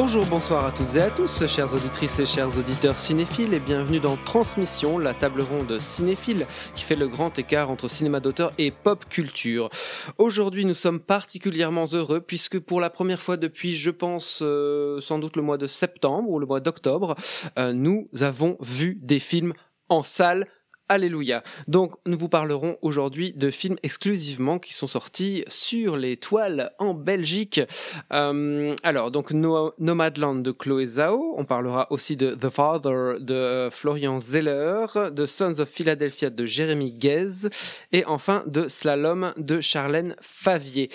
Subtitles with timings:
[0.00, 3.98] Bonjour, bonsoir à toutes et à tous, chères auditrices et chers auditeurs cinéphiles, et bienvenue
[3.98, 8.70] dans Transmission, la table ronde cinéphile qui fait le grand écart entre cinéma d'auteur et
[8.70, 9.70] pop culture.
[10.16, 15.18] Aujourd'hui, nous sommes particulièrement heureux puisque pour la première fois depuis, je pense, euh, sans
[15.18, 17.16] doute le mois de septembre ou le mois d'octobre,
[17.58, 19.52] euh, nous avons vu des films
[19.88, 20.46] en salle
[20.90, 21.42] Alléluia.
[21.66, 26.94] Donc, nous vous parlerons aujourd'hui de films exclusivement qui sont sortis sur les toiles en
[26.94, 27.60] Belgique.
[28.12, 31.34] Euh, alors, donc, no Nomadland de Chloé Zhao.
[31.36, 36.92] On parlera aussi de The Father de Florian Zeller, de Sons of Philadelphia de Jérémy
[36.92, 37.50] Guez,
[37.92, 40.88] et enfin de Slalom de Charlène Favier.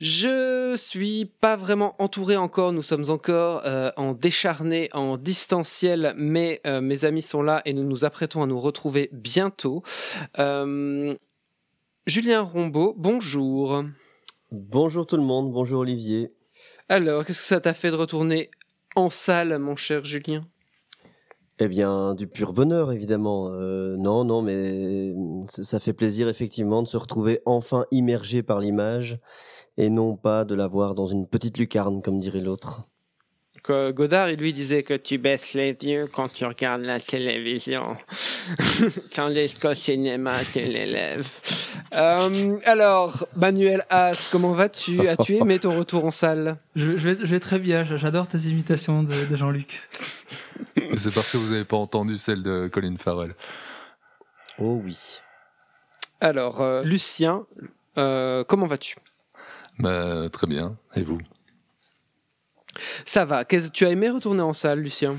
[0.00, 6.60] Je suis pas vraiment entouré encore, nous sommes encore euh, en décharné, en distanciel, mais
[6.68, 9.82] euh, mes amis sont là et nous nous apprêtons à nous retrouver bientôt.
[10.38, 11.16] Euh,
[12.06, 13.82] Julien Rombaud, bonjour.
[14.52, 16.32] Bonjour tout le monde, bonjour Olivier.
[16.88, 18.52] Alors, qu'est-ce que ça t'a fait de retourner
[18.94, 20.46] en salle, mon cher Julien?
[21.58, 23.50] Eh bien, du pur bonheur, évidemment.
[23.52, 25.12] Euh, non, non, mais
[25.48, 29.18] ça ça fait plaisir, effectivement, de se retrouver enfin immergé par l'image
[29.78, 32.82] et non pas de la voir dans une petite lucarne, comme dirait l'autre.
[33.68, 37.96] Godard, il lui disait que tu baisses les yeux quand tu regardes la télévision.
[39.14, 41.28] Tandis qu'au cinéma, tu les lèves.
[41.92, 45.06] Euh, alors, Manuel As, comment vas-tu?
[45.06, 46.56] As-tu aimé ton retour en salle?
[46.76, 49.82] Je, je vais, je vais très bien, j'adore tes imitations de, de Jean-Luc.
[50.96, 53.34] C'est parce que vous n'avez pas entendu celle de Colin Farrell.
[54.58, 55.18] Oh oui.
[56.20, 57.44] Alors, euh, Lucien,
[57.98, 58.96] euh, comment vas-tu?
[59.78, 60.76] Bah, très bien.
[60.96, 61.20] Et vous?
[63.04, 63.44] Ça va.
[63.44, 65.16] Qu'est-ce tu as aimé retourner en salle, Lucien?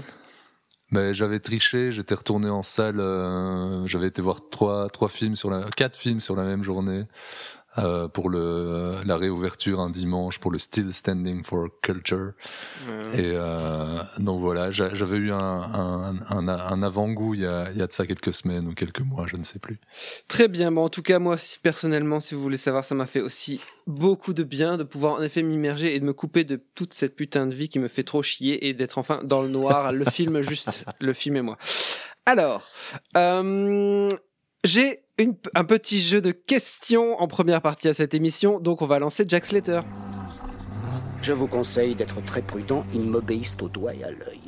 [0.92, 5.52] Bah, J'avais triché, j'étais retourné en salle, euh, j'avais été voir trois, trois films sur
[5.52, 7.03] la, quatre films sur la même journée.
[7.80, 12.34] Euh, pour le la réouverture un dimanche pour le Still Standing for Culture
[13.14, 17.72] et euh, donc voilà j'a- j'avais eu un, un, un, un avant-goût il y a,
[17.72, 19.80] il y a de ça quelques semaines ou quelques mois je ne sais plus
[20.28, 20.72] Très bien.
[20.72, 24.34] Bon, en tout cas, moi, personnellement, si vous voulez savoir, ça m'a fait aussi beaucoup
[24.34, 27.48] de bien de pouvoir en effet m'immerger et de me couper de toute cette putain
[27.48, 29.92] de vie qui me fait trop chier et d'être enfin dans le noir.
[29.92, 31.58] le film, juste le film et moi.
[32.26, 32.68] Alors,
[33.18, 34.10] euh,
[34.64, 38.85] j'ai une- un petit jeu de questions en première partie à cette émission, donc on
[38.85, 39.81] va lancer Jack Slater.
[41.22, 44.40] Je vous conseille d'être très prudent, ils m'obéissent au doigt et à l'œil.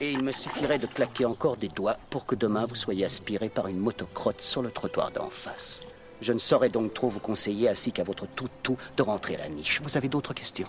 [0.00, 3.48] Et il me suffirait de claquer encore des doigts pour que demain vous soyez aspiré
[3.48, 5.84] par une motocrotte sur le trottoir d'en face.
[6.20, 9.48] Je ne saurais donc trop vous conseiller, ainsi qu'à votre tout-tout, de rentrer à la
[9.48, 9.80] niche.
[9.82, 10.68] Vous avez d'autres questions?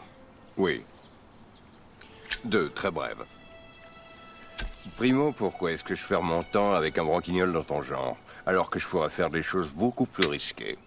[0.56, 0.84] Oui.
[2.46, 3.24] Deux, très brèves.
[4.98, 8.70] Primo, pourquoi est-ce que je perds mon temps avec un branquignol dans ton genre, alors
[8.70, 10.78] que je pourrais faire des choses beaucoup plus risquées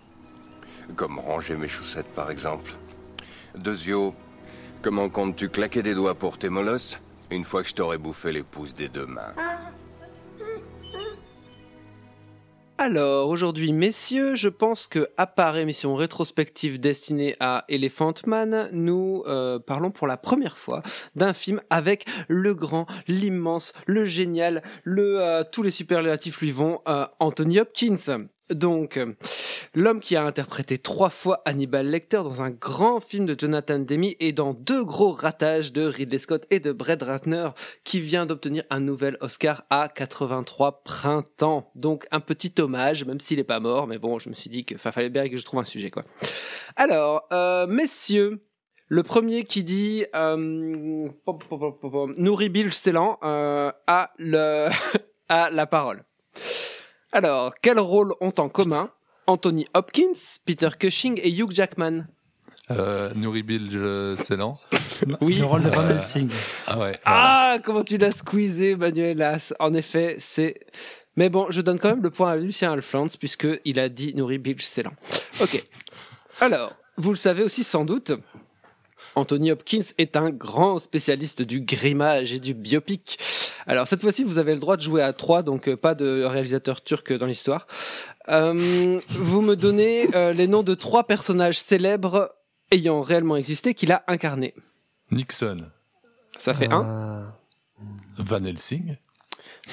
[0.97, 2.73] Comme ranger mes chaussettes, par exemple.
[3.55, 4.15] Deuxio,
[4.83, 6.99] comment comptes-tu claquer des doigts pour tes molosses
[7.31, 9.35] une fois que je t'aurai bouffé les pouces des deux mains?
[12.83, 19.23] Alors, aujourd'hui, messieurs, je pense que, à part émission rétrospective destinée à Elephant Man, nous
[19.27, 20.83] euh, parlons pour la première fois
[21.15, 26.81] d'un film avec le grand, l'immense, le génial, le euh, tous les superlatifs lui vont,
[26.89, 28.29] euh, Anthony Hopkins.
[28.51, 29.13] Donc, euh,
[29.75, 34.11] l'homme qui a interprété trois fois Hannibal Lecter dans un grand film de Jonathan Demme
[34.19, 37.51] et dans deux gros ratages de Ridley Scott et de Brett Ratner,
[37.85, 41.71] qui vient d'obtenir un nouvel Oscar à 83 printemps.
[41.75, 44.65] Donc, un petit hommage, même s'il est pas mort, mais bon, je me suis dit
[44.65, 46.05] que fa- fallait bien que je trouve un sujet, quoi.
[46.77, 48.43] Alors, euh, messieurs,
[48.89, 51.45] le premier qui dit euh, pop,
[52.17, 54.69] Nouri Bilstelan euh, a le
[55.29, 56.03] a la parole.
[57.13, 58.91] Alors, quel rôle ont en commun
[59.27, 60.13] Anthony Hopkins,
[60.45, 62.07] Peter Cushing et Hugh Jackman?
[62.71, 64.69] Euh, Nouri Bilge euh, s'élance
[65.21, 65.39] Oui.
[65.39, 66.31] Le rôle de Van Euh, Helsing.
[66.69, 69.53] ah ouais Ah, comment tu l'as squeezé, Manuel As.
[69.59, 70.55] En effet, c'est.
[71.17, 74.39] Mais bon, je donne quand même le point à Lucien Alflands, puisqu'il a dit Nouri
[74.39, 74.93] Bilge Ceylan.
[75.41, 75.61] Ok.
[76.41, 78.13] Alors, vous le savez aussi sans doute,
[79.17, 83.19] Anthony Hopkins est un grand spécialiste du grimage et du biopic.
[83.67, 86.23] Alors, cette fois-ci, vous avez le droit de jouer à trois, donc euh, pas de
[86.25, 87.67] réalisateur turc dans l'histoire.
[88.29, 92.33] Euh, vous me donnez euh, les noms de trois personnages célèbres
[92.71, 94.55] ayant réellement existé qu'il a incarné.
[95.11, 95.57] Nixon
[96.39, 97.35] Ça fait un
[98.19, 98.97] Van Helsing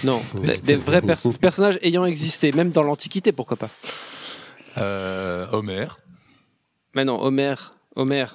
[0.03, 3.69] Non, des, des vrais perso- personnages ayant existé, même dans l'Antiquité, pourquoi pas.
[4.79, 5.87] Euh, Homer.
[6.95, 7.53] Mais non, Homer.
[7.97, 8.25] Homer,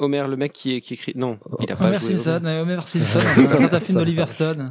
[0.00, 1.12] Homer, le mec qui, qui écrit.
[1.16, 2.60] Non, il a pas Homer joué Simpson, Homer.
[2.60, 4.24] Homer Simpson, dans un certain film d'Oliver.
[4.26, 4.66] Stone.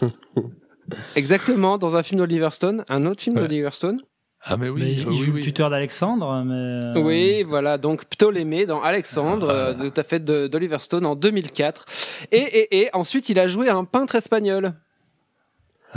[1.16, 3.42] Exactement, dans un film d'Oliver Stone, un autre film Ouais.
[3.42, 4.00] d'Oliver Stone.
[4.48, 5.38] Ah mais oui, Mais il oui, joue oui.
[5.40, 6.52] le tuteur d'Alexandre, mais.
[6.54, 11.84] euh, Oui, voilà, donc Ptolémée dans Alexandre, euh, tout à fait d'Oliver Stone en 2004.
[12.30, 14.74] Et, et, et ensuite, il a joué un peintre espagnol.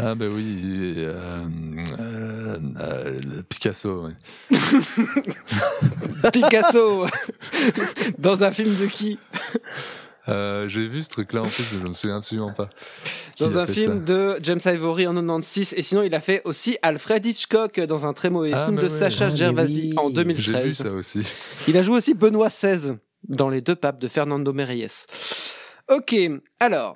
[0.01, 1.43] Ah ben oui, euh,
[1.99, 3.17] euh, euh,
[3.49, 4.05] Picasso.
[4.05, 4.13] ouais.
[6.31, 7.05] Picasso
[8.17, 9.19] Dans un film de qui?
[10.27, 12.69] Euh, J'ai vu ce truc-là en plus, mais je me souviens absolument pas.
[13.35, 14.13] Qui Dans a un film ça?
[14.13, 15.73] de James Ivory en 96.
[15.75, 18.83] Et sinon, il a fait aussi Alfred Hitchcock dans un très mauvais Ah, film mais
[18.83, 18.99] de ouais.
[18.99, 19.93] Sacha Ah, Gervasi oui.
[19.97, 20.75] en J'ai vu 2013.
[20.77, 21.21] ça aussi.
[21.67, 22.93] Il a joué aussi Benoît XVI
[23.27, 25.05] dans Les Deux Papes de Fernando Méries.
[25.89, 26.15] Ok,
[26.59, 26.95] alors,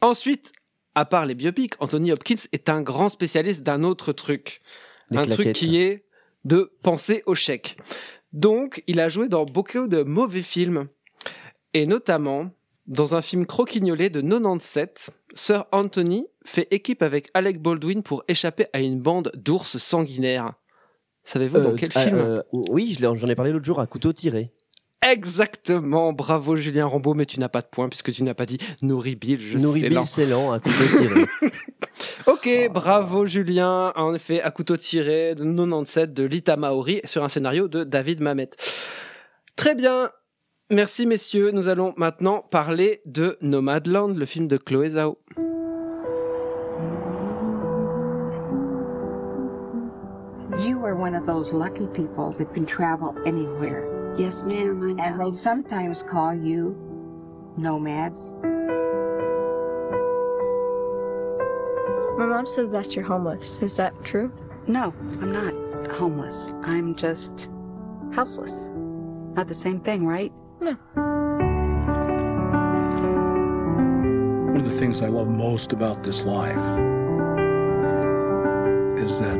[0.00, 0.50] ensuite,
[0.96, 4.60] à part les biopics, Anthony Hopkins est un grand spécialiste d'un autre truc.
[5.14, 6.04] Un truc qui est
[6.44, 7.76] de penser au chèque.
[8.32, 10.88] Donc, il a joué dans beaucoup de mauvais films.
[11.74, 12.50] Et notamment,
[12.86, 18.66] dans un film croquignolé de 97, Sir Anthony fait équipe avec Alec Baldwin pour échapper
[18.72, 20.54] à une bande d'ours sanguinaires.
[21.24, 22.16] Savez-vous dans Euh, quel film?
[22.18, 24.52] euh, Oui, j'en ai parlé l'autre jour à couteau tiré.
[25.02, 28.58] Exactement, bravo Julien Rambaud, mais tu n'as pas de point puisque tu n'as pas dit
[28.82, 30.52] Nourri Bill, je sais Nourri lent.
[30.52, 31.26] À couteau tiré.
[32.26, 37.28] Ok, bravo Julien, en effet, à couteau tiré de 97 de Lita Maori sur un
[37.28, 38.50] scénario de David Mamet.
[39.54, 40.10] Très bien,
[40.70, 45.18] merci messieurs, nous allons maintenant parler de Nomadland, le film de Chloé Zhao.
[50.58, 53.95] You are one of those lucky people that can travel anywhere.
[54.16, 56.74] Yes, ma'am, I And they sometimes call you
[57.58, 58.32] nomads.
[62.18, 63.60] My mom said that you're homeless.
[63.60, 64.32] Is that true?
[64.66, 65.54] No, I'm not
[65.90, 66.54] homeless.
[66.62, 67.50] I'm just
[68.14, 68.72] houseless.
[69.34, 70.32] Not the same thing, right?
[70.60, 70.72] No.
[74.52, 76.56] One of the things I love most about this life
[78.98, 79.36] is that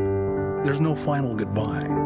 [0.63, 2.06] there's no final goodbye.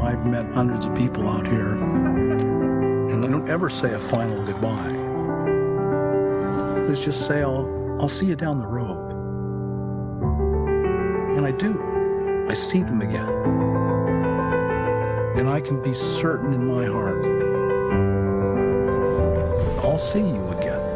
[0.00, 4.42] Oh, I've met hundreds of people out here, and I don't ever say a final
[4.44, 4.96] goodbye.
[6.88, 9.10] Let's just say I'll, I'll see you down the road.
[11.36, 12.46] And I do.
[12.48, 13.28] I see them again.
[15.36, 17.40] And I can be certain in my heart
[19.82, 20.89] I'll see you again.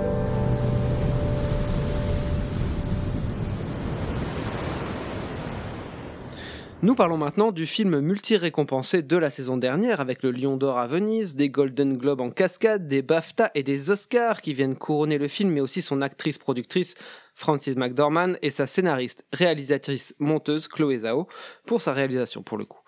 [6.85, 10.87] Nous parlons maintenant du film multi-récompensé de la saison dernière avec le Lion d'Or à
[10.87, 15.27] Venise, des Golden Globes en cascade, des BAFTA et des Oscars qui viennent couronner le
[15.27, 16.95] film, mais aussi son actrice-productrice
[17.35, 21.27] Frances McDormand et sa scénariste, réalisatrice, monteuse Chloé Zhao
[21.65, 22.81] pour sa réalisation pour le coup.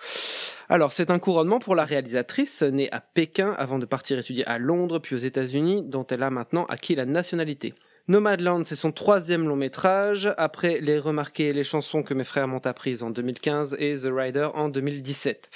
[0.69, 4.58] Alors c'est un couronnement pour la réalisatrice née à Pékin avant de partir étudier à
[4.58, 7.72] Londres puis aux États-Unis dont elle a maintenant acquis la nationalité.
[8.08, 12.46] Nomadland, c'est son troisième long métrage, après Les Remarqués et les chansons que mes frères
[12.46, 15.50] m'ont apprises en 2015 et The Rider en 2017.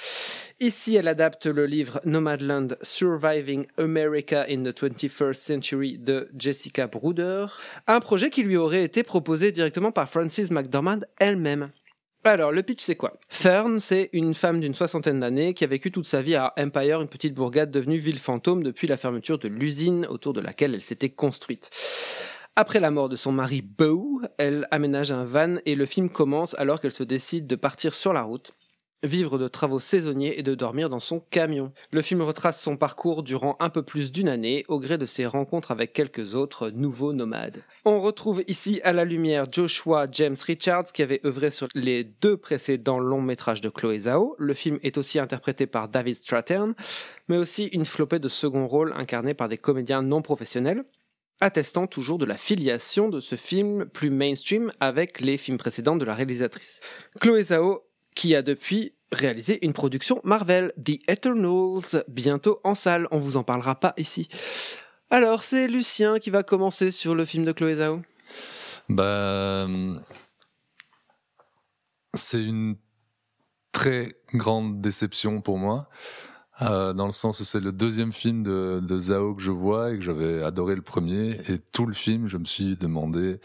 [0.59, 7.45] Ici, elle adapte le livre Nomadland Surviving America in the 21st Century de Jessica Bruder,
[7.87, 11.69] un projet qui lui aurait été proposé directement par Frances McDormand elle-même.
[12.25, 13.13] Alors, le pitch, c'est quoi?
[13.29, 17.01] Fern, c'est une femme d'une soixantaine d'années qui a vécu toute sa vie à Empire,
[17.01, 20.81] une petite bourgade devenue ville fantôme depuis la fermeture de l'usine autour de laquelle elle
[20.81, 21.69] s'était construite.
[22.57, 26.53] Après la mort de son mari Beau, elle aménage un van et le film commence
[26.55, 28.51] alors qu'elle se décide de partir sur la route,
[29.03, 31.71] vivre de travaux saisonniers et de dormir dans son camion.
[31.91, 35.25] Le film retrace son parcours durant un peu plus d'une année au gré de ses
[35.25, 37.63] rencontres avec quelques autres nouveaux nomades.
[37.85, 42.35] On retrouve ici à la lumière Joshua James Richards qui avait œuvré sur les deux
[42.35, 44.35] précédents longs métrages de Chloé Zhao.
[44.37, 46.73] Le film est aussi interprété par David Strathairn,
[47.29, 50.83] mais aussi une flopée de second rôles incarnés par des comédiens non professionnels
[51.41, 56.05] attestant toujours de la filiation de ce film plus mainstream avec les films précédents de
[56.05, 56.79] la réalisatrice.
[57.19, 57.83] Chloé Zhao,
[58.15, 63.43] qui a depuis réalisé une production Marvel, The Eternals, bientôt en salle, on vous en
[63.43, 64.29] parlera pas ici.
[65.09, 68.01] Alors, c'est Lucien qui va commencer sur le film de Chloé Zhao.
[68.87, 69.95] Bah, euh,
[72.13, 72.77] c'est une
[73.71, 75.89] très grande déception pour moi,
[76.61, 79.91] euh, dans le sens où c'est le deuxième film de, de Zhao que je vois
[79.91, 81.39] et que j'avais adoré le premier.
[81.47, 83.39] Et tout le film, je me suis demandé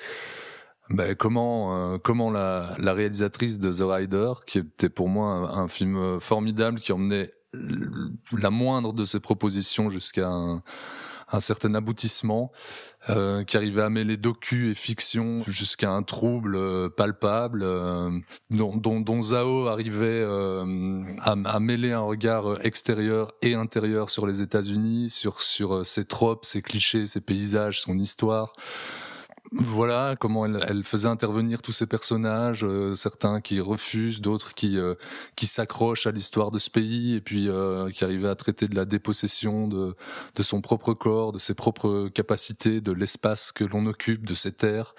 [0.90, 5.64] bah, comment euh, comment la, la réalisatrice de The Rider, qui était pour moi un,
[5.64, 7.32] un film formidable, qui emmenait
[8.32, 10.62] la moindre de ses propositions jusqu'à un,
[11.32, 12.52] un certain aboutissement,
[13.08, 18.10] euh, qui arrivait à mêler docu et fiction jusqu'à un trouble euh, palpable, euh,
[18.50, 24.26] dont, dont, dont, Zhao arrivait euh, à, à, mêler un regard extérieur et intérieur sur
[24.26, 28.52] les États-Unis, sur sur ses tropes, ses clichés, ses paysages, son histoire
[29.52, 34.78] voilà comment elle, elle, faisait intervenir tous ces personnages, euh, certains qui refusent, d'autres qui
[34.78, 34.94] euh,
[35.36, 38.74] qui s'accrochent à l'histoire de ce pays et puis euh, qui arrivaient à traiter de
[38.74, 39.94] la dépossession de
[40.34, 44.52] de son propre corps, de ses propres capacités, de l'espace que l'on occupe, de ses
[44.52, 44.94] terres.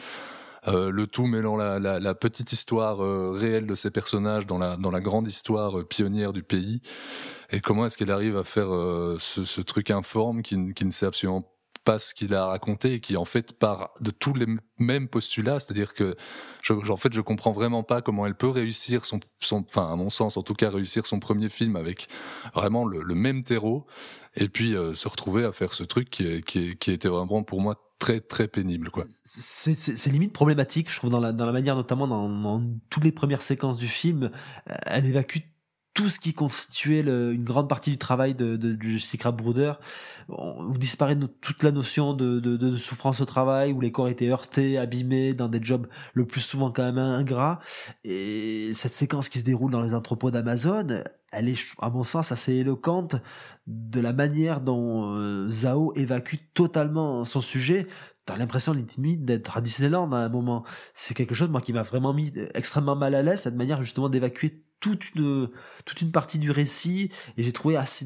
[0.65, 2.99] le tout mêlant la, la, la petite histoire
[3.33, 6.81] réelle de ces personnages dans la dans la grande histoire pionnière du pays
[7.51, 8.69] et comment est-ce qu'elle arrive à faire
[9.19, 11.56] ce, ce, truc informe qui, qui ne sait absolument pas
[11.97, 14.45] ce qu'il a raconté et qui en fait part de tous les
[14.77, 16.15] mêmes postulats, c'est-à-dire que
[16.61, 19.95] je, en fait je comprends vraiment pas comment elle peut réussir son, son, enfin à
[19.95, 22.07] mon sens en tout cas réussir son premier film avec
[22.53, 23.85] vraiment le, le même terreau
[24.35, 27.61] et puis euh, se retrouver à faire ce truc qui, qui, qui était vraiment pour
[27.61, 29.05] moi très très pénible quoi.
[29.23, 33.11] C'est limite problématique je trouve dans la, dans la manière notamment dans, dans toutes les
[33.11, 34.29] premières séquences du film,
[34.65, 35.39] elle évacue
[35.97, 41.63] tout ce qui constituait le, une grande partie du travail de, de, de disparaît toute
[41.63, 45.57] la notion de, de, souffrance au travail, où les corps étaient heurtés, abîmés, dans des
[45.59, 47.57] jobs le plus souvent quand même ingrats.
[48.03, 51.01] Et cette séquence qui se déroule dans les entrepôts d'Amazon,
[51.31, 53.15] elle est, à mon sens, assez éloquente
[53.65, 57.87] de la manière dont euh, Zhao évacue totalement son sujet.
[58.27, 60.63] T'as l'impression limite d'être à Disneyland à un moment.
[60.93, 64.09] C'est quelque chose, moi, qui m'a vraiment mis extrêmement mal à l'aise, cette manière justement
[64.09, 65.49] d'évacuer toute une
[65.85, 68.05] toute une partie du récit et j'ai trouvé assez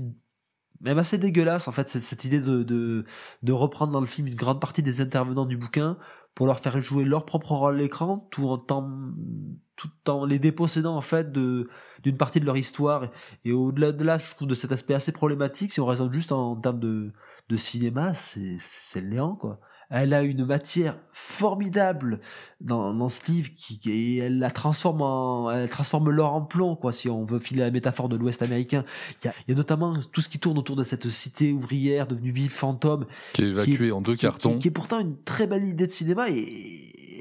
[0.81, 3.05] même assez dégueulasse en fait cette, idée de, de,
[3.43, 5.97] de reprendre dans le film une grande partie des intervenants du bouquin
[6.33, 10.95] pour leur faire jouer leur propre rôle à l'écran tout en tout en les dépossédant
[10.95, 11.69] en fait de
[12.03, 13.09] d'une partie de leur histoire.
[13.45, 15.71] Et, au-delà de là je trouve de cet aspect assez problématique.
[15.71, 17.11] Si on raisonne juste en, en termes de
[17.49, 19.59] de cinéma c'est c'est le néant quoi
[19.91, 22.21] elle a une matière formidable
[22.61, 26.75] dans, dans ce livre qui, et elle la transforme en, elle transforme l'or en plomb,
[26.77, 28.85] quoi, si on veut filer la métaphore de l'Ouest américain.
[29.21, 31.51] Il y a, il y a notamment tout ce qui tourne autour de cette cité
[31.51, 33.05] ouvrière devenue ville fantôme.
[33.33, 34.53] Qui est évacuée en deux cartons.
[34.53, 36.47] Qui, qui, est pourtant une très belle idée de cinéma et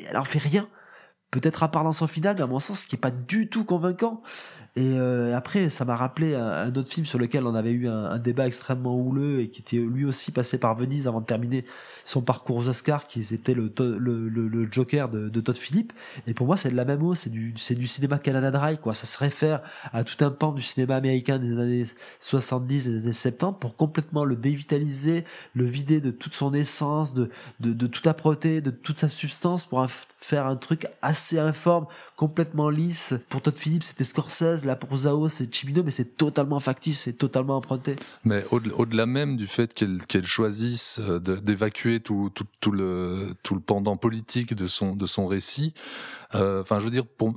[0.09, 0.69] elle en fait rien.
[1.33, 3.65] Peut-être à part dans son final, mais à mon sens, qui est pas du tout
[3.65, 4.23] convaincant.
[4.77, 8.19] Et euh, après, ça m'a rappelé un, autre film sur lequel on avait eu un,
[8.19, 11.65] débat extrêmement houleux et qui était lui aussi passé par Venise avant de terminer
[12.05, 15.93] son parcours aux Oscars, qui était le, le, le, le Joker de, de, Todd Phillips.
[16.29, 18.95] Et pour moi, c'est de la même eau, c'est du, du cinéma Canada Dry, quoi.
[18.95, 19.61] Ça se réfère
[19.93, 21.85] à tout un pan du cinéma américain des années
[22.21, 25.25] 70 et des années 70 pour complètement le dévitaliser,
[25.55, 29.65] le vider de toute son essence, de, de, de toute âpreté, de toute sa substance
[29.65, 31.87] pour faire un truc assez informe,
[32.17, 33.15] complètement lisse.
[33.29, 37.15] Pour Todd Phillips, c'était Scorsese là pour Zao c'est Chimino, mais c'est totalement factice, c'est
[37.15, 37.97] totalement emprunté.
[38.25, 43.55] Mais au-delà même du fait qu'elle qu'elle choisisse euh, d'évacuer tout, tout, tout, le tout
[43.55, 45.75] le pendant politique de son de son récit,
[46.35, 47.35] euh, enfin je veux dire pour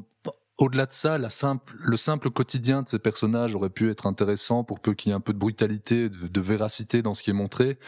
[0.58, 4.64] au-delà de ça, la simple, le simple quotidien de ces personnages aurait pu être intéressant
[4.64, 7.34] pour peu qu'il y ait un peu de brutalité, de, véracité dans ce qui est
[7.34, 7.80] montré.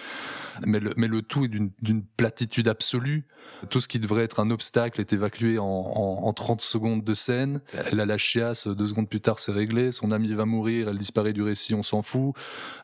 [0.66, 3.28] Mais le, mais le tout est d'une platitude absolue.
[3.70, 7.14] Tout ce qui devrait être un obstacle est évacué en, en, en 30 secondes de
[7.14, 7.62] scène.
[7.92, 9.92] Elle a la chiasse, deux secondes plus tard c'est réglé.
[9.92, 12.34] Son ami va mourir, elle disparaît du récit, on s'en fout.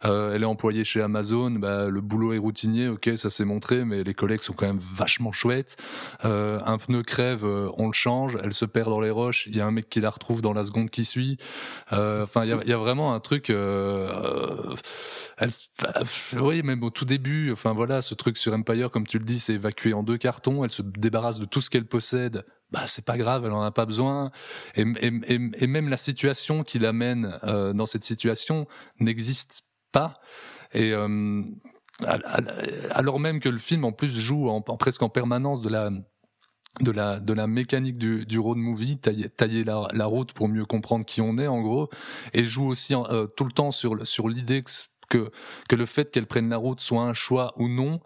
[0.05, 3.85] Euh, elle est employée chez Amazon, bah, le boulot est routinier, ok, ça s'est montré,
[3.85, 5.77] mais les collègues sont quand même vachement chouettes.
[6.25, 9.55] Euh, un pneu crève, euh, on le change, elle se perd dans les roches, il
[9.55, 11.37] y a un mec qui la retrouve dans la seconde qui suit.
[11.93, 13.49] Euh, enfin, il y a, vraiment un truc.
[13.49, 14.75] Euh,
[15.37, 15.49] elle,
[16.39, 17.51] oui, même au tout début.
[17.51, 20.63] Enfin voilà, ce truc sur Empire, comme tu le dis, c'est évacué en deux cartons.
[20.63, 22.45] Elle se débarrasse de tout ce qu'elle possède.
[22.71, 24.31] Bah c'est pas grave, elle en a pas besoin.
[24.75, 28.65] Et, même la situation qui l'amène euh, dans cette situation
[28.99, 30.13] n'existe pas.
[30.73, 31.43] Et euh,
[32.91, 34.49] alors même que le film en plus joue
[34.79, 35.91] presque en permanence de la
[36.79, 40.47] de la de la mécanique du, du road movie, tailler, tailler la, la, route pour
[40.47, 41.89] mieux comprendre qui on est en gros,
[42.33, 44.71] et joue aussi euh, tout le temps sur sur l'idée que
[45.11, 45.29] que,
[45.67, 47.99] que le fait qu'elle prenne la route soit un choix ou non,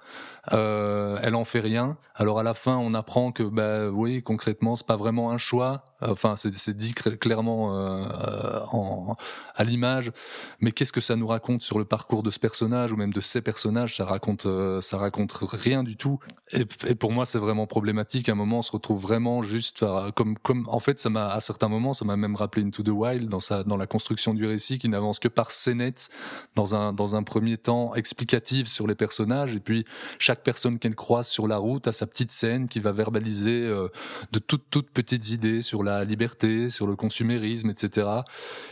[0.53, 1.97] euh, elle en fait rien.
[2.15, 5.83] Alors à la fin, on apprend que bah oui, concrètement, c'est pas vraiment un choix.
[6.01, 9.15] Enfin, c'est dit clairement euh, en,
[9.55, 10.11] à l'image.
[10.59, 13.21] Mais qu'est-ce que ça nous raconte sur le parcours de ce personnage ou même de
[13.21, 13.97] ces personnages?
[13.97, 16.19] Ça raconte, euh, ça raconte rien du tout.
[16.51, 18.29] Et, pour moi, c'est vraiment problématique.
[18.29, 19.85] À un moment, on se retrouve vraiment juste
[20.15, 20.67] comme, comme.
[20.69, 23.39] En fait, ça m'a à certains moments, ça m'a même rappelé Into the Wild dans
[23.39, 26.09] sa, dans la construction du récit, qui n'avance que par scénettes
[26.55, 29.85] dans un, dans un premier temps explicatif sur les personnages, et puis
[30.19, 33.61] chaque chaque personne qu'elle croise sur la route a sa petite scène qui va verbaliser
[33.63, 33.87] euh,
[34.33, 38.07] de toutes toutes petites idées sur la liberté, sur le consumérisme, etc.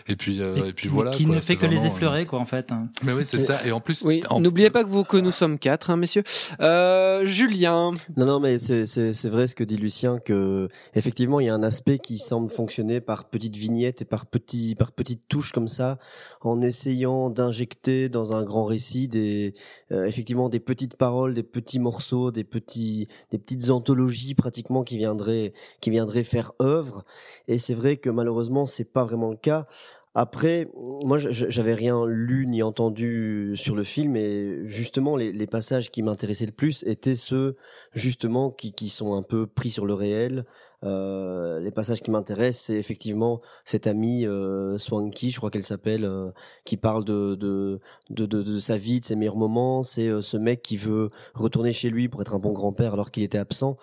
[0.08, 1.12] Et puis euh, et, puis voilà.
[1.12, 2.72] Qui quoi, ne fait que les vraiment, effleurer, quoi, en fait.
[2.74, 2.89] hein.
[3.01, 3.65] euh, Mais oui, c'est ça.
[3.65, 6.24] Et en plus, Oui, en- n'oubliez pas que, vous, que nous sommes quatre, hein, messieurs.
[6.60, 7.91] Euh, Julien.
[8.17, 11.50] Non, non, mais c'est c'est c'est vrai ce que dit Lucien que effectivement il y
[11.50, 15.53] a un aspect qui semble fonctionner par petites vignettes et par petits par petites touches
[15.53, 15.98] comme ça,
[16.41, 19.53] en essayant d'injecter dans un grand récit des
[19.93, 24.98] euh, effectivement des petites paroles, des petits morceaux, des petits des petites anthologies pratiquement qui
[24.98, 27.03] viendraient qui viendraient faire œuvre.
[27.48, 29.67] Et c'est vrai que malheureusement c'est pas vraiment le cas.
[30.15, 35.89] Après, moi, j'avais rien lu ni entendu sur le film, et justement, les, les passages
[35.89, 37.55] qui m'intéressaient le plus étaient ceux,
[37.93, 40.45] justement, qui, qui sont un peu pris sur le réel.
[40.83, 46.05] Euh, les passages qui m'intéressent, c'est effectivement cette amie euh, Swanky, je crois qu'elle s'appelle,
[46.05, 46.31] euh,
[46.65, 49.83] qui parle de de, de, de sa vie, de ses meilleurs moments.
[49.83, 53.11] C'est euh, ce mec qui veut retourner chez lui pour être un bon grand-père alors
[53.11, 53.77] qu'il était absent.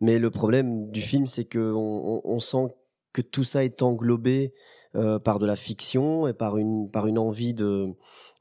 [0.00, 2.74] Mais le problème du film, c'est que on, on, on sent
[3.12, 4.52] que tout ça est englobé
[4.94, 7.88] euh, par de la fiction et par une par une envie de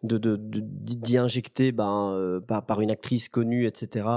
[0.07, 4.07] de d'y injecter ben euh, par par une actrice connue etc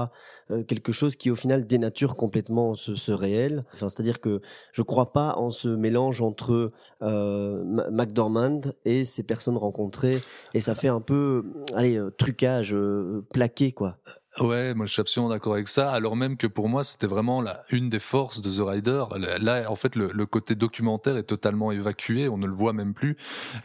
[0.51, 3.65] euh, quelque chose qui au final dénature complètement ce, ce réel.
[3.73, 4.41] Enfin c'est à dire que
[4.71, 10.21] je crois pas en ce mélange entre euh, Ma- McDormand et ces personnes rencontrées
[10.53, 11.43] et ça fait un peu
[11.73, 12.75] allez trucage
[13.33, 13.97] plaqué quoi
[14.39, 15.91] Ouais, moi je suis absolument d'accord avec ça.
[15.91, 19.03] Alors même que pour moi c'était vraiment la, une des forces de The Rider.
[19.41, 22.93] Là, en fait, le, le côté documentaire est totalement évacué, on ne le voit même
[22.93, 23.17] plus.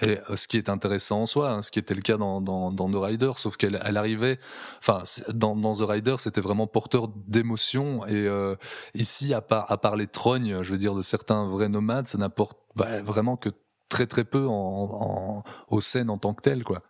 [0.02, 2.40] Et euh, ce qui est intéressant en soi, hein, ce qui était le cas dans,
[2.40, 4.40] dans, dans The Rider, sauf qu'elle elle arrivait,
[4.80, 8.04] enfin dans, dans The Rider c'était vraiment porteur d'émotions.
[8.06, 8.56] Et euh,
[8.94, 12.18] ici, à part, à part les trognes, je veux dire de certains vrais nomades, ça
[12.18, 13.50] n'apporte bah, vraiment que
[13.88, 16.80] très très peu en, en, aux scènes en tant que telles, quoi.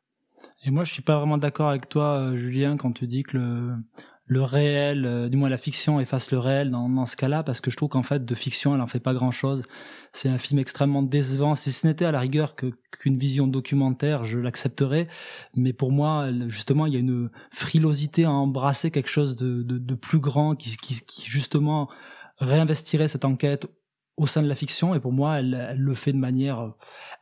[0.67, 3.37] Et moi, je suis pas vraiment d'accord avec toi, euh, Julien, quand tu dis que
[3.37, 3.77] le,
[4.25, 7.61] le réel, euh, du moins la fiction efface le réel dans, dans ce cas-là, parce
[7.61, 9.63] que je trouve qu'en fait, de fiction, elle en fait pas grand-chose.
[10.15, 11.55] C'est un film extrêmement décevant.
[11.55, 15.07] Si ce n'était à la rigueur que qu'une vision documentaire, je l'accepterais.
[15.55, 19.77] Mais pour moi, justement, il y a une frilosité à embrasser quelque chose de, de,
[19.77, 21.91] de plus grand qui, qui, qui justement
[22.39, 23.69] réinvestirait cette enquête
[24.17, 26.71] au sein de la fiction et pour moi elle, elle le fait de manière euh,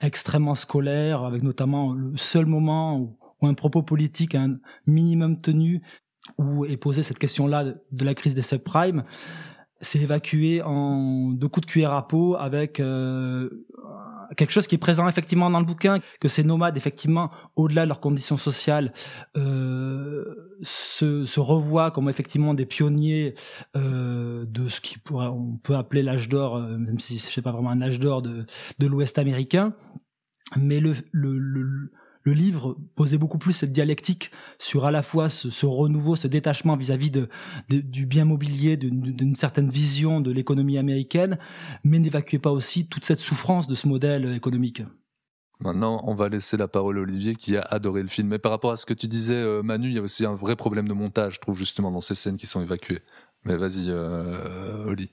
[0.02, 5.82] extrêmement scolaire avec notamment le seul moment où, où un propos politique un minimum tenu
[6.38, 9.04] où est posée cette question-là de la crise des subprimes
[9.80, 13.50] c'est évacué en deux coups de cuillère à peau avec euh,
[14.36, 17.88] quelque chose qui est présent effectivement dans le bouquin, que ces nomades effectivement au-delà de
[17.88, 18.92] leurs conditions sociales
[19.36, 20.24] euh,
[20.62, 23.34] se, se revoient comme effectivement des pionniers
[23.76, 27.52] euh, de ce qui pourrait on peut appeler l'âge d'or, euh, même si c'est pas
[27.52, 28.46] vraiment un âge d'or de,
[28.78, 29.74] de l'Ouest américain,
[30.56, 31.92] mais le, le, le
[32.24, 36.76] le livre posait beaucoup plus cette dialectique sur à la fois ce, renouveau, ce détachement
[36.76, 37.10] vis-à-vis
[37.68, 41.38] du bien mobilier, d'une d'une certaine vision de l'économie américaine,
[41.84, 44.82] mais n'évacuait pas aussi toute cette souffrance de ce modèle économique.
[45.60, 48.28] Maintenant, on va laisser la parole à Olivier qui a adoré le film.
[48.28, 50.34] Mais par rapport à ce que tu disais, euh, Manu, il y a aussi un
[50.34, 53.02] vrai problème de montage, je trouve, justement, dans ces scènes qui sont évacuées.
[53.44, 55.12] Mais vas-y, euh, Oli.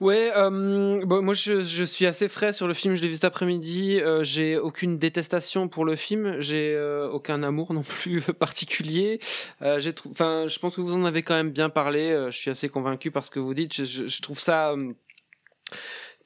[0.00, 3.14] Ouais, euh, bon, moi je, je suis assez frais sur le film, je l'ai vu
[3.14, 3.98] cet après-midi.
[4.00, 9.20] Euh, j'ai aucune détestation pour le film, j'ai euh, aucun amour non plus particulier.
[9.62, 12.10] Euh, j'ai enfin, je pense que vous en avez quand même bien parlé.
[12.10, 13.72] euh, je suis assez convaincu par ce que vous dites.
[13.74, 14.92] Je, je- je trouve ça euh,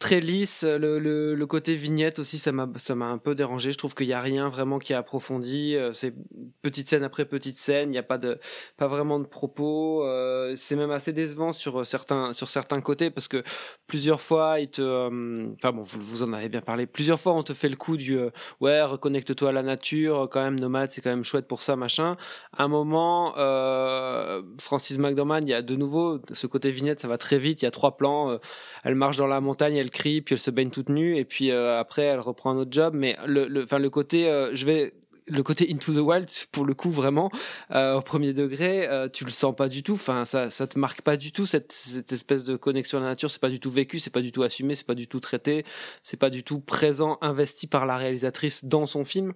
[0.00, 0.64] très lisse.
[0.64, 3.70] Le, le, côté vignette aussi, ça m'a ça m'a un peu dérangé.
[3.70, 5.76] Je trouve qu'il y a rien vraiment qui est approfondi.
[5.76, 6.14] Euh, C'est
[6.62, 7.90] petite scène après petite scène.
[7.90, 8.40] Il n'y a pas de
[8.76, 10.04] pas vraiment de propos.
[10.04, 13.44] Euh, c'est même assez décevant sur certains sur certains côtés parce que
[13.86, 17.52] plusieurs fois euh, enfin bon vous, vous en avez bien parlé plusieurs fois on te
[17.52, 21.10] fait le coup du euh, ouais reconnecte-toi à la nature quand même nomade c'est quand
[21.10, 22.16] même chouette pour ça machin
[22.56, 27.08] à un moment euh, Francis McDormand il y a de nouveau ce côté vignette ça
[27.08, 28.38] va très vite il y a trois plans euh,
[28.84, 31.50] elle marche dans la montagne elle crie puis elle se baigne toute nue et puis
[31.50, 32.94] euh, après elle reprend un autre job.
[32.96, 34.94] Mais le le le côté euh, je vais
[35.28, 37.30] le côté into the wild pour le coup vraiment
[37.70, 39.94] euh, au premier degré tu le sens pas du tout.
[39.94, 41.72] Enfin ça ça te marque pas du tout cette,
[42.10, 43.30] espèce de connexion à la nature.
[43.30, 45.64] C'est pas du tout vécu c'est pas du tout assumé c'est pas du tout traité
[46.02, 49.32] c'est pas du tout présent investi par la réalisatrice dans son film.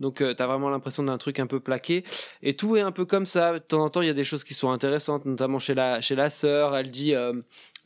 [0.00, 2.04] Donc euh, t'as vraiment l'impression d'un truc un peu plaqué.
[2.42, 3.54] Et tout est un peu comme ça.
[3.54, 6.00] De temps en temps il y a des choses qui sont intéressantes notamment chez la
[6.00, 6.76] chez la sœur.
[6.76, 7.14] Elle dit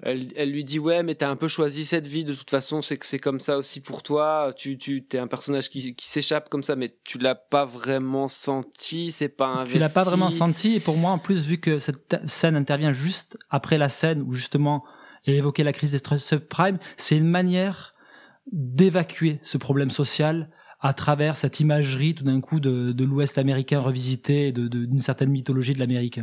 [0.03, 2.83] elle, elle lui dit ouais mais t'as un peu choisi cette vie de toute façon
[2.83, 4.53] c'est que c'est comme ça aussi pour toi.
[4.57, 8.29] Tu tu t'es un personnage qui, qui s'échappe comme ça mais tu l'as pas vraiment
[8.29, 11.59] senti c'est pas investi Tu l'as pas vraiment senti et pour moi en plus vu
[11.59, 14.85] que cette scène intervient juste après la scène où justement
[15.25, 17.95] est évoquée la crise des subprimes, c'est une manière
[18.51, 23.79] d'évacuer ce problème social à travers cette imagerie tout d'un coup de, de l'Ouest américain
[23.79, 26.19] revisité, et de d'une certaine mythologie de l'Amérique.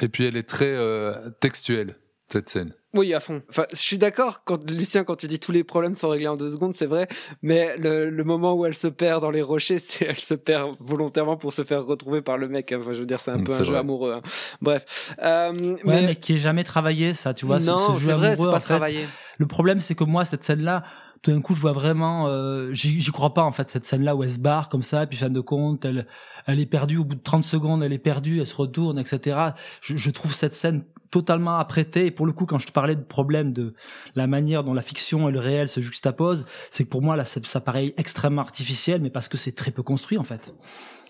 [0.00, 1.96] Et puis elle est très euh, textuelle
[2.28, 2.72] cette scène.
[2.94, 3.42] Oui, à fond.
[3.50, 6.36] Enfin, je suis d'accord quand Lucien, quand tu dis tous les problèmes sont réglés en
[6.36, 7.06] deux secondes, c'est vrai.
[7.42, 10.74] Mais le, le, moment où elle se perd dans les rochers, c'est elle se perd
[10.80, 12.74] volontairement pour se faire retrouver par le mec.
[12.76, 14.14] Enfin, je veux dire, c'est un peu un jeu amoureux.
[14.14, 14.22] Hein.
[14.62, 15.14] Bref.
[15.22, 16.06] Euh, ouais, mais...
[16.06, 16.16] mais...
[16.16, 17.58] qui est jamais travaillé, ça, tu vois.
[17.58, 19.06] Non, ce, ce jeu vrai, amoureux, pas en fait, travaillé.
[19.36, 20.82] Le problème, c'est que moi, cette scène-là,
[21.22, 24.22] tout d'un coup, je vois vraiment, euh, j'y crois pas en fait cette scène-là où
[24.22, 26.06] elle se barre comme ça, puis fin de compte, elle,
[26.46, 29.38] elle est perdue au bout de 30 secondes, elle est perdue, elle se retourne, etc.
[29.80, 32.06] Je, je trouve cette scène totalement apprêtée.
[32.06, 33.74] Et pour le coup, quand je te parlais de problème de
[34.14, 37.24] la manière dont la fiction et le réel se juxtaposent, c'est que pour moi là,
[37.24, 40.54] ça, paraît extrêmement artificiel, mais parce que c'est très peu construit en fait.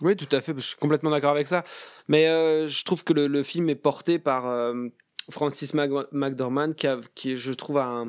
[0.00, 0.54] Oui, tout à fait.
[0.56, 1.64] Je suis complètement d'accord avec ça.
[2.08, 4.88] Mais euh, je trouve que le, le, film est porté par euh,
[5.30, 8.06] Francis Mac McDormand, qui, a, qui je trouve, un,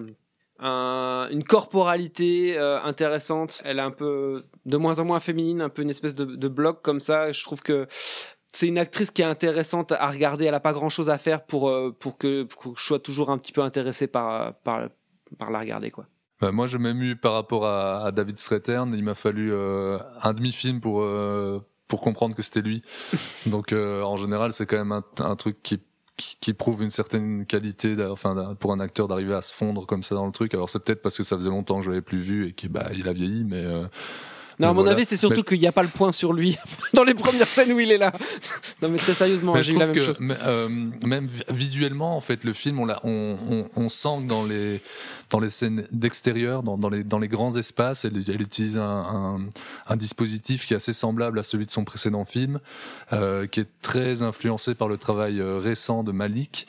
[0.59, 3.61] un, une corporalité euh, intéressante.
[3.65, 6.47] Elle est un peu de moins en moins féminine, un peu une espèce de, de
[6.47, 7.31] bloc comme ça.
[7.31, 7.87] Je trouve que
[8.51, 10.45] c'est une actrice qui est intéressante à regarder.
[10.45, 12.99] Elle a pas grand chose à faire pour, euh, pour, que, pour que je sois
[12.99, 14.89] toujours un petit peu intéressé par, par,
[15.37, 16.05] par la regarder, quoi.
[16.39, 19.99] Bah, moi, je même eu par rapport à, à David Strathairn, il m'a fallu euh,
[20.21, 22.81] un demi-film pour, euh, pour comprendre que c'était lui.
[23.45, 25.81] Donc, euh, en général, c'est quand même un, un truc qui,
[26.19, 30.15] qui, prouve une certaine qualité, enfin, pour un acteur d'arriver à se fondre comme ça
[30.15, 30.53] dans le truc.
[30.53, 32.69] Alors, c'est peut-être parce que ça faisait longtemps que je l'avais plus vu et qu'il
[32.69, 33.85] bah, a vieilli, mais euh,
[34.59, 34.91] non, à mon voilà.
[34.91, 36.57] avis, c'est surtout qu'il n'y a pas le point sur lui
[36.93, 38.11] dans les premières scènes où il est là.
[38.81, 40.19] non, mais très sérieusement, j'ai eu la même que, chose.
[40.21, 40.67] Euh,
[41.05, 44.81] même visuellement, en fait, le film, on, on, on, on sent que dans les
[45.29, 48.81] dans les scènes d'extérieur, dans, dans, les dans les grands espaces, elle, elle utilise un,
[48.81, 49.39] un,
[49.87, 52.59] un, dispositif qui est assez semblable à celui de son précédent film,
[53.13, 56.67] euh, qui est très influencé par le travail euh, récent de Malik.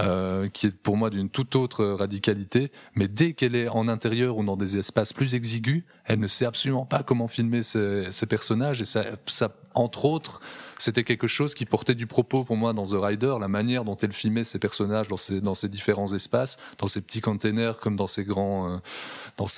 [0.00, 4.36] Euh, qui est pour moi d'une toute autre radicalité, mais dès qu'elle est en intérieur
[4.36, 8.26] ou dans des espaces plus exigus, elle ne sait absolument pas comment filmer ses, ses
[8.26, 8.80] personnages.
[8.80, 10.40] Et ça, ça, entre autres,
[10.78, 13.96] c'était quelque chose qui portait du propos pour moi dans The Rider, la manière dont
[13.96, 18.06] elle filmait ses personnages dans ces, dans différents espaces, dans ces petits containers comme dans
[18.06, 18.80] ces grands,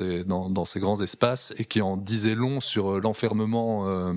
[0.00, 4.14] euh, dans dans, grands espaces, et qui en disait long sur l'enfermement euh,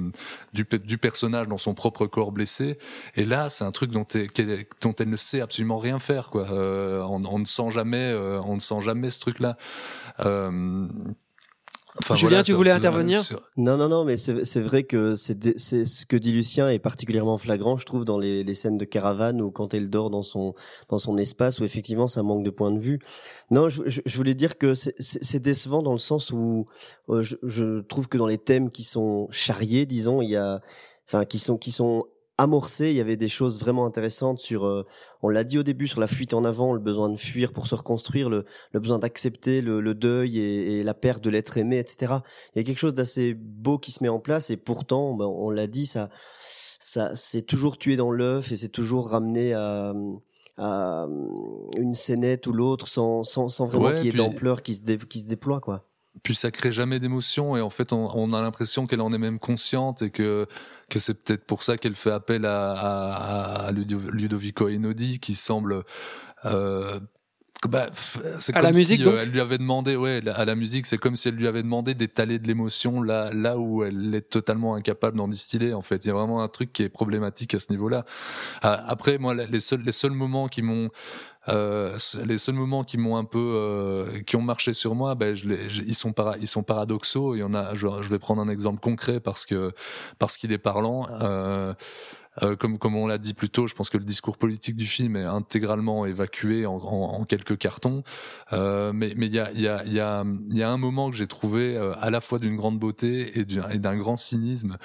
[0.54, 2.78] du, du personnage dans son propre corps blessé.
[3.16, 6.50] Et là, c'est un truc dont elle, dont elle ne sait absolument rien faire, quoi.
[6.52, 9.58] Euh, on, on, ne sent jamais, euh, on ne sent jamais ce truc-là.
[10.20, 10.88] Euh,
[12.00, 13.22] Enfin, Julien, voilà, tu voulais intervenir
[13.56, 15.38] Non, non, non, mais c'est vrai que c'est
[15.86, 19.42] ce que dit Lucien est particulièrement flagrant, je trouve, dans les, les, scènes de caravane
[19.42, 20.56] ou quand elle dort dans son
[20.90, 23.00] dans son espace où effectivement ça manque de point de vue.
[23.52, 26.66] Non, je, je, je voulais dire que c'est décevant dans le sens où
[27.10, 30.62] euh, je, je, trouve que dans les thèmes qui sont charriés, disons, il y a,
[31.08, 32.06] enfin, qui sont qui sont
[32.38, 34.86] amorcé, il y avait des choses vraiment intéressantes sur, euh,
[35.22, 37.68] on l'a dit au début, sur la fuite en avant, le besoin de fuir pour
[37.68, 41.58] se reconstruire, le, le besoin d'accepter le, le, deuil et, et, la perte de l'être
[41.58, 42.14] aimé, etc.
[42.54, 45.26] Il y a quelque chose d'assez beau qui se met en place et pourtant, ben,
[45.26, 46.10] on l'a dit, ça,
[46.80, 49.94] ça, c'est toujours tué dans l'œuf et c'est toujours ramené à,
[50.58, 51.08] à
[51.78, 54.82] une scénette ou l'autre sans, sans, sans vraiment ouais, qu'il y ait d'ampleur qui se,
[54.82, 55.86] dé, qui se déploie, quoi
[56.24, 59.18] puis ça crée jamais d'émotion et en fait on, on a l'impression qu'elle en est
[59.18, 60.48] même consciente et que
[60.90, 65.84] que c'est peut-être pour ça qu'elle fait appel à, à, à Ludovico Einaudi qui semble
[66.46, 67.00] euh,
[67.68, 67.90] bah,
[68.40, 70.86] c'est à la comme musique, si euh, elle lui avait demandé, ouais, à la musique,
[70.86, 74.30] c'est comme si elle lui avait demandé d'étaler de l'émotion là, là où elle est
[74.30, 75.74] totalement incapable d'en distiller.
[75.74, 78.06] En fait, il y a vraiment un truc qui est problématique à ce niveau-là.
[78.62, 80.90] Après, moi, les seuls, les seuls moments qui m'ont
[81.50, 85.36] euh, les seuls moments qui m'ont un peu euh, qui ont marché sur moi ben
[85.36, 85.46] je
[85.86, 89.20] ils sont ils sont paradoxaux il y en a je, vais prendre un exemple concret
[89.20, 89.74] parce que
[90.20, 91.74] parce qu'il est parlant euh,
[92.42, 94.86] euh, comme, comme on l'a dit plus tôt, je pense que le discours politique du
[94.86, 98.04] film est intégralement évacué en, en, en quelques cartons.
[98.54, 101.16] Euh, mais mais il y a, y, a, y, a, y a un moment que
[101.16, 104.78] j'ai trouvé euh, à la fois d'une grande beauté et d'un grand cynisme.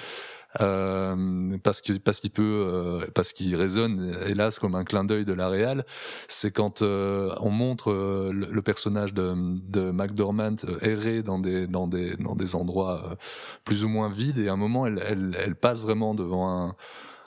[0.61, 5.23] Euh, parce que parce qu'il peut euh, parce qu'il résonne hélas comme un clin d'œil
[5.23, 5.85] de la réal
[6.27, 9.35] c'est quand euh, on montre le, le, personnage de,
[9.69, 13.15] de McDormand errer dans des dans des dans des endroits
[13.63, 16.75] plus ou moins vides et à un moment elle elle, elle passe vraiment devant un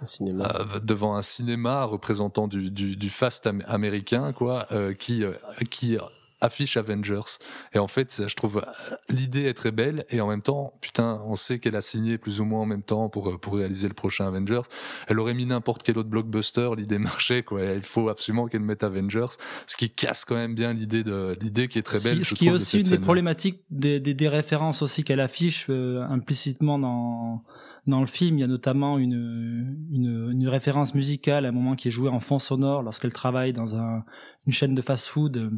[0.03, 0.53] un cinéma.
[0.55, 5.33] Euh, devant un cinéma représentant du, du, du fast am américain, quoi, euh, qui, euh,
[5.71, 5.97] qui
[6.43, 7.39] affiche Avengers.
[7.73, 8.63] Et en fait, je trouve
[9.09, 12.41] l'idée est très belle et en même temps, putain, on sait qu'elle a signé plus
[12.41, 14.63] ou moins en même temps pour pour réaliser le prochain Avengers.
[15.07, 17.63] Elle aurait mis n'importe quel autre blockbuster, l'idée marchait quoi.
[17.65, 21.69] Il faut absolument qu'elle mette Avengers, ce qui casse quand même bien l'idée de l'idée
[21.69, 22.25] qui est très belle.
[22.25, 25.67] Ce, ce qui est aussi une des problématiques des, des, des, références aussi qu'elle affiche
[25.71, 27.43] euh, implicitement dans
[27.87, 31.75] dans le film, il y a notamment une, une, une, référence musicale à un moment
[31.75, 34.05] qui est jouée en fond sonore lorsqu'elle travaille dans un,
[34.47, 35.51] une chaîne de fast-food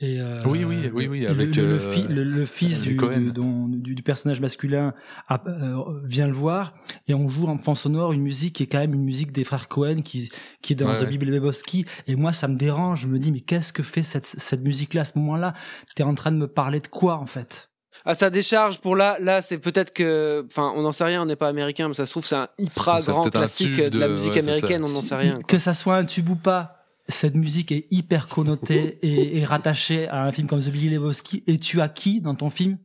[0.00, 2.80] Et euh, Oui, oui, oui, oui, le- avec, le, le euh, fi- le- le fils
[2.80, 3.18] du du, Cohen.
[3.18, 4.94] du, dont- du, du personnage masculin
[5.26, 6.72] a- euh, vient le voir
[7.08, 9.42] et on joue en fond sonore une musique qui est quand même une musique des
[9.42, 10.30] frères Cohen qui
[10.62, 13.40] qui est dans Ouais, The Lebowski et moi ça me dérange je me dis mais
[13.40, 15.52] qu'est-ce que fait cette cette musique là à ce moment-là?
[15.96, 17.68] T'es en train de me parler de quoi en fait?
[18.04, 21.26] À sa décharge, pour là, là, c'est peut-être que, enfin, on n'en sait rien, on
[21.26, 24.34] n'est pas américain, mais ça se trouve, c'est un hyper grand classique de la musique
[24.34, 25.32] ouais, américaine, on n'en sait rien.
[25.32, 25.42] quoi.
[25.42, 26.77] que ça soit un tube ou pas
[27.08, 31.44] cette musique est hyper connotée et, et rattachée à un film comme The Big Lebowski
[31.46, 32.78] et tu as qui dans ton film?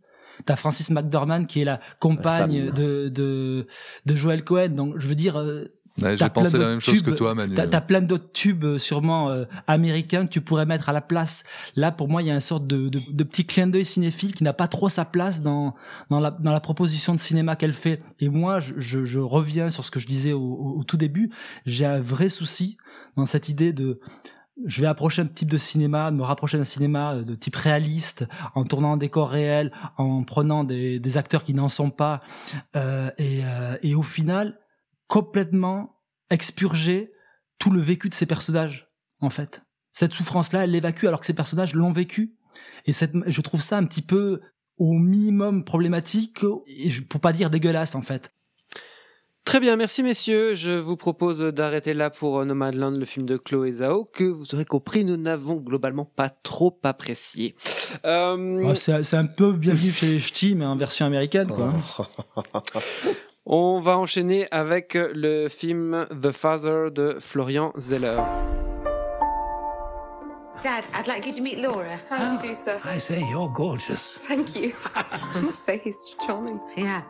[0.45, 3.67] T'as Francis McDormand qui est la compagne de, de
[4.05, 5.65] de Joel Cohen donc je veux dire euh,
[6.01, 7.17] Ouais, J'ai pensé la même chose que tubes.
[7.17, 7.53] toi, Manu.
[7.53, 11.01] T'as, t'as plein d'autres tubes euh, sûrement euh, américains que tu pourrais mettre à la
[11.01, 11.43] place.
[11.75, 14.33] Là, pour moi, il y a une sorte de, de, de petit clin d'œil cinéphile
[14.33, 15.75] qui n'a pas trop sa place dans
[16.09, 18.01] dans la dans la proposition de cinéma qu'elle fait.
[18.19, 20.97] Et moi, je, je, je reviens sur ce que je disais au, au, au tout
[20.97, 21.29] début.
[21.67, 22.75] J'ai un vrai souci
[23.15, 23.99] dans cette idée de
[24.65, 28.25] je vais approcher un type de cinéma, me rapprocher d'un cinéma euh, de type réaliste,
[28.55, 32.21] en tournant en décor réel, en prenant des, acteurs qui n'en sont pas,
[32.75, 34.59] euh, et, euh, et au final,
[35.07, 37.11] complètement expurger
[37.59, 39.63] tout le vécu de ces personnages, en fait.
[39.91, 42.35] Cette souffrance-là, elle l'évacue alors que ces personnages l'ont vécu.
[42.85, 44.41] Et je trouve ça un petit peu
[44.77, 48.32] au minimum problématique, et pour pas dire dégueulasse, en fait.
[49.45, 50.55] Très bien, merci messieurs.
[50.55, 54.55] Je vous propose d'arrêter là pour euh, Nomadland, le film de Chloé Zhao, que vous
[54.55, 57.53] aurez compris, nous n'avons globalement pas trop apprécié.
[58.05, 61.73] Euh, c'est, c'est un peu bienvenu chez les ch'tis, mais en version américaine, quoi.
[63.45, 68.21] On va enchaîner avec le film The Father de Florian Zeller.
[70.63, 71.99] Dad, I'd like you to meet Laura.
[72.09, 72.79] How do you do, sir?
[72.85, 74.17] I say, you're gorgeous.
[74.25, 74.71] Thank you.
[74.95, 76.57] I must say he's charming.
[76.77, 77.01] Yeah,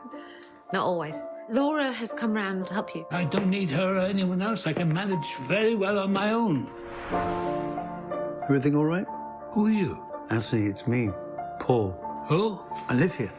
[0.73, 1.13] not always.
[1.49, 3.05] Laura has come round to help you.
[3.11, 4.65] I don't need her or anyone else.
[4.65, 6.69] I can manage very well on my own.
[8.43, 9.05] Everything all right?
[9.51, 10.03] Who are you?
[10.29, 11.09] Anthony, it's me,
[11.59, 11.91] Paul.
[12.27, 12.59] Who?
[12.87, 13.31] I live here.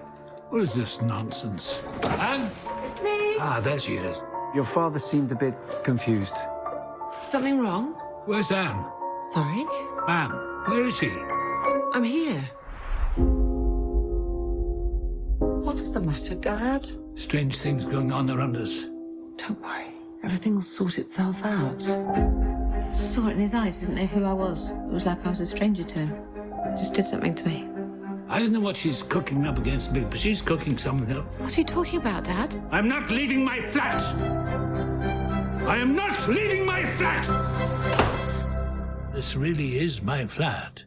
[0.51, 1.81] What is this nonsense?
[2.05, 2.51] Anne?
[2.87, 3.37] It's me.
[3.41, 4.23] Ah, there she is.
[4.55, 6.37] Your father seemed a bit confused.
[7.23, 7.95] Something wrong?
[8.27, 8.85] Where's Anne?
[9.33, 9.65] Sorry?
[10.07, 10.31] Anne,
[10.67, 11.11] where is she?
[11.95, 12.43] I'm here.
[15.39, 16.89] What's the matter, Dad?
[17.17, 18.87] Strange things going on around us.
[19.37, 19.95] Don't worry.
[20.23, 21.81] Everything will sort itself out.
[22.95, 24.73] Saw it in his eyes, didn't know who I was.
[24.73, 26.15] It was like I was a stranger to him.
[26.77, 27.69] Just did something to me.
[28.29, 31.25] I don't know what she's cooking up against me, but she's cooking something up.
[31.41, 32.61] What are you talking about, Dad?
[32.73, 34.03] I'm not leaving my flat!
[35.69, 37.27] I am not leaving my flat!
[39.13, 40.83] This really is my flat.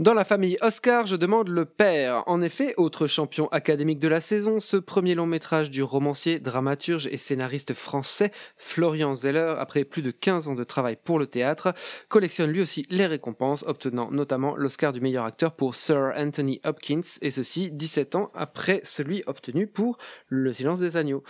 [0.00, 2.24] Dans la famille Oscar, je demande le père.
[2.26, 7.06] En effet, autre champion académique de la saison, ce premier long métrage du romancier, dramaturge
[7.06, 11.74] et scénariste français Florian Zeller, après plus de 15 ans de travail pour le théâtre,
[12.08, 17.18] collectionne lui aussi les récompenses, obtenant notamment l'Oscar du meilleur acteur pour Sir Anthony Hopkins,
[17.22, 21.22] et ceci 17 ans après celui obtenu pour Le silence des agneaux.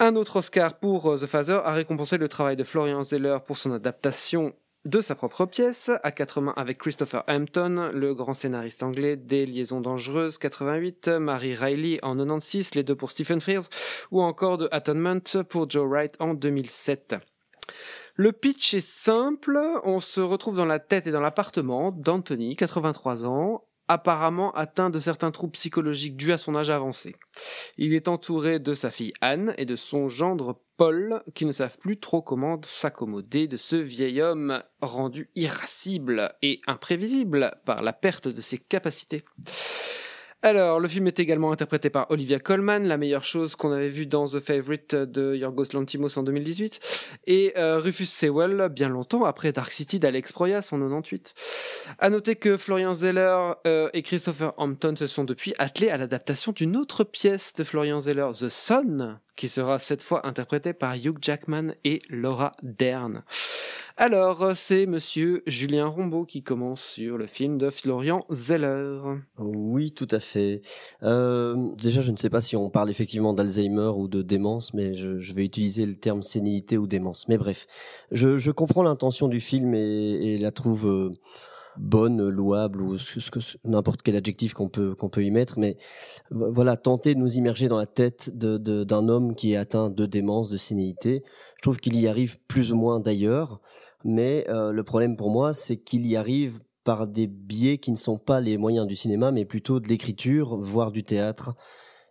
[0.00, 3.58] Un autre Oscar pour euh, The Father a récompensé le travail de Florian Zeller pour
[3.58, 8.82] son adaptation de sa propre pièce, à quatre mains avec Christopher Hampton, le grand scénariste
[8.82, 13.68] anglais des Liaisons dangereuses 88, Mary Riley en 96, les deux pour Stephen Frears,
[14.10, 17.16] ou encore de Atonement pour Joe Wright en 2007.
[18.14, 23.26] Le pitch est simple, on se retrouve dans la tête et dans l'appartement d'Anthony, 83
[23.26, 27.16] ans, apparemment atteint de certains troubles psychologiques dus à son âge avancé.
[27.76, 31.78] Il est entouré de sa fille Anne et de son gendre Paul, qui ne savent
[31.78, 38.28] plus trop comment s'accommoder de ce vieil homme rendu irascible et imprévisible par la perte
[38.28, 39.22] de ses capacités.
[40.42, 44.06] Alors, le film est également interprété par Olivia Colman, la meilleure chose qu'on avait vue
[44.06, 49.50] dans The Favourite de Yorgos Lantimos en 2018, et euh, Rufus Sewell bien longtemps après
[49.50, 51.34] Dark City d'Alex Proyas en 98.
[51.98, 56.52] À noter que Florian Zeller euh, et Christopher Hampton se sont depuis attelés à l'adaptation
[56.52, 61.16] d'une autre pièce de Florian Zeller, The Sun, qui sera cette fois interprétée par Hugh
[61.22, 63.22] Jackman et Laura Dern.
[63.96, 69.00] Alors, c'est monsieur Julien Rombaud qui commence sur le film de Florian Zeller.
[69.38, 70.60] Oui, tout à fait.
[71.04, 74.94] Euh, déjà, je ne sais pas si on parle effectivement d'Alzheimer ou de démence, mais
[74.94, 77.28] je, vais utiliser le terme sénilité ou démence.
[77.28, 77.66] Mais bref,
[78.10, 81.10] je, comprends l'intention du film et, et la trouve euh,
[81.78, 85.58] bonne, louable ou ce, ce n'importe quel adjectif qu'on peut qu'on peut y mettre.
[85.58, 85.76] Mais
[86.30, 89.90] voilà, tenter de nous immerger dans la tête de, de, d'un homme qui est atteint
[89.90, 91.22] de démence, de sénilité.
[91.56, 93.60] Je trouve qu'il y arrive plus ou moins d'ailleurs.
[94.04, 97.96] Mais euh, le problème pour moi, c'est qu'il y arrive par des biais qui ne
[97.96, 101.54] sont pas les moyens du cinéma, mais plutôt de l'écriture, voire du théâtre,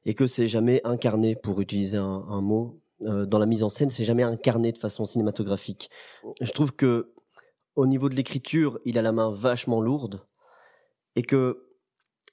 [0.05, 3.69] et que c'est jamais incarné, pour utiliser un, un mot, euh, dans la mise en
[3.69, 5.89] scène, c'est jamais incarné de façon cinématographique.
[6.41, 7.13] Je trouve que
[7.77, 10.19] au niveau de l'écriture, il a la main vachement lourde
[11.15, 11.63] et que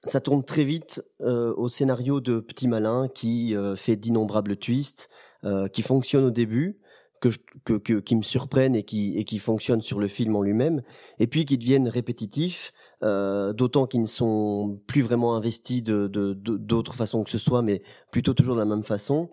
[0.03, 5.09] ça tourne très vite euh, au scénario de Petit Malin qui euh, fait d'innombrables twists,
[5.45, 6.81] euh, qui fonctionne au début,
[7.21, 10.83] que, que, qui me surprennent et qui, et qui fonctionnent sur le film en lui-même,
[11.19, 16.59] et puis qui deviennent répétitifs, d'autant qu'ils ne sont plus vraiment investis de de- de-
[16.59, 17.81] d'autres façons que ce soit, mais
[18.13, 19.31] plutôt toujours de la même façon.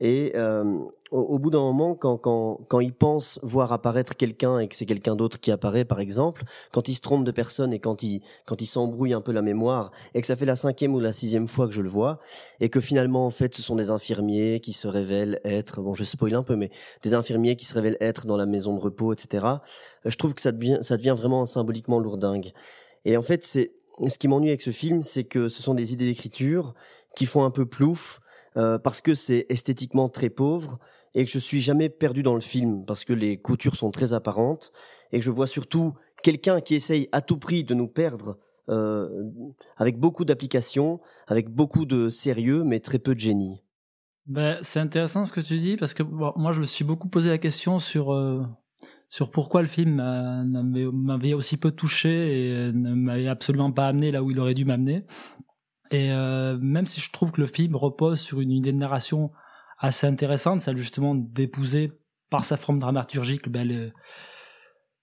[0.00, 0.78] Et euh,
[1.12, 4.74] au, au bout d'un moment, quand, quand, quand il pense voir apparaître quelqu'un et que
[4.74, 8.02] c'est quelqu'un d'autre qui apparaît, par exemple, quand il se trompe de personne et quand
[8.02, 11.00] il, quand il s'embrouille un peu la mémoire, et que ça fait la cinquième ou
[11.00, 12.18] la sixième fois que je le vois,
[12.60, 16.04] et que finalement, en fait, ce sont des infirmiers qui se révèlent être, bon, je
[16.04, 16.70] spoil un peu, mais
[17.02, 19.46] des infirmiers qui se révèlent être dans la maison de repos, etc.
[19.46, 22.52] euh, Je trouve que ça devient, ça devient vraiment symboliquement lourdingue.
[23.04, 23.72] Et en fait, c'est
[24.08, 26.74] ce qui m'ennuie avec ce film, c'est que ce sont des idées d'écriture
[27.14, 28.20] qui font un peu plouf
[28.56, 30.78] euh, parce que c'est esthétiquement très pauvre
[31.14, 34.14] et que je suis jamais perdu dans le film parce que les coutures sont très
[34.14, 34.72] apparentes
[35.12, 38.38] et que je vois surtout quelqu'un qui essaye à tout prix de nous perdre
[38.70, 39.08] euh,
[39.76, 43.62] avec beaucoup d'applications, avec beaucoup de sérieux mais très peu de génie.
[44.26, 47.28] Ben, c'est intéressant ce que tu dis parce que moi je me suis beaucoup posé
[47.28, 48.42] la question sur euh,
[49.10, 54.10] sur pourquoi le film m'a- m'avait aussi peu touché et ne m'avait absolument pas amené
[54.10, 55.04] là où il aurait dû m'amener.
[55.90, 59.32] Et euh, même si je trouve que le film repose sur une idée de narration
[59.78, 61.92] assez intéressante, celle justement d'épouser
[62.30, 63.92] par sa forme dramaturgique ben,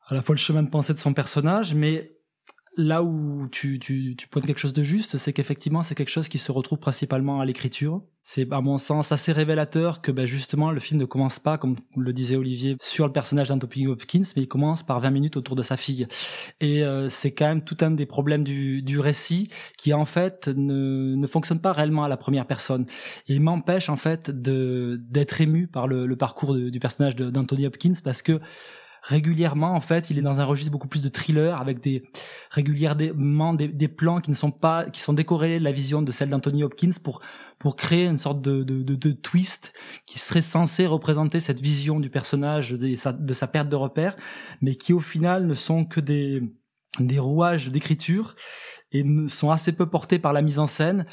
[0.08, 2.18] à la fois le chemin de pensée de son personnage, mais
[2.78, 6.30] là où tu, tu, tu pointes quelque chose de juste, c'est qu'effectivement, c'est quelque chose
[6.30, 8.02] qui se retrouve principalement à l'écriture.
[8.22, 11.76] C'est, à mon sens, assez révélateur que ben, justement, le film ne commence pas, comme
[11.98, 15.56] le disait Olivier, sur le personnage d'Anthony Hopkins, mais il commence par 20 minutes autour
[15.56, 16.08] de sa fille.
[16.62, 20.48] Et euh, c'est quand même tout un des problèmes du, du récit qui, en fait,
[20.48, 22.86] ne, ne fonctionne pas réellement à la première personne.
[23.28, 27.66] Et il m'empêche, en fait, de d'être ému par le, le parcours du personnage d'Anthony
[27.66, 28.40] Hopkins parce que
[29.02, 32.04] régulièrement en fait il est dans un registre beaucoup plus de thriller avec des
[32.52, 36.12] régulièrement des, des plans qui ne sont pas qui sont décorés de la vision de
[36.12, 37.22] celle d'Anthony Hopkins pour
[37.58, 39.74] pour créer une sorte de, de, de, de twist
[40.06, 44.16] qui serait censé représenter cette vision du personnage de sa, de sa perte de repère
[44.62, 46.44] mais qui au final ne sont que des
[47.00, 48.36] des rouages d'écriture
[48.92, 51.06] et sont assez peu portés par la mise en scène.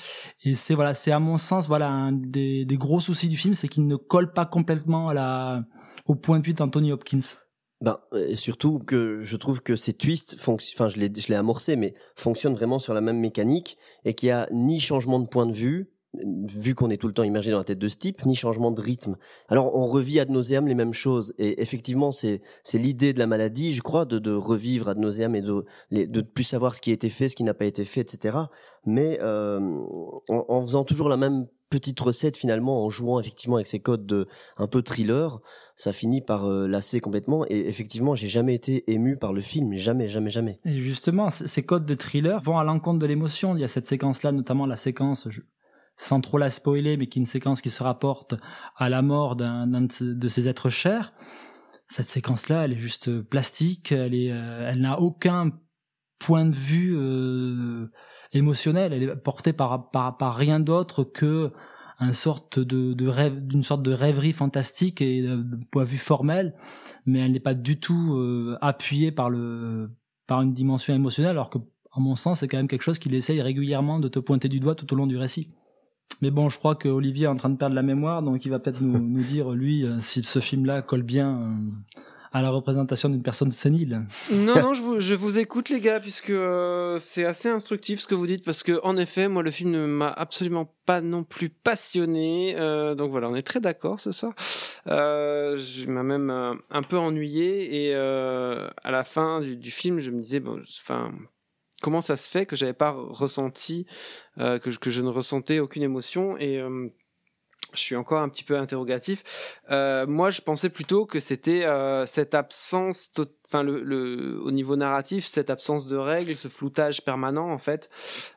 [0.44, 3.54] Et c'est voilà c'est à mon sens voilà un des, des gros soucis du film
[3.54, 5.62] c'est qu'il ne colle pas complètement à la
[6.06, 7.20] au point de vue d'Anthony Hopkins
[7.80, 11.76] Ben, et surtout que je trouve que ces twists, enfin je l'ai, je l'ai amorcé,
[11.76, 15.46] mais fonctionnent vraiment sur la même mécanique et qu'il y a ni changement de point
[15.46, 18.24] de vue, vu qu'on est tout le temps immergé dans la tête de ce type,
[18.24, 19.16] ni changement de rythme.
[19.48, 23.26] Alors on revit ad nauseam les mêmes choses et effectivement c'est c'est l'idée de la
[23.26, 26.90] maladie, je crois, de, de revivre ad nauseam et de de plus savoir ce qui
[26.90, 28.36] a été fait, ce qui n'a pas été fait, etc.
[28.86, 29.60] Mais euh,
[30.28, 34.06] en, en faisant toujours la même petite recette finalement en jouant effectivement avec ces codes
[34.06, 34.26] de
[34.56, 35.40] un peu thriller
[35.76, 39.74] ça finit par euh, lasser complètement et effectivement j'ai jamais été ému par le film
[39.74, 43.54] jamais jamais jamais Et justement, ces codes de thriller vont à l'encontre de l'émotion.
[43.56, 45.28] Il y a cette séquence-là, notamment la séquence,
[45.96, 48.34] sans trop la spoiler, mais qui est une séquence qui se rapporte
[48.76, 51.12] à la mort d'un de ces êtres chers.
[51.86, 53.92] Cette séquence-là, elle est juste plastique.
[53.92, 55.52] Elle est, euh, elle n'a aucun
[56.18, 57.90] point de vue euh,
[58.32, 58.92] émotionnel.
[58.92, 61.52] Elle est portée par par, par rien d'autre que
[62.00, 65.88] un sorte de, de rêve, d'une sorte de rêverie fantastique et de, de point de
[65.88, 66.54] vue formel,
[67.06, 69.90] mais elle n'est pas du tout euh, appuyée par le
[70.26, 71.58] par une dimension émotionnelle, alors que,
[71.90, 74.60] à mon sens, c'est quand même quelque chose qu'il essaye régulièrement de te pointer du
[74.60, 75.50] doigt tout au long du récit.
[76.20, 78.50] Mais bon, je crois que Olivier est en train de perdre la mémoire, donc il
[78.50, 81.56] va peut-être nous, nous dire, lui, euh, si ce film-là colle bien euh,
[82.32, 84.06] à la représentation d'une personne sénile.
[84.32, 88.06] Non, non, je vous, je vous écoute, les gars, puisque euh, c'est assez instructif ce
[88.06, 91.24] que vous dites, parce que en effet, moi, le film ne m'a absolument pas non
[91.24, 92.54] plus passionné.
[92.58, 94.32] euh, donc voilà, on est très d'accord ce soir.
[94.86, 99.70] Euh, je m'a même euh, un peu ennuyé, et euh, à la fin du, du
[99.70, 101.12] film, je me disais, bon, enfin.
[101.80, 103.86] Comment ça se fait que j'avais pas ressenti,
[104.38, 106.88] euh, que, je, que je ne ressentais aucune émotion et euh,
[107.74, 109.60] je suis encore un petit peu interrogatif.
[109.70, 113.10] Euh, moi, je pensais plutôt que c'était euh, cette absence,
[113.46, 117.90] enfin le, au niveau narratif, cette absence de règles, ce floutage permanent en fait.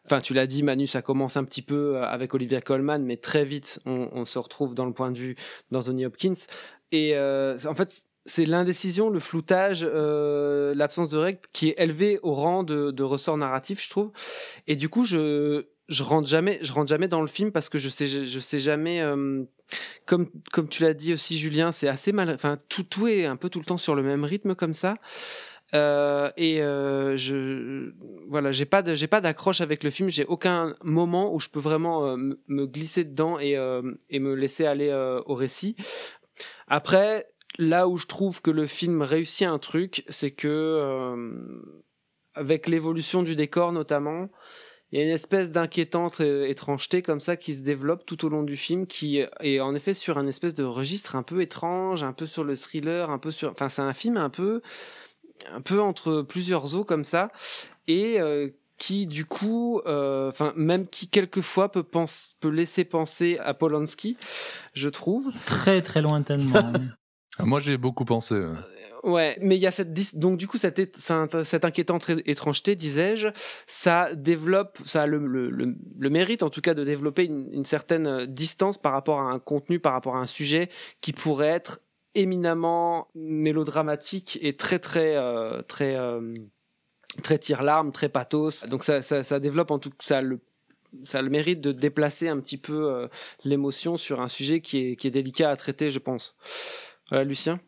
[0.05, 3.17] Enfin, tu l'as dit, Manu, ça commence un petit peu euh, avec Olivia Colman, mais
[3.17, 5.35] très vite, on, se retrouve dans le point de vue
[5.71, 6.33] d'Anthony Hopkins.
[6.91, 12.63] Et en fait, c'est l'indécision, le floutage, l'absence de règles qui est élevée au rang
[12.63, 14.11] de ressort narratif, je trouve.
[14.67, 17.77] Et du coup, je je rentre jamais, je rentre jamais dans le film parce que
[17.77, 19.01] je sais, je, sais jamais.
[19.01, 19.43] euh,
[20.05, 22.29] comme comme tu l'as dit aussi, Julien, c'est assez mal.
[22.29, 24.95] Enfin, tout est un peu tout le temps sur le même rythme comme ça.
[25.73, 27.93] Euh, et euh, je
[28.27, 30.09] voilà, j'ai pas j'ai pas d'accroche avec le film.
[30.09, 34.91] J'ai aucun moment où je peux vraiment me- glisser dedans et me laisser aller
[35.25, 35.75] au récit.
[36.67, 41.21] Après, là où je trouve que le film réussit un truc, c'est que
[42.33, 44.29] avec l'évolution du décor notamment,
[44.91, 48.29] il y a une espèce d'inquiétante euh, étrangeté comme ça qui se développe tout au
[48.29, 52.03] long du film, qui est en effet sur un espèce de registre un peu étrange,
[52.03, 54.61] un peu sur le thriller, un peu sur, enfin c'est un film un peu,
[55.51, 57.31] un peu entre plusieurs eaux comme ça,
[57.87, 63.37] et euh, qui du coup, euh, enfin même qui quelquefois peut, pense, peut laisser penser
[63.39, 64.17] à Polanski,
[64.73, 65.31] je trouve.
[65.45, 66.73] Très très lointainement.
[67.39, 68.43] Moi j'ai beaucoup pensé.
[69.03, 70.95] Ouais, mais il y a cette donc du coup cette,
[71.43, 73.29] cette inquiétante étrangeté, disais-je,
[73.65, 77.49] ça développe, ça a le, le, le, le, mérite en tout cas de développer une,
[77.51, 80.69] une, certaine distance par rapport à un contenu, par rapport à un sujet
[81.01, 81.81] qui pourrait être
[82.13, 86.33] éminemment mélodramatique et très très euh, très euh,
[87.23, 88.65] très tire-larme, très pathos.
[88.67, 90.39] Donc ça, ça, ça développe en tout ça le
[91.05, 93.07] ça a le mérite de déplacer un petit peu euh,
[93.43, 96.35] l'émotion sur un sujet qui est, qui est délicat à traiter, je pense.
[97.09, 97.59] Voilà, Lucien?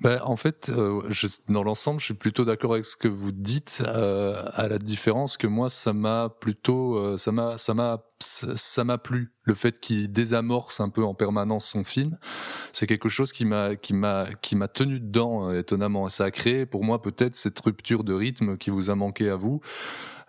[0.00, 3.32] Ben, en fait, euh, je, dans l'ensemble, je suis plutôt d'accord avec ce que vous
[3.32, 8.04] dites, euh, à la différence que moi, ça m'a plutôt, euh, ça m'a, ça m'a,
[8.20, 9.32] ça m'a plu.
[9.44, 12.18] Le fait qu'il désamorce un peu en permanence son film,
[12.72, 16.08] c'est quelque chose qui m'a, qui m'a, qui m'a tenu dedans étonnamment.
[16.10, 19.36] Ça a créé pour moi peut-être cette rupture de rythme qui vous a manqué à
[19.36, 19.62] vous.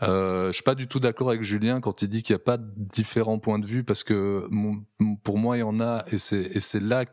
[0.03, 2.43] Euh, je suis pas du tout d'accord avec Julien quand il dit qu'il n'y a
[2.43, 4.47] pas différents points de vue parce que
[5.24, 7.05] pour moi il y en a et c'est et c'est là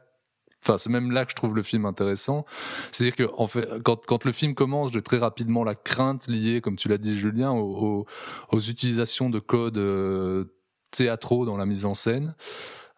[0.64, 2.44] enfin c'est même là que je trouve le film intéressant.
[2.92, 6.60] C'est-à-dire que en fait quand quand le film commence j'ai très rapidement la crainte liée
[6.60, 8.06] comme tu l'as dit Julien aux,
[8.50, 10.44] aux, utilisations de codes euh,
[10.90, 12.34] théâtraux dans la mise en scène.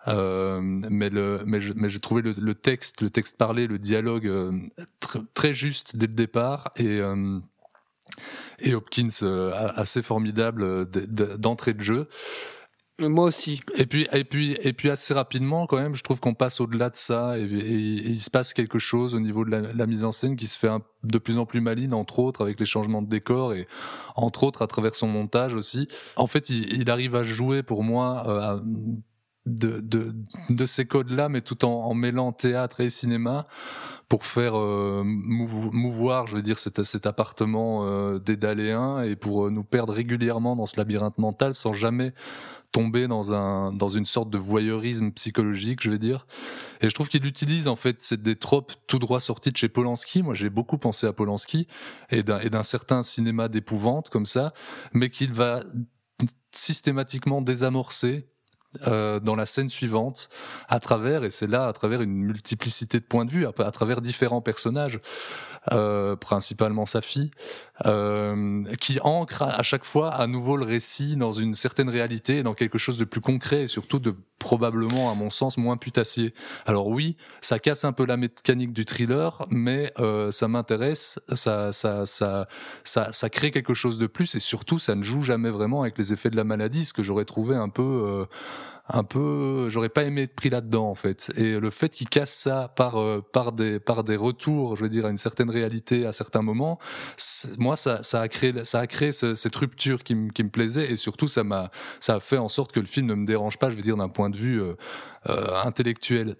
[0.08, 3.78] Euh, mais le mais je, mais j'ai trouvé le, le, texte le texte parlé le
[3.78, 4.52] dialogue euh,
[5.34, 6.70] très, juste dès le départ.
[6.76, 7.40] Et euh,
[8.60, 10.88] et Hopkins euh, assez formidable
[11.38, 12.08] d'entrée de jeu
[12.99, 13.61] moi aussi.
[13.76, 16.90] Et puis, et puis, et puis assez rapidement, quand même, je trouve qu'on passe au-delà
[16.90, 20.36] de ça et, il se passe quelque chose au niveau de la, mise en scène
[20.36, 20.70] qui se fait
[21.05, 23.68] de plus en plus maline, entre autres avec les changements de décor et
[24.14, 25.88] entre autres à travers son montage aussi.
[26.16, 28.61] En fait, il, arrive à jouer pour moi euh,
[29.47, 30.14] de, de,
[30.51, 33.47] de ces codes-là, mais tout en, en mêlant théâtre et cinéma
[34.09, 39.51] pour faire euh, mouvoir, je veux dire, cet, cet appartement euh, dédaléen et pour euh,
[39.51, 42.12] nous perdre régulièrement dans ce labyrinthe mental sans jamais
[42.72, 46.26] tomber dans un dans une sorte de voyeurisme psychologique, je vais dire.
[46.80, 49.68] Et je trouve qu'il utilise en fait c'est des tropes tout droit sorties de chez
[49.68, 50.22] Polanski.
[50.22, 51.68] Moi, j'ai beaucoup pensé à Polanski
[52.11, 54.53] et d'un et d'un certain cinéma d'épouvante comme ça,
[54.92, 55.62] mais qu'il va
[56.51, 58.28] systématiquement désamorcer
[58.86, 60.28] euh, dans la scène suivante,
[60.68, 64.00] à travers, et c'est là, à travers une multiplicité de points de vue, à, travers
[64.00, 65.00] différents personnages,
[65.72, 67.30] euh, principalement sa fille,
[67.86, 72.42] euh, qui ancre à, à chaque fois à nouveau le récit dans une certaine réalité,
[72.42, 76.34] dans quelque chose de plus concret et surtout de probablement, à mon sens, moins putassier.
[76.66, 81.72] Alors oui, ça casse un peu la mécanique du thriller, mais euh, ça m'intéresse, ça,
[81.72, 82.46] ça, ça,
[82.84, 85.98] ça, ça crée quelque chose de plus et surtout, ça ne joue jamais vraiment avec
[85.98, 88.24] les effets de la maladie, ce que j'aurais trouvé un peu euh,
[88.89, 91.32] un peu j'aurais pas aimé être pris là-dedans en fait.
[91.37, 94.89] Et le fait qu'il casse ça par euh, par des par des retours je veux
[94.89, 96.78] dire à une certaine réalité à certains moments
[97.59, 100.51] moi ça ça a créé ça a créé ce, cette rupture qui me qui me
[100.51, 100.91] plaisait.
[100.91, 101.70] Et surtout ça m'a
[102.01, 103.97] ça a fait en sorte que le film ne me dérange pas je veux dire
[103.97, 104.74] d'un point de vue euh,
[105.28, 106.37] euh, intellectuel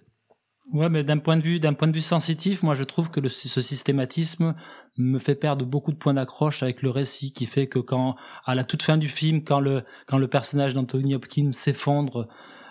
[0.73, 3.21] Ouais, mais d'un point de vue d'un point de vue sensitif, moi je trouve que
[3.21, 4.55] le, ce systématisme
[4.99, 8.55] me fait perdre beaucoup de points d'accroche avec le récit, qui fait que quand à
[8.57, 12.27] la toute fin du film, quand le quand le personnage d'Anthony Hopkins s'effondre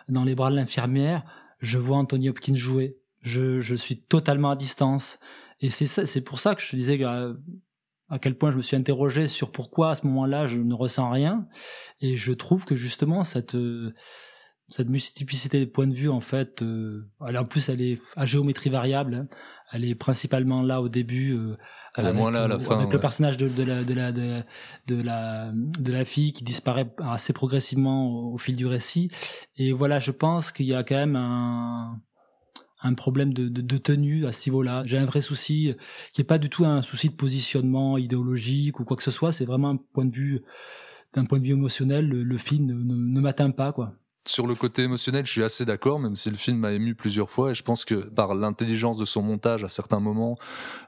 [0.09, 1.23] dans les bras de l'infirmière,
[1.61, 2.97] je vois Anthony Hopkins jouer.
[3.21, 5.17] Je je suis totalement à distance,
[5.61, 7.29] et c'est c'est pour ça que je te disais à,
[8.09, 11.09] à quel point je me suis interrogé sur pourquoi à ce moment-là je ne ressens
[11.09, 11.47] rien,
[12.01, 13.55] et je trouve que justement cette
[14.67, 18.25] cette multiplicité de points de vue en fait euh, elle, en plus elle est à
[18.25, 19.27] géométrie variable hein.
[19.71, 21.55] elle est principalement là au début euh,
[21.95, 22.93] elle avec, est moins là à la euh, fin avec ouais.
[22.93, 24.41] le personnage de, de, la, de la de,
[24.87, 29.11] de la de la fille qui disparaît assez progressivement au, au fil du récit
[29.55, 32.01] et voilà je pense qu'il y a quand même un
[32.81, 34.83] un problème de, de, de tenue à ce niveau-là.
[34.85, 35.73] J'ai un vrai souci
[36.13, 39.31] qui est pas du tout un souci de positionnement idéologique ou quoi que ce soit.
[39.31, 40.43] C'est vraiment un point de vue,
[41.15, 43.95] d'un point de vue émotionnel, le, le film ne, ne, ne m'atteint pas, quoi
[44.27, 47.29] sur le côté émotionnel, je suis assez d'accord, même si le film m'a ému plusieurs
[47.29, 47.51] fois.
[47.51, 50.37] Et je pense que par l'intelligence de son montage, à certains moments,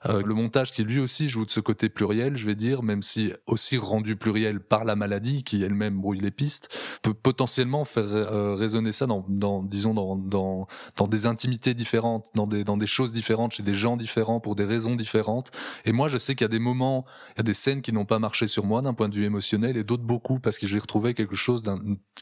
[0.06, 3.02] euh, le montage qui lui aussi joue de ce côté pluriel, je vais dire, même
[3.02, 8.06] si aussi rendu pluriel par la maladie qui elle-même brouille les pistes, peut potentiellement faire
[8.08, 12.78] euh, résonner ça dans, dans disons, dans, dans, dans des intimités différentes, dans des, dans
[12.78, 15.52] des choses différentes, chez des gens différents, pour des raisons différentes.
[15.86, 17.94] Et moi, je sais qu'il y a des moments, il y a des scènes qui
[17.94, 20.66] n'ont pas marché sur moi d'un point de vue émotionnel, et d'autres beaucoup parce que
[20.66, 21.62] j'ai retrouvé quelque chose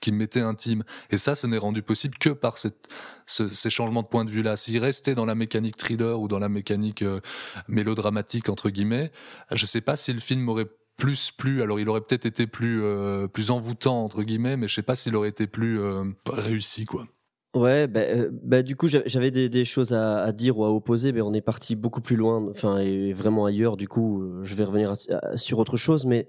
[0.01, 0.84] qui m'était intime.
[1.09, 2.89] Et ça, ce n'est rendu possible que par cette,
[3.27, 4.57] ce, ces changements de point de vue-là.
[4.57, 7.21] S'il restait dans la mécanique thriller ou dans la mécanique euh,
[7.67, 9.11] mélodramatique entre guillemets,
[9.51, 12.81] je sais pas si le film aurait plus plus alors il aurait peut-être été plus
[12.83, 16.85] euh, plus envoûtant entre guillemets mais je sais pas s'il aurait été plus euh, réussi
[16.85, 17.05] quoi
[17.53, 20.71] Ouais, bah, euh, bah, du coup j'avais des, des, choses à, à, dire ou à
[20.73, 23.77] opposer, mais on est parti beaucoup plus loin, enfin et vraiment ailleurs.
[23.77, 24.95] Du coup, je vais revenir
[25.35, 26.27] sur autre chose, mais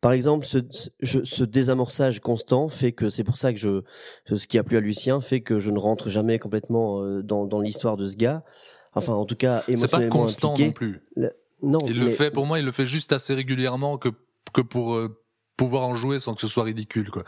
[0.00, 0.58] par exemple, ce,
[1.02, 3.82] ce, ce, désamorçage constant fait que c'est pour ça que je,
[4.26, 7.46] ce qui a plu à Lucien fait que je ne rentre jamais complètement euh, dans,
[7.46, 8.44] dans l'histoire de ce gars.
[8.94, 10.66] Enfin, en tout cas, émotionnellement C'est pas constant impliqué.
[10.66, 11.02] non plus.
[11.62, 12.04] Non, il mais...
[12.04, 14.10] le fait pour moi, il le fait juste assez régulièrement que
[14.52, 15.20] que pour euh,
[15.56, 17.24] pouvoir en jouer sans que ce soit ridicule, quoi.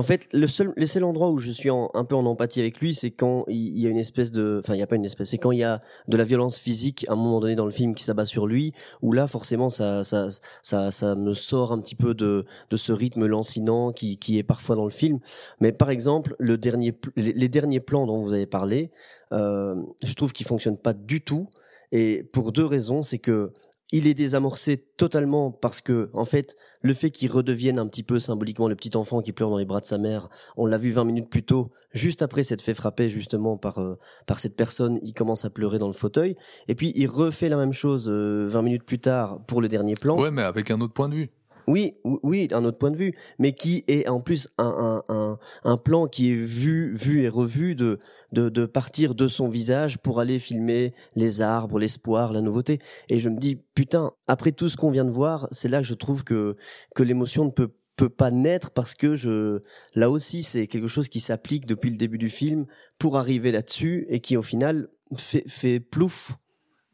[0.00, 2.60] En fait, le seul, le seul endroit où je suis en, un peu en empathie
[2.60, 4.96] avec lui, c'est quand il y a une espèce de, enfin, il y a pas
[4.96, 7.54] une espèce, c'est quand il y a de la violence physique à un moment donné
[7.54, 8.72] dans le film qui s'abat sur lui,
[9.02, 10.28] où là, forcément, ça, ça,
[10.62, 14.42] ça, ça me sort un petit peu de, de ce rythme lancinant qui, qui est
[14.42, 15.18] parfois dans le film.
[15.60, 18.92] Mais par exemple, le dernier, les, derniers plans dont vous avez parlé,
[19.34, 21.46] euh, je trouve qu'ils fonctionnent pas du tout.
[21.92, 23.52] Et pour deux raisons, c'est que
[23.92, 28.18] il est désamorcé totalement parce que, en fait, le fait qu'il redevienne un petit peu
[28.18, 30.90] symboliquement le petit enfant qui pleure dans les bras de sa mère, on l'a vu
[30.90, 34.98] 20 minutes plus tôt, juste après s'être fait frapper justement par euh, par cette personne,
[35.02, 36.36] il commence à pleurer dans le fauteuil,
[36.68, 39.94] et puis il refait la même chose euh, 20 minutes plus tard pour le dernier
[39.94, 40.18] plan.
[40.20, 41.30] Ouais, mais avec un autre point de vue.
[41.70, 46.32] Oui, oui, un autre point de vue, mais qui est en plus un, plan qui
[46.32, 51.78] est vu, vu et revu de, partir de son visage pour aller filmer les arbres,
[51.78, 52.80] l'espoir, la nouveauté.
[53.08, 55.86] Et je me dis, putain, après tout ce qu'on vient de voir, c'est là que
[55.86, 56.56] je trouve que,
[56.96, 59.60] que l'émotion ne peut peut pas naître parce que je
[59.94, 62.64] là aussi c'est quelque chose qui s'applique depuis le début du film
[62.98, 66.32] pour arriver là-dessus et qui au final fait, plouf.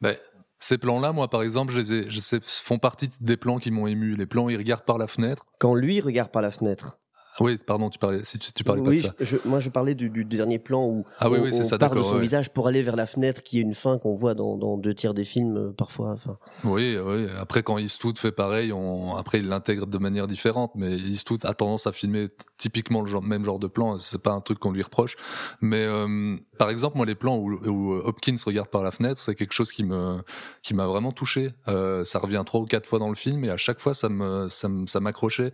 [0.01, 0.17] Ben,
[0.59, 4.15] ces plans-là, moi, par exemple, je les ai, font partie des plans qui m'ont ému.
[4.15, 5.45] Les plans il regarde par la fenêtre.
[5.59, 6.99] Quand lui regarde par la fenêtre.
[7.39, 9.37] Oui, pardon, tu parlais, si tu, tu parlais oui, pas de ça.
[9.37, 11.77] Je, moi, je parlais du, du dernier plan où ah, oui, on, oui, on ça,
[11.77, 12.21] part de son ouais.
[12.21, 14.93] visage pour aller vers la fenêtre, qui est une fin qu'on voit dans, dans, deux
[14.93, 16.11] tiers des films euh, parfois.
[16.13, 16.37] Enfin.
[16.63, 17.27] Oui, oui.
[17.39, 19.15] Après, quand Eastwood fait pareil, on...
[19.15, 22.27] après il l'intègre de manière différente, mais Eastwood a tendance à filmer
[22.57, 23.97] typiquement le genre, même genre de plan.
[23.97, 25.15] C'est pas un truc qu'on lui reproche,
[25.61, 29.35] mais euh, par exemple, moi, les plans où, où, Hopkins regarde par la fenêtre, c'est
[29.35, 30.17] quelque chose qui me
[30.63, 31.53] qui m'a vraiment touché.
[31.67, 34.09] Euh, ça revient trois ou quatre fois dans le film, et à chaque fois, ça
[34.09, 35.53] me ça m'accrochait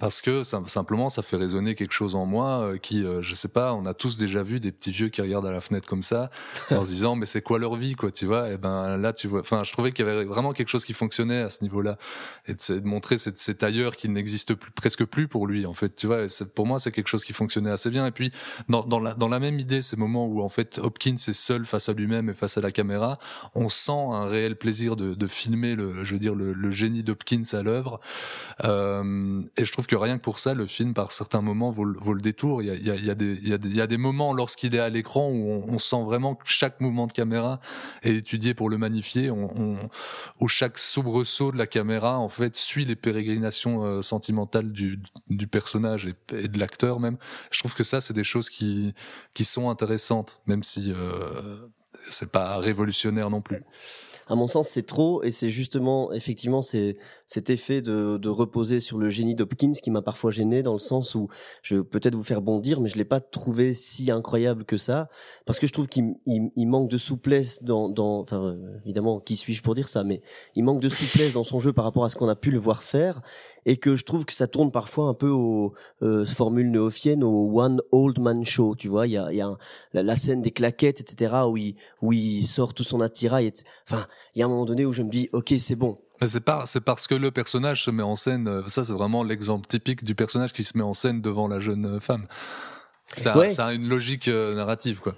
[0.00, 3.34] parce que ça, simplement, ça fait résonner quelque chose en moi euh, qui, euh, je
[3.34, 5.88] sais pas, on a tous déjà vu des petits vieux qui regardent à la fenêtre
[5.88, 6.30] comme ça,
[6.70, 8.50] en se disant mais c'est quoi leur vie, quoi, tu vois?
[8.50, 10.92] Et ben là, tu vois, enfin, je trouvais qu'il y avait vraiment quelque chose qui
[10.92, 11.96] fonctionnait à ce niveau-là,
[12.46, 15.74] et de, de montrer cet, cet ailleurs qui n'existe plus, presque plus pour lui, en
[15.74, 16.26] fait, tu vois?
[16.54, 18.06] pour moi, c'est quelque chose qui fonctionnait assez bien.
[18.06, 18.32] Et puis
[18.68, 21.66] dans, dans la dans la même idée, ces moments où en fait Hopkins est seul
[21.66, 23.18] face à lui-même et face à la caméra,
[23.54, 27.02] on sent un réel plaisir de, de filmer le, je veux dire, le, le génie
[27.02, 28.00] d'Hopkins à l'œuvre.
[28.64, 31.84] Euh, et je trouve que rien que pour ça, le film, par certains moments, vaut,
[31.84, 32.62] le détour.
[32.62, 36.80] Il y a, des, moments lorsqu'il est à l'écran où on, sent vraiment que chaque
[36.80, 37.60] mouvement de caméra
[38.02, 42.96] est étudié pour le magnifier, où chaque soubresaut de la caméra, en fait, suit les
[42.96, 45.00] pérégrinations euh, sentimentales du,
[45.50, 47.16] personnage et, de l'acteur même.
[47.50, 48.94] Je trouve que ça, c'est des choses qui,
[49.34, 51.68] qui sont intéressantes, même si euh,
[52.10, 53.62] c'est pas révolutionnaire non plus
[54.30, 58.78] à mon sens, c'est trop, et c'est justement, effectivement, c'est cet effet de, de reposer
[58.78, 61.26] sur le génie d'Hopkins qui m'a parfois gêné dans le sens où
[61.62, 65.08] je vais peut-être vous faire bondir, mais je l'ai pas trouvé si incroyable que ça,
[65.46, 69.34] parce que je trouve qu'il il, il manque de souplesse dans, dans, enfin, évidemment, qui
[69.34, 70.22] suis-je pour dire ça, mais
[70.54, 72.58] il manque de souplesse dans son jeu par rapport à ce qu'on a pu le
[72.60, 73.22] voir faire,
[73.66, 77.60] et que je trouve que ça tourne parfois un peu aux euh, formule néophienne, au
[77.60, 79.56] one old man show, tu vois, il y a, y a un,
[79.92, 83.50] la, la, scène des claquettes, etc., où il, où il sort tout son attirail,
[83.90, 85.96] enfin, il y a un moment donné où je me dis, ok, c'est bon.
[86.26, 88.62] C'est pas, c'est parce que le personnage se met en scène.
[88.68, 92.00] Ça, c'est vraiment l'exemple typique du personnage qui se met en scène devant la jeune
[92.00, 92.26] femme.
[93.16, 93.48] Ça, ouais.
[93.48, 95.14] ça a une logique euh, narrative, quoi.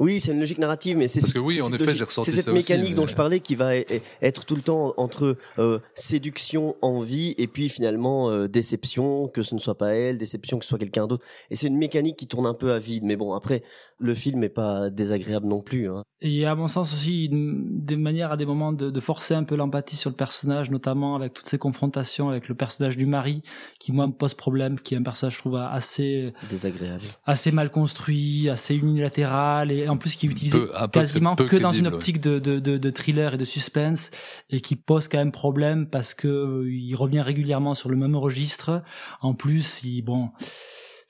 [0.00, 2.36] Oui, c'est une logique narrative, mais c'est parce que oui, en effet, j'ai ressenti C'est
[2.36, 3.08] cette ça mécanique aussi, dont mais...
[3.08, 8.30] je parlais qui va être tout le temps entre euh, séduction, envie, et puis finalement
[8.30, 11.26] euh, déception, que ce ne soit pas elle, déception que ce soit quelqu'un d'autre.
[11.50, 13.04] Et c'est une mécanique qui tourne un peu à vide.
[13.04, 13.62] Mais bon, après,
[13.98, 15.90] le film est pas désagréable non plus.
[15.90, 16.02] Hein.
[16.22, 18.90] Et il y a à mon sens aussi une, des manières à des moments de,
[18.90, 22.54] de forcer un peu l'empathie sur le personnage, notamment avec toutes ces confrontations avec le
[22.54, 23.42] personnage du mari,
[23.78, 27.70] qui moi me pose problème, qui est un personnage je trouve assez désagréable, assez mal
[27.70, 32.20] construit, assez unilatéral, et en plus qui utilise peu, quasiment peu que dans une optique
[32.20, 34.10] de, de, de, de, thriller et de suspense,
[34.48, 38.16] et qui pose quand même problème parce que euh, il revient régulièrement sur le même
[38.16, 38.82] registre.
[39.20, 40.30] En plus, il bon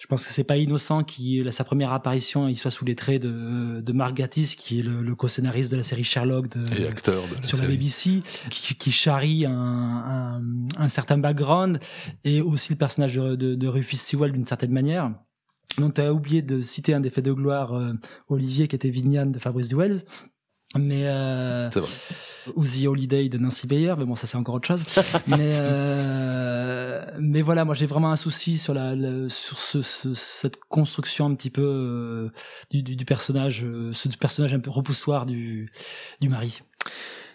[0.01, 3.21] je pense que c'est pas innocent qu'il sa première apparition il soit sous les traits
[3.21, 6.89] de de Mark Gatiss qui est le, le co-scénariste de la série Sherlock de, et
[6.89, 7.69] acteur de la sur série.
[7.69, 10.43] la BBC qui, qui charrie un, un,
[10.79, 11.81] un, certain background
[12.25, 15.13] et aussi le personnage de, de, de Rufus Sewell d'une certaine manière
[15.79, 17.93] Donc tu as oublié de citer un des faits de gloire, euh,
[18.29, 20.01] Olivier, qui était Vignan de Fabrice Duels.
[20.79, 21.91] Mais euh, C'est vrai.
[22.55, 24.85] ou The Holiday de Nancy Bayer, mais bon ça c'est encore autre chose.
[25.27, 30.15] mais euh, mais voilà, moi j'ai vraiment un souci sur la, la- sur ce, ce-
[30.15, 32.31] cette construction un petit peu euh,
[32.71, 35.71] du, du, du personnage, euh, ce personnage un peu repoussoir du
[36.21, 36.61] du mari.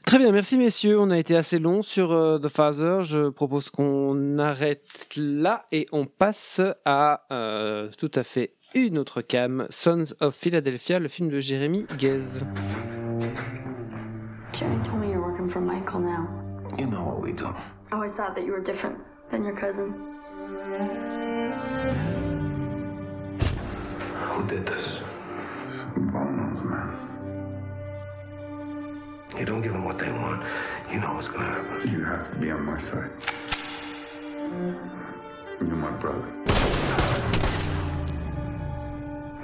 [0.06, 1.00] Très bien, merci messieurs.
[1.00, 3.00] On a été assez long sur euh, The Father.
[3.04, 9.22] Je propose qu'on arrête là et on passe à euh, tout à fait une autre
[9.22, 12.44] cam, Sons of Philadelphia, le film de Jérémy Guez.
[14.54, 16.28] Jerry told me you're working for Michael now?
[16.78, 17.48] You know what we do.
[17.92, 18.98] I always thought that you were different
[19.30, 19.94] than your cousin.
[24.30, 25.02] Who did this?
[25.98, 26.35] Bones,
[29.38, 30.44] You don't give them what they want,
[30.90, 31.92] you know what's gonna happen.
[31.92, 33.12] You have to be on my side.
[35.60, 36.32] You're my brother.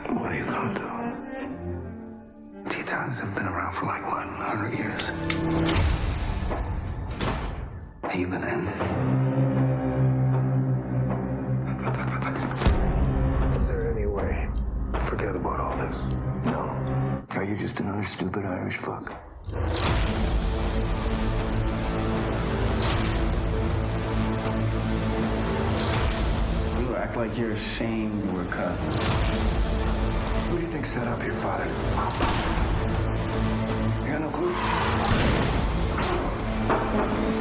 [0.08, 2.70] What are you gonna do?
[2.70, 5.12] Tetons have been around for like, what, 100 years?
[8.04, 8.76] Are you gonna end it?
[13.60, 14.48] Is there any way?
[15.02, 16.06] Forget about all this.
[16.46, 16.78] No.
[17.36, 19.31] Are you just another stupid Irish fuck?
[19.52, 19.58] You
[26.96, 28.96] act like you're ashamed we're cousins.
[30.48, 31.66] Who do you think set up your father?
[34.06, 34.54] You got no clue?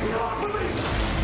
[0.00, 1.19] Get off of me!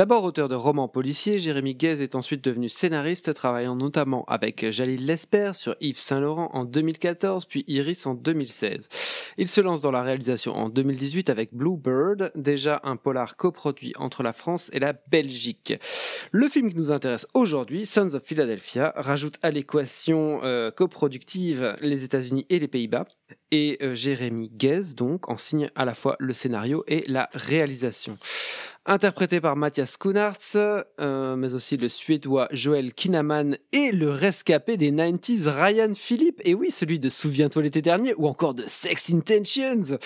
[0.00, 5.04] D'abord auteur de romans policiers, Jérémy Guez est ensuite devenu scénariste, travaillant notamment avec Jalil
[5.04, 8.88] Lesper sur Yves Saint-Laurent en 2014, puis Iris en 2016.
[9.36, 14.22] Il se lance dans la réalisation en 2018 avec Bluebird, déjà un polar coproduit entre
[14.22, 15.74] la France et la Belgique.
[16.32, 22.04] Le film qui nous intéresse aujourd'hui, Sons of Philadelphia, rajoute à l'équation euh, coproductive les
[22.04, 23.04] États-Unis et les Pays-Bas.
[23.50, 28.16] Et euh, Jérémy Guez, donc, en signe à la fois le scénario et la réalisation.
[28.92, 34.90] Interprété par Mathias Kunartz, euh, mais aussi le suédois Joel Kinnaman et le rescapé des
[34.90, 39.96] 90s Ryan Philippe, et oui, celui de Souviens-toi l'été dernier, ou encore de Sex Intentions.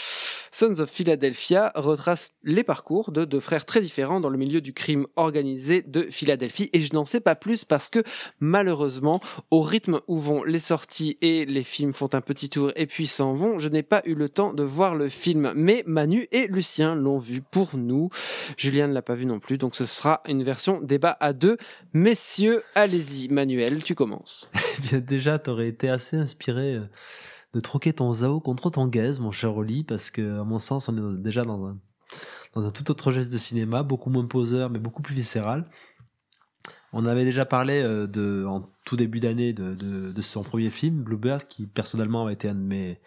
[0.52, 4.74] Sons of Philadelphia retrace les parcours de deux frères très différents dans le milieu du
[4.74, 8.02] crime organisé de Philadelphie, et je n'en sais pas plus parce que
[8.38, 12.84] malheureusement, au rythme où vont les sorties et les films font un petit tour et
[12.84, 16.28] puis s'en vont, je n'ai pas eu le temps de voir le film, mais Manu
[16.32, 18.10] et Lucien l'ont vu pour nous.
[18.74, 21.58] Julien ne l'a pas vu non plus, donc ce sera une version débat à deux.
[21.92, 24.50] Messieurs, allez-y, Manuel, tu commences.
[24.78, 26.84] Eh bien, déjà, t'aurais été assez inspiré euh,
[27.52, 30.88] de troquer ton Zao contre ton Gaze, mon cher Oli, parce que, à mon sens,
[30.88, 31.78] on est déjà dans un,
[32.54, 35.70] dans un tout autre geste de cinéma, beaucoup moins poseur, mais beaucoup plus viscéral.
[36.92, 41.04] On avait déjà parlé euh, de, en tout début d'année de, de, son premier film,
[41.04, 42.98] Bluebird, qui personnellement a été un de mes,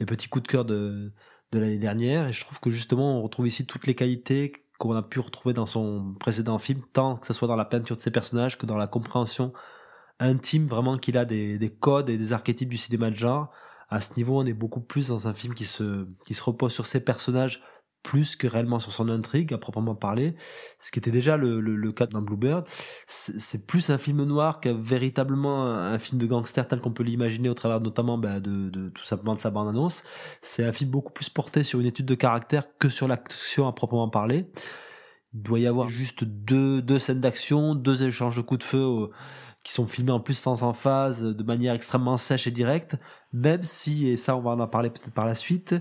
[0.00, 1.12] mes petits coups de cœur de,
[1.52, 2.26] de l'année dernière.
[2.26, 5.54] Et je trouve que justement, on retrouve ici toutes les qualités qu'on a pu retrouver
[5.54, 8.66] dans son précédent film, tant que ce soit dans la peinture de ses personnages que
[8.66, 9.52] dans la compréhension
[10.18, 13.52] intime, vraiment qu'il a des, des codes et des archétypes du cinéma de genre.
[13.90, 16.72] À ce niveau, on est beaucoup plus dans un film qui se, qui se repose
[16.72, 17.62] sur ses personnages
[18.02, 20.34] plus que réellement sur son intrigue à proprement parler,
[20.78, 22.66] ce qui était déjà le, le, le cas dans Bluebird.
[23.06, 27.48] C'est plus un film noir que véritablement un, film de gangster tel qu'on peut l'imaginer
[27.48, 30.02] au travers notamment bah, de, de tout simplement de sa bande-annonce.
[30.40, 33.72] C'est un film beaucoup plus porté sur une étude de caractère que sur l'action à
[33.72, 34.46] proprement parler.
[35.34, 39.10] Il doit y avoir juste deux, deux scènes d'action, deux échanges de coups de feu
[39.62, 42.96] qui sont filmés en plus sans emphase, de manière extrêmement sèche et directe,
[43.32, 45.74] même si, et ça on va en parler peut-être par la suite,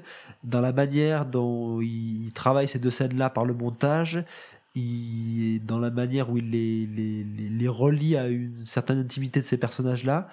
[0.44, 4.24] dans la manière dont il travaille ces deux scènes-là par le montage,
[4.76, 10.28] il, dans la manière où il les relie à une certaine intimité de ces personnages-là,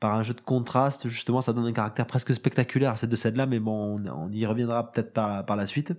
[0.00, 3.16] par un jeu de contraste, justement, ça donne un caractère presque spectaculaire à ces deux
[3.16, 5.94] scènes-là, mais bon, on, on y reviendra peut-être par, par la suite.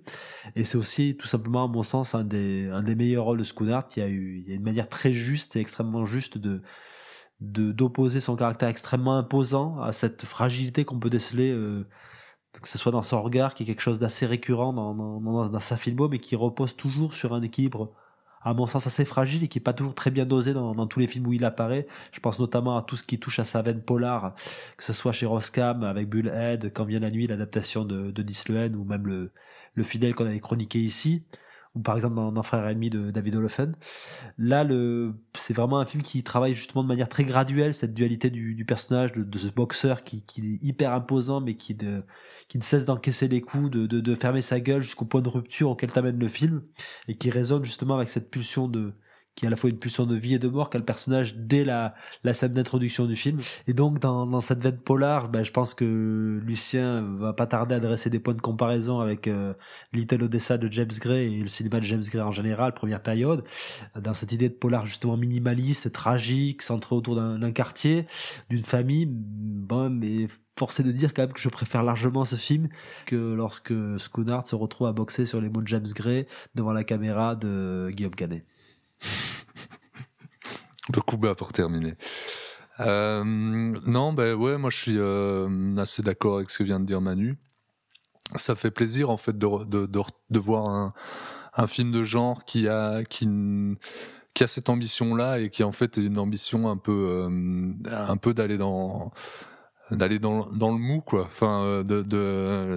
[0.55, 3.43] Et c'est aussi, tout simplement, à mon sens, un des, un des meilleurs rôles de
[3.43, 3.87] Schoonart.
[3.95, 6.61] Il y a eu, il y a une manière très juste et extrêmement juste de,
[7.39, 11.87] de, d'opposer son caractère extrêmement imposant à cette fragilité qu'on peut déceler, euh,
[12.61, 15.49] que ce soit dans son regard, qui est quelque chose d'assez récurrent dans, dans, dans,
[15.49, 17.93] dans sa filmo, mais qui repose toujours sur un équilibre
[18.45, 20.99] à mon sens assez fragile et qui est pas toujours très bien dosé dans, tous
[20.99, 21.87] les films où il apparaît.
[22.11, 24.35] Je pense notamment à tout ce qui touche à sa veine polar,
[24.77, 28.75] que ce soit chez Roscam avec Bullhead, Quand vient la nuit, l'adaptation de, de Lehen
[28.75, 29.31] ou même le,
[29.73, 31.23] le fidèle qu'on avait chroniqué ici,
[31.75, 33.75] ou par exemple dans, dans Frère ennemi de David Olofen.
[34.37, 38.29] Là, le, c'est vraiment un film qui travaille justement de manière très graduelle cette dualité
[38.29, 42.03] du, du personnage de, de ce boxeur qui, qui est hyper imposant, mais qui, de,
[42.47, 45.29] qui ne cesse d'encaisser les coups, de, de, de fermer sa gueule jusqu'au point de
[45.29, 46.63] rupture auquel t'amène le film,
[47.07, 48.93] et qui résonne justement avec cette pulsion de
[49.35, 51.35] qui est à la fois une pulsion de vie et de mort qu'a le personnage
[51.35, 53.39] dès la, la scène d'introduction du film.
[53.67, 57.75] Et donc dans, dans cette veine polar, ben, je pense que Lucien va pas tarder
[57.75, 59.53] à dresser des points de comparaison avec euh,
[59.93, 63.43] Little Odessa de James Gray et le cinéma de James Gray en général, première période,
[64.01, 68.05] dans cette idée de polar justement minimaliste, tragique, centré autour d'un quartier,
[68.49, 69.07] d'une famille.
[69.09, 70.27] Bon, mais
[70.57, 72.69] forcé de dire quand même que je préfère largement ce film
[73.05, 76.83] que lorsque Schoonard se retrouve à boxer sur les mots de James Gray devant la
[76.83, 78.45] caméra de Guillaume Canet.
[80.95, 81.95] Le coup bas pour terminer.
[82.79, 86.85] Euh, non, ben ouais, moi je suis euh, assez d'accord avec ce que vient de
[86.85, 87.37] dire Manu.
[88.35, 90.93] Ça fait plaisir en fait de, de, de, voir un,
[91.53, 93.27] un film de genre qui a qui
[94.33, 97.73] qui a cette ambition là et qui en fait est une ambition un peu euh,
[97.89, 99.11] un peu d'aller dans
[99.91, 101.25] d'aller dans, dans le mou quoi.
[101.25, 102.01] Enfin euh, de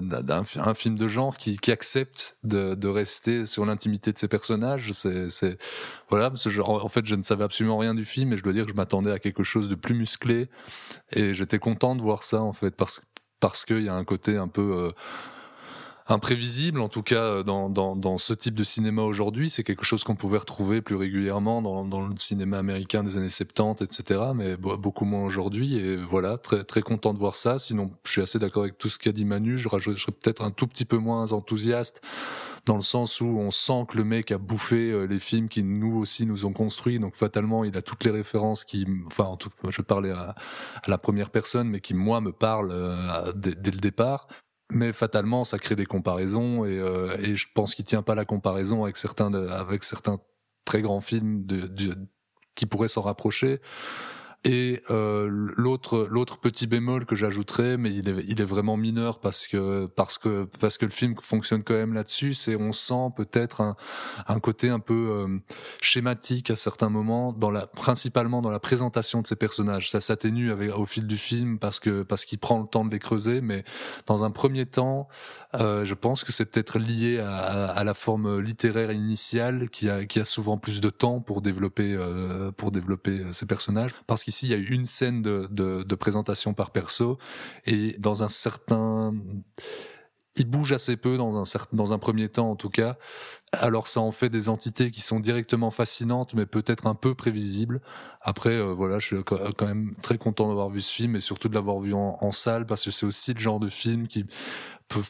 [0.01, 4.29] d'un un film de genre qui, qui accepte de, de rester sur l'intimité de ses
[4.29, 5.59] personnages c'est c'est
[6.11, 8.53] voilà parce que en fait je ne savais absolument rien du film et je dois
[8.53, 10.49] dire que je m'attendais à quelque chose de plus musclé
[11.13, 13.03] et j'étais content de voir ça en fait parce
[13.41, 14.93] parce qu'il y a un côté un peu euh,
[16.09, 19.51] imprévisible, en tout cas euh, dans, dans, dans ce type de cinéma aujourd'hui.
[19.51, 23.29] C'est quelque chose qu'on pouvait retrouver plus régulièrement dans, dans le cinéma américain des années
[23.29, 24.21] 70, etc.
[24.35, 25.77] Mais beaucoup moins aujourd'hui.
[25.77, 27.59] Et voilà, très, très content de voir ça.
[27.59, 29.59] Sinon, je suis assez d'accord avec tout ce qu'a dit Manu.
[29.59, 32.03] Je, serais peut-être un tout petit peu moins enthousiaste
[32.65, 35.65] dans le sens où on sent que le mec a bouffé euh, les films qui
[35.65, 36.99] nous aussi nous ont construits.
[36.99, 40.35] Donc fatalement, il a toutes les références qui, enfin, en tout, je parlais à,
[40.87, 44.27] la première personne, mais qui moi me parlent euh, dès le départ
[44.71, 48.25] mais fatalement ça crée des comparaisons et, euh, et je pense qu'il tient pas la
[48.25, 50.19] comparaison avec certains avec certains
[50.65, 51.95] très grands films de
[52.55, 53.61] qui pourraient s'en rapprocher
[54.45, 59.19] et euh, l'autre l'autre petit bémol que j'ajouterais, mais il est il est vraiment mineur
[59.19, 63.11] parce que parce que parce que le film fonctionne quand même là-dessus, c'est on sent
[63.17, 63.77] peut-être un,
[64.29, 65.39] un côté un peu euh,
[65.81, 69.91] schématique à certains moments dans la principalement dans la présentation de ces personnages.
[69.91, 73.01] Ça s'atténue au fil du film parce que parce qu'il prend le temps de les
[73.01, 73.65] creuser, mais
[74.07, 75.09] dans un premier temps,
[75.55, 79.91] euh, je pense que c'est peut-être lié à, à, à, la forme littéraire initiale qui
[79.91, 84.28] a qui a souvent plus de temps pour développer euh, pour développer ces personnages parce
[84.29, 87.19] qu'ici il y a eu une scène de, présentation par perso
[87.65, 89.15] et dans un certain
[90.37, 92.97] il bouge assez peu dans un certain, dans un premier temps en tout cas.
[93.51, 97.81] Alors ça en fait des entités qui sont directement fascinantes, mais peut-être un peu prévisibles.
[98.21, 101.49] Après, euh, voilà, je suis quand même très content d'avoir vu ce film et surtout
[101.49, 104.27] de l'avoir vu en, salle parce que c'est aussi le genre de film qui
[104.87, 105.03] peut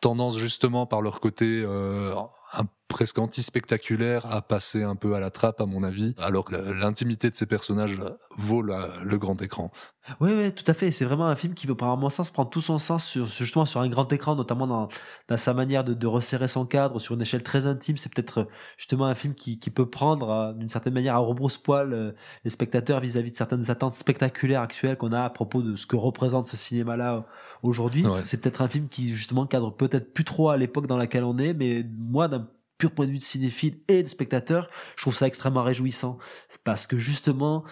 [0.00, 2.14] tendance justement par leur côté euh,
[2.52, 6.56] un, presque anti-spectaculaire à passer un peu à la trappe à mon avis, alors que
[6.56, 8.00] l'intimité de ces personnages
[8.36, 9.70] vaut la, le grand écran.
[10.20, 10.90] Oui, oui, tout à fait.
[10.90, 13.80] C'est vraiment un film qui, par mon sens, prend tout son sens sur, justement sur
[13.80, 14.88] un grand écran, notamment dans,
[15.28, 17.98] dans sa manière de, de, resserrer son cadre sur une échelle très intime.
[17.98, 22.12] C'est peut-être justement un film qui, qui peut prendre d'une certaine manière à rebrousse-poil euh,
[22.44, 25.86] les spectateurs vis-à-vis -vis de certaines attentes spectaculaires actuelles qu'on a à propos de ce
[25.86, 27.26] que représente ce cinéma-là
[27.62, 28.06] aujourd'hui.
[28.06, 28.22] Ouais.
[28.24, 31.36] C'est peut-être un film qui justement cadre peut-être plus trop à l'époque dans laquelle on
[31.36, 32.46] est, mais moi, d'un
[32.78, 36.16] pur point de vue de cinéphile et de spectateur, je trouve ça extrêmement réjouissant.
[36.64, 37.64] Parce que justement,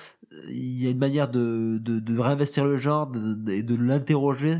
[0.49, 3.11] il y a une manière de, de, de réinvestir le genre
[3.49, 4.57] et de, de l'interroger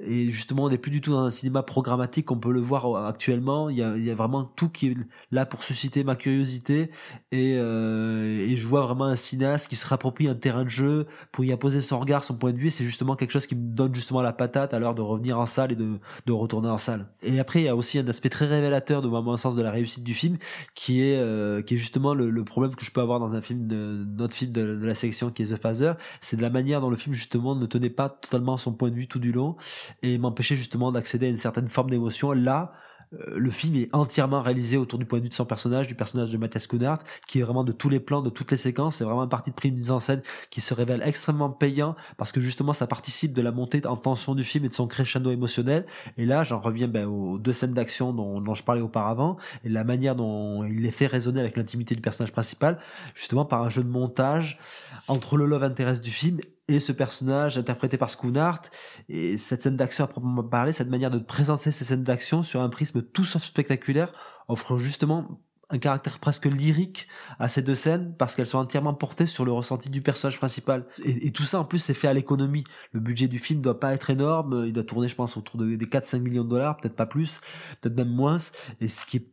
[0.00, 3.06] et justement on n'est plus du tout dans un cinéma programmatique qu'on peut le voir
[3.06, 3.68] actuellement.
[3.68, 4.96] Il y a, vraiment tout qui est
[5.32, 6.90] là pour susciter ma curiosité.
[7.32, 11.06] Et, euh, et je vois vraiment un cinéaste qui se rapproprie un terrain de jeu
[11.32, 12.70] pour y apposer son regard son point de vue.
[12.70, 15.46] C'est justement quelque chose qui me donne justement la patate à l'heure de revenir en
[15.46, 17.06] salle et de, de retourner en salle.
[17.22, 19.70] Et après il y a aussi un aspect très révélateur de mon sens de la
[19.70, 20.38] réussite du film
[20.74, 23.40] qui est euh, qui est justement le, le, problème que je peux avoir dans un
[23.40, 26.50] film de notre film de, de la section qui est The Phaser c'est de la
[26.50, 29.32] manière dont le film justement ne tenait pas totalement son point de vue tout du
[29.32, 29.56] long
[30.02, 32.32] et m'empêcher justement d'accéder à une certaine forme d'émotion.
[32.32, 32.72] Là,
[33.14, 35.94] euh, le film est entièrement réalisé autour du point de vue de son personnage, du
[35.94, 38.96] personnage de Mathias Kunart, qui est vraiment de tous les plans, de toutes les séquences.
[38.96, 42.32] C'est vraiment un parti de prime mise en scène qui se révèle extrêmement payant parce
[42.32, 45.30] que justement ça participe de la montée en tension du film et de son crescendo
[45.30, 45.86] émotionnel.
[46.16, 49.68] Et là, j'en reviens ben, aux deux scènes d'action dont, dont, je parlais auparavant et
[49.68, 52.78] la manière dont il les fait résonner avec l'intimité du personnage principal,
[53.14, 54.58] justement par un jeu de montage
[55.06, 56.38] entre le love interest du film
[56.68, 58.62] et ce personnage interprété par Schoonart
[59.08, 62.60] et cette scène d'action à proprement parler, cette manière de présenter ces scènes d'action sur
[62.60, 64.12] un prisme tout sauf spectaculaire
[64.48, 65.40] offre justement
[65.70, 67.08] un caractère presque lyrique
[67.38, 70.86] à ces deux scènes parce qu'elles sont entièrement portées sur le ressenti du personnage principal.
[71.04, 72.64] Et, tout ça en plus c'est fait à l'économie.
[72.92, 75.76] Le budget du film doit pas être énorme, il doit tourner je pense autour de,
[75.76, 77.40] des 4-5 millions de dollars, peut-être pas plus,
[77.80, 78.36] peut-être même moins.
[78.80, 79.28] Et ce qui est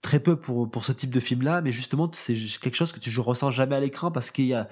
[0.00, 3.00] très peu pour pour ce type de film là mais justement c'est quelque chose que
[3.00, 4.68] tu je ressens jamais à l'écran parce qu'il y a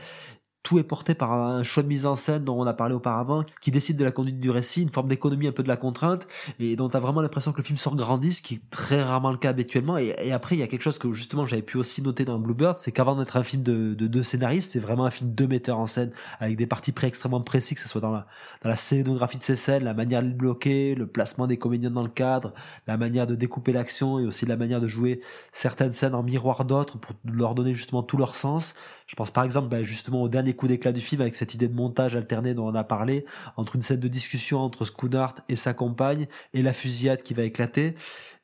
[0.66, 3.44] tout est porté par un choix de mise en scène dont on a parlé auparavant,
[3.60, 6.26] qui décide de la conduite du récit, une forme d'économie un peu de la contrainte,
[6.58, 9.00] et dont tu as vraiment l'impression que le film sort grandit, ce qui est très
[9.00, 9.96] rarement le cas habituellement.
[9.96, 12.78] Et, après, il y a quelque chose que justement j'avais pu aussi noter dans Bluebird,
[12.78, 15.78] c'est qu'avant d'être un film de, de deux scénaristes, c'est vraiment un film de metteurs
[15.78, 16.10] en scène,
[16.40, 18.26] avec des parties près extrêmement précis, que ce soit dans la,
[18.64, 21.92] dans la scénographie de ces scènes, la manière de les bloquer, le placement des comédiens
[21.92, 22.52] dans le cadre,
[22.88, 25.20] la manière de découper l'action, et aussi la manière de jouer
[25.52, 28.74] certaines scènes en miroir d'autres pour leur donner justement tout leur sens.
[29.06, 31.68] Je pense par exemple bah, justement au dernier coup d'éclat du film avec cette idée
[31.68, 33.24] de montage alterné dont on a parlé,
[33.56, 37.44] entre une scène de discussion entre Schoonart et sa compagne et la fusillade qui va
[37.44, 37.94] éclater,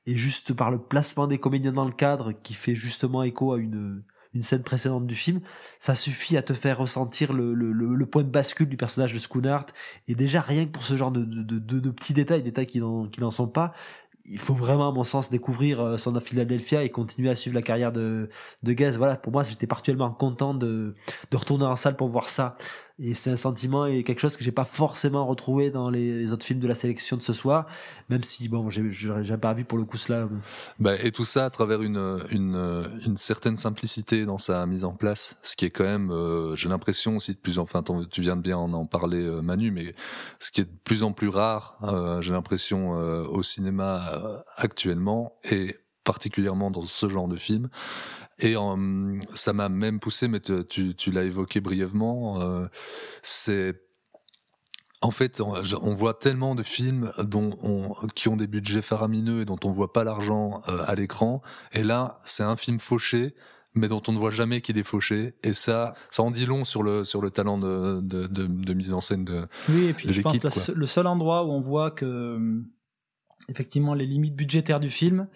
[0.06, 3.58] et juste par le placement des comédiens dans le cadre qui fait justement écho à
[3.58, 4.02] une
[4.34, 5.40] une scène précédente du film,
[5.78, 9.66] ça suffit à te faire ressentir le, le, point de bascule du personnage de Schoonart.
[10.08, 13.30] Et déjà, rien que pour ce genre de, de, de, petits détails, détails qui n'en
[13.30, 13.74] sont pas,
[14.24, 17.62] il faut vraiment, à mon sens, découvrir euh, Son Philadelphia et continuer à suivre la
[17.62, 18.28] carrière de,
[18.62, 18.96] de.
[18.96, 20.94] Voilà, pour moi, j'étais particulièrement content de,
[21.30, 22.56] de retourner en salle pour voir ça.
[22.98, 26.44] Et c'est un sentiment et quelque chose que j'ai pas forcément retrouvé dans les, autres
[26.44, 27.66] films de la sélection de ce soir,
[28.08, 30.28] même si bon, j'ai pas vu pour le coup cela.
[30.78, 34.92] Bah, et tout ça à travers une, une, une certaine simplicité dans sa mise en
[34.92, 38.36] place, ce qui est quand même, euh, j'ai l'impression aussi de plus, enfin, tu viens
[38.36, 39.94] de bien en, en parler euh, Manu, mais
[40.38, 45.76] ce qui est de plus en plus rare, euh, j'ai l'impression au cinéma actuellement et
[46.04, 47.68] particulièrement dans ce genre de film,
[48.38, 52.66] et euh, ça m'a même poussé, mais tu, tu l'as évoqué brièvement, euh,
[53.22, 53.80] c'est
[55.00, 59.44] en fait, on, voit tellement de films dont on, qui ont des budgets faramineux et
[59.44, 61.42] dont on voit pas l'argent euh, à l'écran.
[61.72, 63.34] Et là, c'est un film fauché,
[63.74, 65.34] mais dont on ne voit jamais qu'il est fauché.
[65.42, 68.74] Et ça, ça en dit long sur le sur le talent de de, de, de
[68.74, 69.86] mise en scène de oui.
[69.86, 72.38] Et puis je pense que le seul endroit où on voit que
[73.48, 75.26] effectivement les limites budgétaires du film,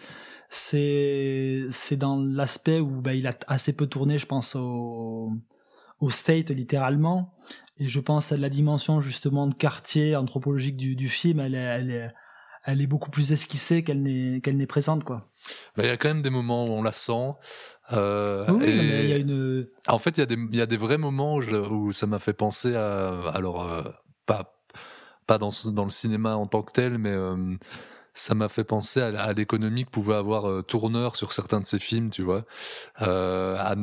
[0.49, 5.33] c'est c'est dans l'aspect où bah, il a assez peu tourné, je pense au
[6.01, 7.35] au state littéralement,
[7.79, 11.59] et je pense à la dimension justement de quartier anthropologique du, du film, elle est,
[11.59, 12.15] elle est
[12.65, 15.31] elle est beaucoup plus esquissée qu'elle n'est qu'elle n'est présente quoi.
[15.77, 17.33] Bah, il y a quand même des moments où on la sent.
[17.93, 18.77] Euh, oui, et...
[18.77, 19.67] mais il y a une.
[19.87, 22.07] En fait, il y a des il y a des vrais moments où, où ça
[22.07, 23.83] m'a fait penser à alors euh,
[24.27, 24.57] pas
[25.27, 27.55] pas dans dans le cinéma en tant que tel, mais euh,
[28.17, 31.79] ça m'a fait penser à, l'économie que pouvait avoir euh, Tourneur sur certains de ses
[31.79, 32.45] films, tu vois,
[33.03, 33.75] euh, à,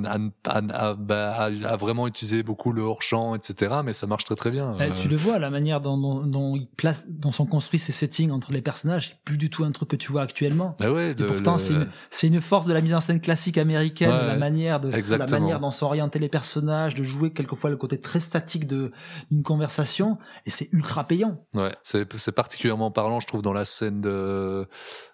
[0.50, 3.76] à, bah, à, vraiment utiliser beaucoup le hors champ, etc.
[3.86, 4.76] Mais ça marche très très bien.
[4.80, 7.92] Eh, tu le vois, la manière dont, dont, dont, il place, dont sont construits ces
[7.92, 10.76] settings entre les personnages, c'est plus du tout un truc que tu vois actuellement.
[10.82, 14.10] Ah ouais, Et pourtant, c'est une, une, force de la mise en scène classique américaine,
[14.10, 18.00] la manière de, la manière dont sont orientés les personnages, de jouer quelquefois le côté
[18.00, 18.92] très statique de
[19.30, 20.18] d'une conversation,
[20.48, 21.46] et c'est ultra payant.
[21.54, 24.23] Ouais, c'est particulièrement parlant, je trouve, dans la scène de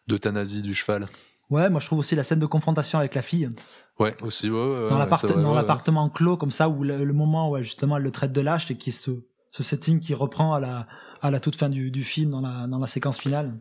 [0.08, 1.06] d'euthanasie du cheval.
[1.50, 3.50] Ouais, moi je trouve aussi la scène de confrontation avec la fille.
[3.98, 4.50] Ouais, aussi.
[4.50, 8.42] Ouais, dans l'appartement clos comme ça où le, moment où justement elle le traite de
[8.42, 9.12] lâche et qui est ce,
[9.52, 10.88] ce setting qui reprend à la
[11.22, 13.60] à la toute fin du, du film dans la dans la séquence finale.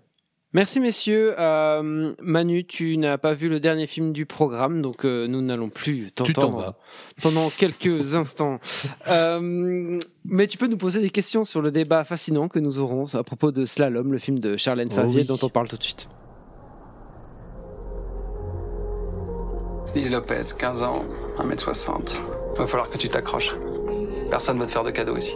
[0.54, 1.34] Merci messieurs.
[1.38, 5.68] Euh, Manu, tu n'as pas vu le dernier film du programme, donc euh, nous n'allons
[5.68, 6.74] plus t'entendre
[7.22, 8.58] pendant quelques instants.
[9.08, 13.14] Euh, mais tu peux nous poser des questions sur le débat fascinant que nous aurons
[13.14, 15.82] à propos de Slalom, le film de Charlène oh Favier dont on parle tout de
[15.82, 16.08] suite.
[19.94, 21.04] Lise Lopez, 15 ans,
[21.38, 22.20] 1m60.
[22.56, 23.54] Va falloir que tu t'accroches.
[24.30, 25.34] Personne va te faire de cadeaux ici.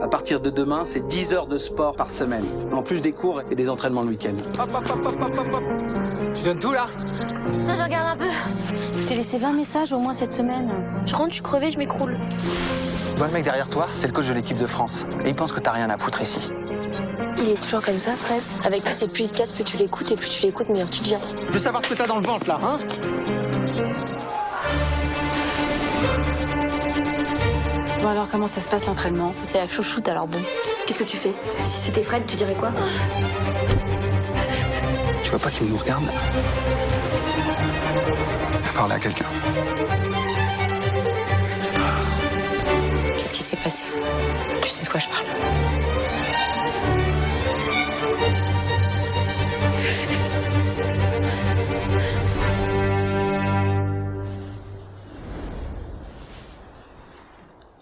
[0.00, 3.42] À partir de demain, c'est 10 heures de sport par semaine, en plus des cours
[3.50, 4.34] et des entraînements le week-end.
[4.60, 5.62] Hop, hop, hop, hop, hop, hop.
[6.36, 6.86] Tu donnes tout là
[7.66, 8.30] Non, je regarde un peu.
[9.00, 10.70] Je t'ai laissé 20 messages au moins cette semaine.
[11.04, 12.16] Je rentre, je suis crevé, je m'écroule.
[13.12, 15.04] Tu vois le mec derrière toi, c'est le coach de l'équipe de France.
[15.24, 16.48] Et il pense que t'as rien à foutre ici.
[17.38, 18.42] Il est toujours comme ça, Fred.
[18.64, 20.90] Avec plus et plus il te casse, plus tu l'écoutes, et plus tu l'écoutes, meilleur
[20.90, 21.20] tu deviens.
[21.48, 22.78] Je veux savoir ce que t'as dans le ventre là, hein
[28.08, 29.34] Bon alors comment ça se passe l'entraînement?
[29.42, 30.38] C'est la chouchoute alors bon.
[30.86, 31.34] Qu'est-ce que tu fais?
[31.62, 32.72] Si c'était Fred, tu dirais quoi?
[35.22, 36.04] Tu vois pas qu'il nous regarde?
[38.64, 39.26] T'as parlé à quelqu'un.
[43.18, 43.84] Qu'est-ce qui s'est passé?
[44.62, 45.26] Tu sais de quoi je parle?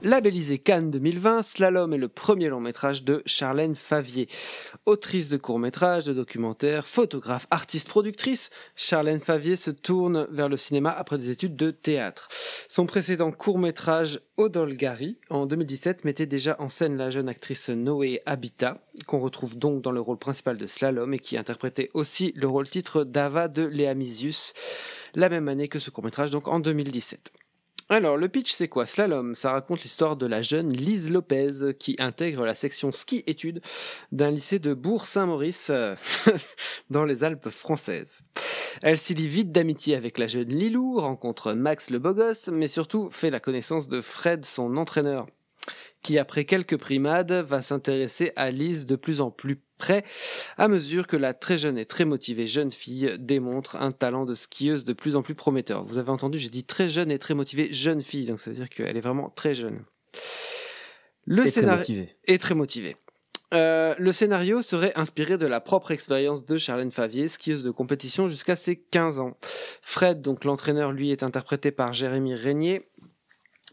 [0.06, 4.28] Labellisé Cannes 2020, Slalom est le premier long métrage de Charlène Favier.
[4.86, 10.90] Autrice de courts-métrages, de documentaires, photographe, artiste, productrice, Charlène Favier se tourne vers le cinéma
[10.90, 12.28] après des études de théâtre.
[12.68, 18.78] Son précédent court-métrage Odolgari en 2017 mettait déjà en scène la jeune actrice Noé Habitat,
[19.08, 22.68] qu'on retrouve donc dans le rôle principal de Slalom et qui interprétait aussi le rôle
[22.68, 24.54] titre d'Ava de Léa Misius
[25.16, 27.32] la même année que ce court-métrage, donc en 2017.
[27.88, 28.84] Alors, le pitch, c'est quoi?
[28.84, 33.60] Slalom, ça raconte l'histoire de la jeune Lise Lopez qui intègre la section ski-études
[34.10, 35.94] d'un lycée de Bourg-Saint-Maurice euh,
[36.90, 38.22] dans les Alpes françaises.
[38.82, 42.66] Elle s'y lie vite d'amitié avec la jeune Lilou, rencontre Max le beau gosse, mais
[42.66, 45.26] surtout fait la connaissance de Fred, son entraîneur,
[46.02, 50.04] qui après quelques primades va s'intéresser à Lise de plus en plus près
[50.56, 54.34] à mesure que la très jeune et très motivée jeune fille démontre un talent de
[54.34, 55.84] skieuse de plus en plus prometteur.
[55.84, 58.56] Vous avez entendu, j'ai dit très jeune et très motivée jeune fille, donc ça veut
[58.56, 59.84] dire qu'elle est vraiment très jeune.
[61.26, 62.96] Le scénario est très motivé.
[63.54, 68.26] Euh, le scénario serait inspiré de la propre expérience de Charlène Favier, skieuse de compétition
[68.28, 69.36] jusqu'à ses 15 ans.
[69.82, 72.88] Fred, donc l'entraîneur, lui, est interprété par Jérémy Régnier.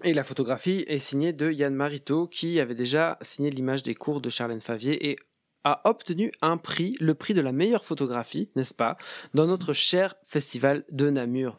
[0.03, 4.21] Et la photographie est signée de Yann Marito, qui avait déjà signé l'image des cours
[4.21, 5.17] de Charlène Favier et
[5.63, 8.97] a obtenu un prix, le prix de la meilleure photographie, n'est-ce pas,
[9.33, 11.55] dans notre cher festival de Namur.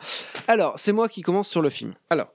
[0.47, 1.95] Alors, c'est moi qui commence sur le film.
[2.11, 2.35] Alors,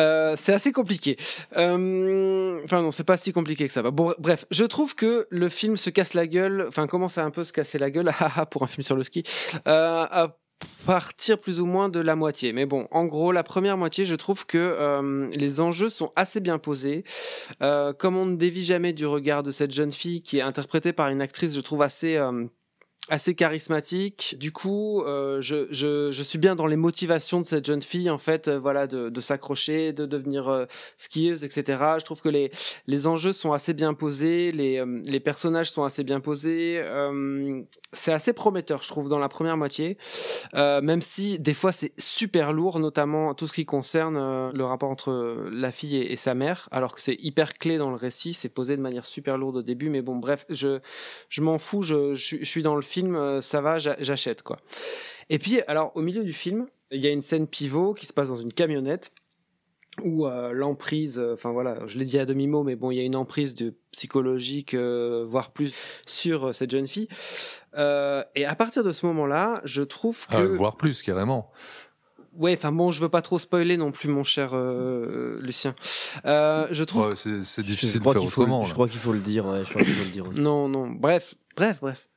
[0.00, 1.18] euh, c'est assez compliqué.
[1.56, 3.82] Euh, Enfin non, c'est pas si compliqué que ça.
[3.82, 7.30] Bon, bref, je trouve que le film se casse la gueule, enfin commence à un
[7.30, 9.24] peu se casser la gueule, haha, pour un film sur le ski,
[9.66, 10.28] euh,
[10.86, 12.52] partir plus ou moins de la moitié.
[12.52, 16.40] Mais bon, en gros, la première moitié, je trouve que euh, les enjeux sont assez
[16.40, 17.04] bien posés.
[17.62, 20.92] Euh, comme on ne dévie jamais du regard de cette jeune fille qui est interprétée
[20.92, 22.46] par une actrice, je trouve assez euh,
[23.08, 24.36] assez charismatique.
[24.38, 28.18] Du coup, euh, je, je, suis bien dans les motivations de cette jeune fille, en
[28.18, 31.80] fait, euh, voilà, de, s'accrocher, de devenir euh, skieuse, etc.
[31.98, 32.52] Je trouve que les,
[32.86, 36.82] les enjeux sont assez bien posés, les, les personnages sont assez bien posés.
[37.92, 39.98] c'est assez prometteur, je trouve, dans la première moitié,
[40.54, 45.48] même si des fois c'est super lourd, notamment tout ce qui concerne le rapport entre
[45.50, 48.48] la fille et, et sa mère, alors que c'est hyper clé dans le récit, c'est
[48.48, 50.78] posé de manière super lourde au début, mais bon, bref, je,
[51.28, 54.42] je m'en fous, je, je, je suis dans le film, euh, ça va, j'a- j'achète
[54.42, 54.58] quoi.
[55.30, 58.12] Et puis, alors, au milieu du film, il y a une scène pivot qui se
[58.12, 59.12] passe dans une camionnette
[60.02, 63.00] où euh, l'emprise, euh, enfin voilà, je l'ai dit à demi-mot, mais bon, il y
[63.00, 65.74] a une emprise de psychologique, euh, voire plus,
[66.06, 67.08] sur euh, cette jeune fille.
[67.76, 70.34] Euh, et à partir de ce moment-là, je trouve que...
[70.36, 71.50] Ah, voire plus, carrément.
[72.34, 75.74] Ouais, enfin bon, je veux pas trop spoiler non plus, mon cher euh, Lucien.
[76.24, 77.08] Euh, je trouve...
[77.08, 78.62] Ouais, c'est Je difficile de faire qu'il faut, autrement.
[78.62, 79.44] je crois qu'il faut le dire.
[79.44, 80.40] Ouais, je crois qu'il faut le dire aussi.
[80.40, 82.08] Non, non, bref, bref, bref.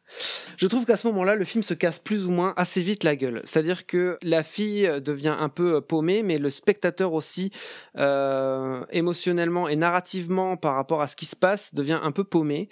[0.57, 3.15] Je trouve qu'à ce moment-là, le film se casse plus ou moins assez vite la
[3.15, 3.41] gueule.
[3.43, 7.51] C'est-à-dire que la fille devient un peu paumée, mais le spectateur aussi,
[7.97, 12.69] euh, émotionnellement et narrativement par rapport à ce qui se passe, devient un peu paumé.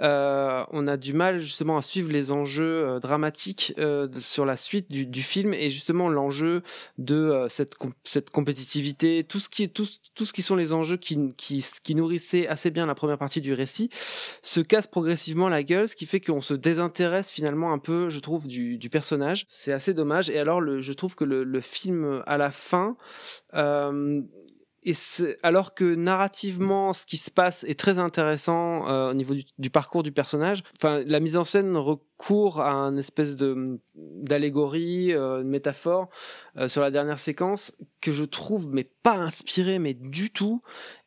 [0.00, 4.56] Euh, on a du mal justement à suivre les enjeux euh, dramatiques euh, sur la
[4.56, 6.62] suite du, film et justement l'enjeu
[6.98, 10.72] de euh, cette, com- cette compétitivité, tout ce qui tout, tout ce qui sont les
[10.72, 13.90] enjeux qui nourrissaient assez bien la première partie du récit,
[14.42, 18.18] se casse progressivement la gueule, ce qui fait qu'on se désintéresse finalement un peu, je
[18.18, 19.46] trouve, du, personnage.
[19.48, 20.30] C'est assez dommage.
[20.30, 22.96] Et alors, je trouve que le, film à la fin.
[23.54, 24.22] Euh,
[24.84, 24.94] et
[25.44, 30.02] alors que narrativement, ce qui se passe est très intéressant euh, au niveau du, parcours
[30.02, 30.64] du personnage.
[30.82, 33.36] La mise en scène recourt à un espèce
[33.94, 36.08] d'allégorie, euh, une métaphore
[36.56, 40.62] euh, sur la dernière séquence que je trouve mais pas inspirée, mais du tout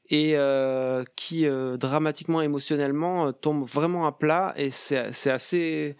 [0.10, 4.54] et euh, qui euh, dramatiquement émotionnellement euh, tombe vraiment à plat.
[4.58, 4.98] Et c'est
[5.30, 5.96] assez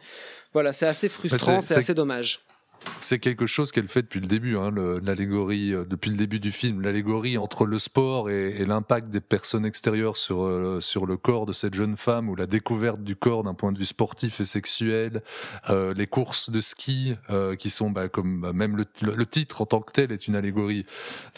[0.54, 2.45] voilà c'est assez frustrant c'est- assez dommage
[3.00, 4.72] C'est quelque chose qu'elle fait depuis le début, hein,
[5.04, 9.20] l'allégorie, euh, depuis le début du film, l'allégorie entre le sport et, et l'impact des
[9.22, 13.16] personnes extérieures sur, euh, sur le corps de cette jeune femme, ou la découverte du
[13.16, 15.22] corps d'un point de vue sportif et sexuel,
[15.70, 17.16] euh, les courses de ski,
[17.60, 20.28] qui sont, bah, comme bah, même le, le, le titre en tant que tel est
[20.28, 20.86] une allégorie.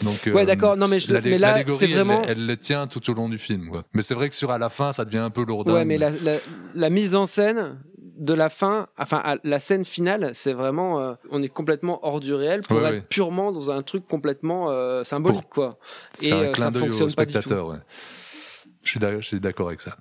[0.02, 3.10] Donc, Ouais, d'accord, non, mais je mais là, c'est elle- vraiment- elle, le tient tout
[3.10, 3.68] au long du film.
[3.68, 3.84] quoi.
[3.94, 5.72] Mais c'est vrai que sur à la fin, ça devient un peu lourdin.
[5.74, 6.36] ouais mais la, la,
[6.74, 7.78] la mise en scène
[8.18, 12.20] de la fin enfin à la scène finale c'est vraiment euh, on est complètement hors
[12.20, 13.00] du réel pour Ouais, être ouais.
[13.08, 15.70] purement dans un truc complètement euh, symbolique quoi
[16.12, 17.68] C'est un euh, clin ça d'œil au du tout spectateur.
[17.68, 17.78] ouais.
[18.84, 19.96] Je suis d'accord avec ça.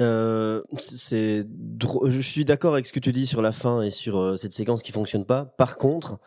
[0.00, 1.46] Euh, c'est
[2.04, 4.52] je suis d'accord avec ce que tu dis sur la fin et sur euh, cette
[4.52, 5.44] séquence qui fonctionne pas.
[5.56, 6.18] Par contre,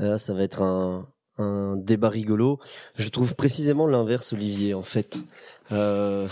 [0.00, 1.08] euh, ça va être un,
[1.42, 2.58] un débat rigolo.
[2.96, 5.18] Je trouve précisément l'inverse, Olivier, en fait.
[5.72, 6.28] Euh...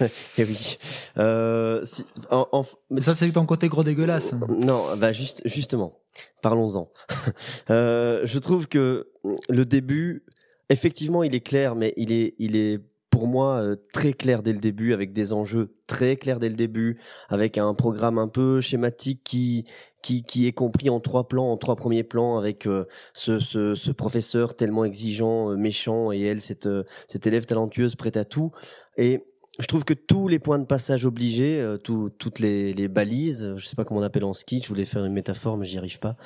[0.38, 0.78] et oui.
[1.18, 4.32] Euh, si- en- en- Mais ça, c'est ton côté gros dégueulasse.
[4.48, 5.98] non, bah juste, justement,
[6.42, 6.88] parlons-en.
[7.70, 9.08] euh, je trouve que
[9.48, 10.24] le début,
[10.68, 12.80] effectivement, il est clair, mais il est, il est,
[13.18, 16.54] pour moi euh, très clair dès le début, avec des enjeux très clairs dès le
[16.54, 19.64] début, avec un programme un peu schématique qui
[20.02, 23.74] qui, qui est compris en trois plans, en trois premiers plans, avec euh, ce, ce,
[23.74, 26.68] ce, professeur tellement exigeant, euh, méchant, et elle, cette,
[27.08, 28.52] cette élève talentueuse, prête à tout.
[28.96, 29.24] Et
[29.58, 33.66] je trouve que tous les points de passage obligés, euh, toutes les, les, balises, je
[33.66, 35.98] sais pas comment on appelle en ski, je voulais faire une métaphore mais j'y arrive
[35.98, 36.16] pas.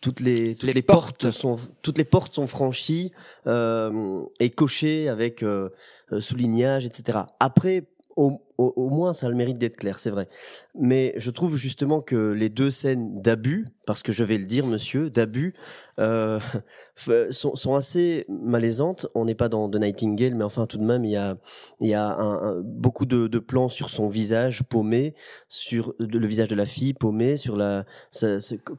[0.00, 1.30] Toutes les toutes les, portes.
[1.30, 3.12] sont toutes les portes sont franchies
[3.46, 5.70] euh, et cochées avec euh,
[6.20, 7.20] soulignage, etc.
[7.40, 10.28] Après, au, au, moins ça a le mérite d'être clair, c'est vrai.
[10.74, 14.66] Mais je trouve justement que les deux scènes d'abus, parce que je vais le dire,
[14.66, 15.54] monsieur, d'abus,
[15.98, 16.40] euh,
[17.30, 19.06] sont, sont, assez malaisantes.
[19.14, 21.36] On n'est pas dans The Nightingale, mais enfin tout de même, il y a,
[21.80, 25.14] il y a un, beaucoup de, de, plans sur son visage paumé,
[25.48, 27.84] sur le visage de la fille paumé, sur la,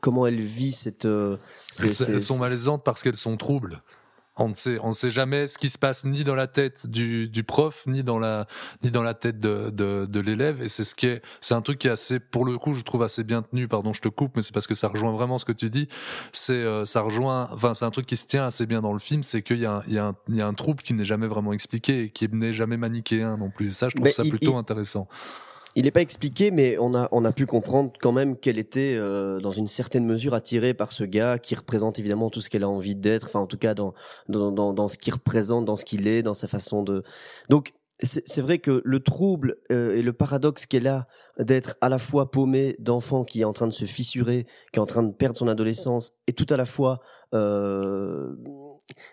[0.01, 1.05] comment elle vit cette.
[1.05, 1.37] Euh,
[1.79, 3.81] elles sont malaisantes parce qu'elles sont troubles
[4.37, 6.87] on ne sait, on ne sait jamais ce qui se passe ni dans la tête
[6.87, 8.47] du, du prof, ni dans la,
[8.83, 10.61] ni dans la tête de, de, de l'élève.
[10.61, 12.81] Et c'est ce qui est, c'est un truc qui est assez, pour le coup, je
[12.81, 13.67] trouve assez bien tenu.
[13.67, 15.87] Pardon, je te coupe, mais c'est parce que ça rejoint vraiment ce que tu dis.
[16.33, 18.99] C'est, euh, ça rejoint, enfin, c'est un truc qui se tient assez bien dans le
[18.99, 20.93] film, c'est qu'il y a, il y a un, il y a un trouble qui
[20.93, 23.69] n'est jamais vraiment expliqué et qui n'est jamais manichéen non plus.
[23.69, 25.07] Et ça, je trouve ça plutôt intéressant.
[25.77, 28.95] Il n'est pas expliqué, mais on a on a pu comprendre quand même qu'elle était
[28.95, 32.63] euh, dans une certaine mesure attirée par ce gars qui représente évidemment tout ce qu'elle
[32.63, 33.27] a envie d'être.
[33.27, 33.93] Enfin, en tout cas dans
[34.27, 37.03] dans dans, dans ce qu'il représente, dans ce qu'il est, dans sa façon de.
[37.49, 41.07] Donc c'est vrai que le trouble euh, et le paradoxe qu'elle a
[41.39, 44.81] d'être à la fois paumée d'enfant qui est en train de se fissurer, qui est
[44.81, 47.01] en train de perdre son adolescence, et tout à la fois
[47.33, 48.35] euh,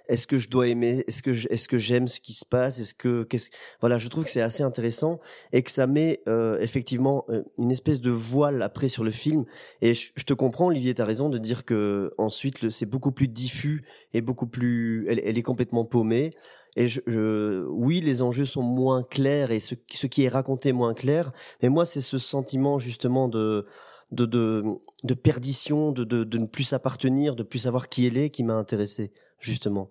[0.08, 2.94] est-ce que je dois aimer est-ce que est-ce que j'aime ce qui se passe est-ce
[2.94, 3.50] que qu'est-ce
[3.80, 5.20] voilà je trouve que c'est assez intéressant
[5.52, 9.44] et que ça met euh, effectivement euh, une espèce de voile après sur le film
[9.80, 13.84] et je, te comprends Olivier as raison de dire que ensuite c'est beaucoup plus diffus
[14.12, 16.32] et beaucoup plus elle, elle est complètement paumée
[16.76, 20.72] et je, je, oui, les enjeux sont moins clairs et ce, ce qui est raconté
[20.72, 21.30] moins clair.
[21.62, 23.64] Mais moi, c'est ce sentiment justement de
[24.12, 24.64] de, de,
[25.02, 28.44] de perdition, de, de, de ne plus s'appartenir, de plus savoir qui elle est, qui
[28.44, 29.90] m'a intéressé justement.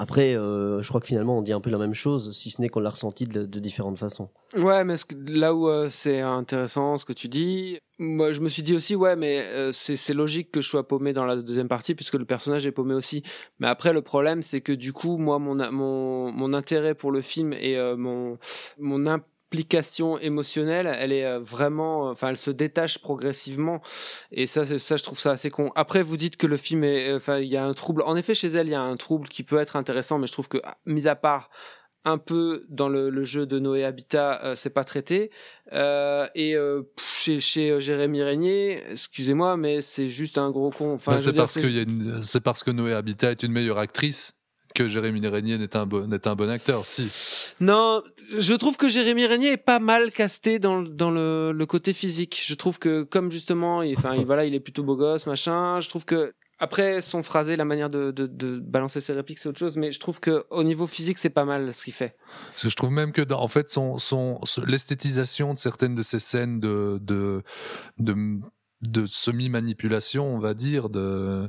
[0.00, 2.62] Après, euh, je crois que finalement, on dit un peu la même chose, si ce
[2.62, 4.30] n'est qu'on l'a ressenti de, différentes façons.
[4.56, 4.94] Ouais, mais
[5.26, 8.94] là où euh, c'est intéressant ce que tu dis, moi je me suis dit aussi,
[8.94, 12.24] ouais, mais euh, c'est logique que je sois paumé dans la deuxième partie puisque le
[12.24, 13.24] personnage est paumé aussi.
[13.58, 17.20] Mais après, le problème, c'est que du coup, moi, mon, mon, mon intérêt pour le
[17.20, 18.38] film et mon,
[18.78, 19.04] mon
[19.48, 23.80] implication émotionnelle, elle est euh, vraiment, euh, enfin, elle se détache progressivement.
[24.30, 25.72] Et ça, ça, je trouve ça assez con.
[25.74, 28.02] Après, vous dites que le film est, euh, enfin, il y a un trouble.
[28.02, 30.32] En effet, chez elle, il y a un trouble qui peut être intéressant, mais je
[30.32, 31.50] trouve que, mis à part
[32.04, 35.30] un peu dans le, jeu de Noé Habitat, c'est pas traité.
[35.72, 36.56] et
[36.96, 40.94] chez, chez Jérémy Régnier, excusez-moi, mais c'est juste un gros con.
[40.94, 44.37] Enfin, c'est parce, que c'est parce que Noé Habitat est une meilleure actrice
[44.74, 47.10] que Jérémy Régnier n'est un, bon, un bon acteur, si.
[47.60, 48.02] Non,
[48.36, 52.42] je trouve que Jérémy Régnier est pas mal casté dans, dans le, le côté physique.
[52.44, 55.80] Je trouve que, comme justement, il, enfin, il, voilà, il est plutôt beau gosse, machin,
[55.80, 59.48] je trouve que après, son phrasé, la manière de, de, de balancer ses répliques, c'est
[59.48, 62.16] autre chose, mais je trouve que au niveau physique, c'est pas mal ce qu'il fait.
[62.48, 66.02] Parce que je trouve même que, dans, en fait, son, son, l'esthétisation de certaines de
[66.02, 67.44] ces scènes de, de,
[67.98, 68.40] de,
[68.82, 71.48] de semi-manipulation, on va dire, de,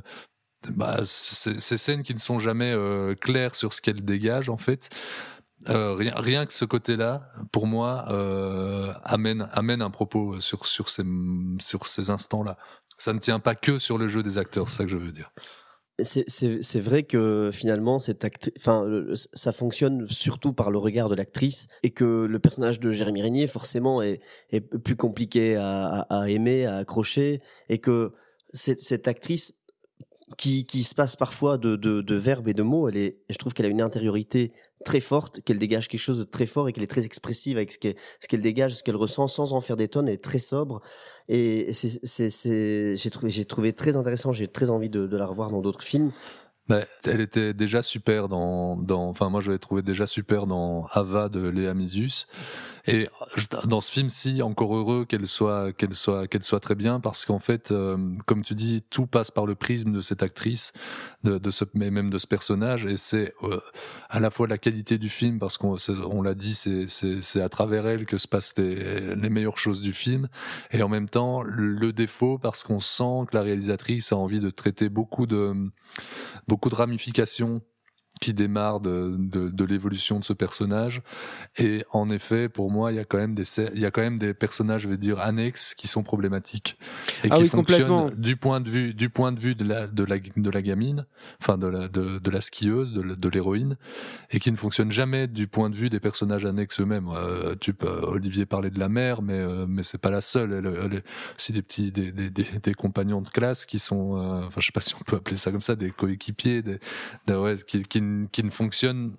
[0.68, 4.90] bah, ces scènes qui ne sont jamais euh, claires sur ce qu'elles dégagent en fait.
[5.68, 10.88] Euh, rien, rien que ce côté-là, pour moi, euh, amène amène un propos sur sur
[10.88, 11.02] ces
[11.60, 12.56] sur ces instants-là.
[12.98, 15.12] Ça ne tient pas que sur le jeu des acteurs, c'est ça que je veux
[15.12, 15.32] dire.
[16.02, 18.86] C'est vrai que finalement cette enfin
[19.34, 23.46] ça fonctionne surtout par le regard de l'actrice et que le personnage de Jérémy Régnier
[23.46, 28.14] forcément est, est plus compliqué à, à, à aimer, à accrocher et que
[28.52, 29.54] cette actrice
[30.36, 32.88] qui, qui se passe parfois de, de, verbes et de mots.
[32.88, 34.52] Elle est, je trouve qu'elle a une intériorité
[34.84, 37.72] très forte, qu'elle dégage quelque chose de très fort et qu'elle est très expressive avec
[37.72, 40.08] ce qu'elle, dégage, ce qu'elle ressent, sans en faire des tonnes.
[40.08, 40.80] Elle est très sobre.
[41.28, 44.32] Et j'ai trouvé, trouvé très intéressant.
[44.32, 46.12] J'ai très envie de, la revoir dans d'autres films.
[46.68, 50.86] Bah, elle était déjà super dans, dans, enfin moi je l'ai trouvé déjà super dans
[50.92, 52.28] Ava de Léa Misius.
[52.92, 53.08] Et
[53.68, 57.38] dans ce film-ci, encore heureux qu'elle soit, qu'elle soit, qu'elle soit très bien, parce qu'en
[57.38, 60.72] fait, euh, comme tu dis, tout passe par le prisme de cette actrice,
[61.22, 63.60] de, ce, mais même de ce personnage, et c'est euh,
[64.08, 65.76] à la fois la qualité du film, parce qu'on,
[66.10, 69.92] on l'a dit, c'est à travers elle que se passent les, les meilleures choses du
[69.92, 70.28] film,
[70.72, 74.50] et en même temps le défaut, parce qu'on sent que la réalisatrice a envie de
[74.50, 75.54] traiter beaucoup de,
[76.48, 77.62] beaucoup de ramifications
[78.20, 81.02] qui démarre de, de, de l'évolution de ce personnage.
[81.56, 83.44] Et en effet, pour moi, il y a quand même des,
[83.74, 86.78] il y a quand même des personnages, je vais dire, annexes qui sont problématiques
[87.24, 89.86] et Ah qui oui, fonctionnent du point de vue, du point de vue de la,
[89.86, 91.06] de la, de la gamine,
[91.40, 93.76] enfin de la, de, de la skieuse, de, l'héroïne,
[94.30, 97.08] et qui ne fonctionnent jamais du point de vue des personnages annexes eux-mêmes.
[97.08, 100.52] Euh, tu peux, Olivier parlait de la mère, mais euh, mais c'est pas la seule.
[100.52, 101.04] Elle, elle est
[101.38, 104.66] aussi des petits, des, des, des, des compagnons de classe qui sont, euh, enfin je
[104.66, 106.78] sais pas si on peut appeler ça comme ça, des coéquipiers, des,
[107.26, 109.12] des- ouais, qui, qui, ne- qui ne fonctionnent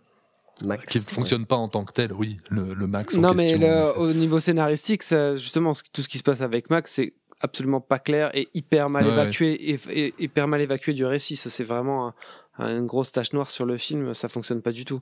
[0.87, 3.15] qui ne fonctionnent pas en tant que tel, oui, le, le Max.
[3.17, 6.41] en Non, mais le- en au niveau scénaristique, ça, justement, tout ce qui se passe
[6.41, 9.21] avec Max, c'est absolument pas clair et hyper mal Ouais, ouais.
[9.21, 11.35] évacué et, et hyper mal évacué du récit.
[11.35, 12.13] Ça, c'est vraiment un-
[12.59, 14.13] un- une grosse tache noire sur le film.
[14.13, 15.01] Ça fonctionne pas du tout.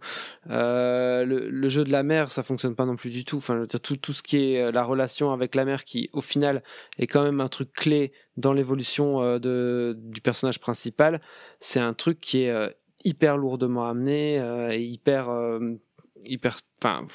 [0.50, 3.38] Euh, le, le jeu de la mère, ça fonctionne pas non plus du tout.
[3.38, 6.64] Enfin, tout, tout ce qui est euh, la relation avec la mère, qui au final
[6.98, 11.20] est quand même un truc clé dans l'évolution euh, de, du personnage principal,
[11.60, 12.70] c'est un truc qui est euh,
[13.04, 15.60] hyper lourdement amené euh, et hyper, euh,
[16.26, 17.06] hyper, enfin,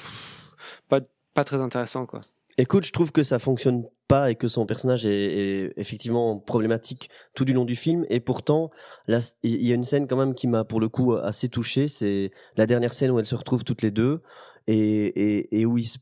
[0.89, 1.01] pas,
[1.33, 2.21] pas très intéressant quoi.
[2.57, 7.09] Écoute, je trouve que ça fonctionne pas et que son personnage est, est effectivement problématique
[7.33, 8.05] tout du long du film.
[8.09, 8.69] Et pourtant,
[9.07, 11.89] là, il y a une scène quand même qui m'a pour le coup assez touché.
[11.89, 14.21] C'est la dernière scène où elles se retrouvent toutes les deux
[14.67, 15.97] et, et, et où ils se-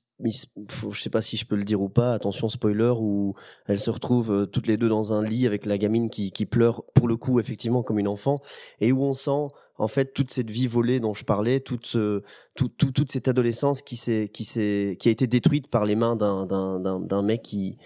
[0.70, 3.34] faut- je sais pas si je peux le dire ou pas, attention spoiler, où
[3.68, 6.46] elles se retrouvent euh, toutes les deux dans un lit avec la gamine qui, qui
[6.46, 8.42] pleure pour le coup effectivement comme une enfant,
[8.80, 9.48] et où on sent
[9.78, 12.22] en fait toute cette vie volée dont je parlais, toute ce,
[12.56, 15.96] tout, tout- toute cette adolescence qui s'est qui s'est qui a été détruite par les
[15.96, 17.78] mains d'un d'un d'un mec qui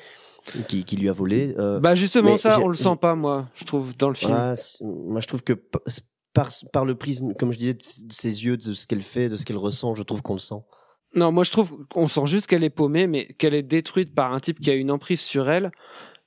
[0.69, 1.55] qui, qui lui a volé.
[1.57, 4.31] euh, Bah justement ça, on le sent pas moi, je trouve dans le film.
[4.31, 5.53] ah, moi, je trouve que
[6.33, 9.35] par, par le prisme, comme je disais, de ses yeux, de ce qu'elle fait, de
[9.35, 10.61] ce qu'elle ressent, je trouve qu'on le sent.
[11.17, 14.33] Non, moi je trouve qu'on sent juste qu'elle est paumée, mais qu'elle est détruite par
[14.33, 15.71] un type qui a une emprise sur elle.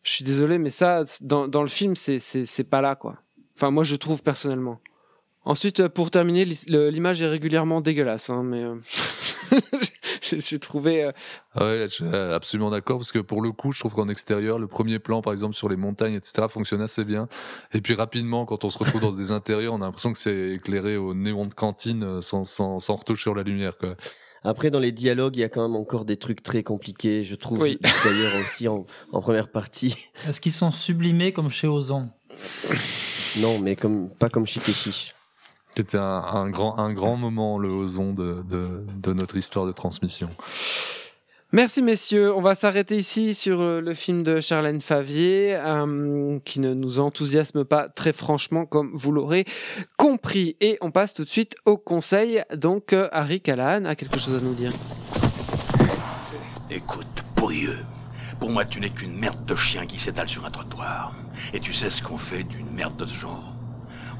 [0.02, 3.16] Je suis désolé, mais ça, dans, dans le film, c'est- pas là, quoi.
[3.56, 4.80] Enfin, moi je trouve personnellement.
[5.44, 8.76] Ensuite, euh, pour terminer, l'image est régulièrement dégueulasse, hein, mais euh,
[10.22, 11.04] j'ai trouvé.
[11.04, 11.12] euh,
[11.54, 14.66] Ah je suis absolument d'accord parce que pour le coup, je trouve qu'en extérieur, le
[14.66, 17.28] premier plan, par exemple sur les montagnes, etc., fonctionne assez bien.
[17.72, 20.50] Et puis rapidement, quand on se retrouve dans des intérieurs, on a l'impression que c'est
[20.50, 23.78] éclairé au néon de cantine euh, sans, sans, sans retouche sur la lumière.
[23.78, 23.94] Quoi.
[24.42, 27.34] Après, dans les dialogues, il y a quand même encore des trucs très compliqués, je
[27.34, 27.60] trouve.
[27.62, 27.78] Oui.
[28.04, 29.96] D'ailleurs aussi en, en première partie.
[30.28, 32.08] Est-ce qu'ils sont sublimés comme chez Ozon
[33.38, 35.14] Non, mais comme pas comme et Chiche.
[35.76, 39.72] C'était un, un grand, un grand moment, le ozon de, de, de notre histoire de
[39.72, 40.28] transmission.
[41.52, 46.60] Merci messieurs, on va s'arrêter ici sur euh, le film de Charlène Favier, euh, qui
[46.60, 49.44] ne nous enthousiasme pas très franchement, comme vous l'aurez
[49.96, 50.56] compris.
[50.60, 52.40] Et on passe tout de suite au conseil.
[52.54, 54.72] Donc euh, Harry Callahan a quelque chose à nous dire.
[56.70, 57.78] Écoute, pourrieux.
[58.38, 61.16] Pour moi, tu n'es qu'une merde de chien qui s'étale sur un trottoir.
[61.52, 63.56] Et tu sais ce qu'on fait d'une merde de ce genre?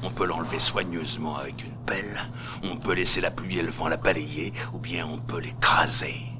[0.03, 2.19] On peut l'enlever soigneusement avec une pelle,
[2.63, 6.30] on peut laisser la pluie et le vent la balayer, ou bien on peut l'écraser.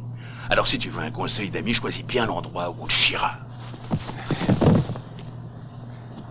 [0.50, 3.38] Alors si tu veux un conseil d'ami, choisis bien l'endroit où on te chiera.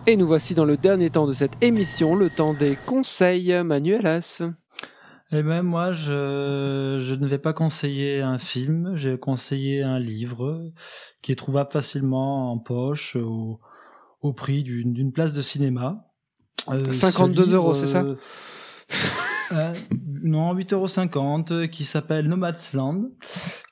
[0.06, 4.42] Et nous voici dans le dernier temps de cette émission, le temps des conseils Manuelas.
[5.32, 10.72] Eh ben moi, je, je ne vais pas conseiller un film, j'ai conseillé un livre
[11.22, 13.60] qui est trouvable facilement en poche au,
[14.22, 16.04] au prix d'une place de cinéma.
[16.68, 18.04] Euh, 52 ce euros, c'est ça
[19.52, 19.74] euh, euh,
[20.22, 23.10] Non, 8,50 euros, qui s'appelle Nomadland,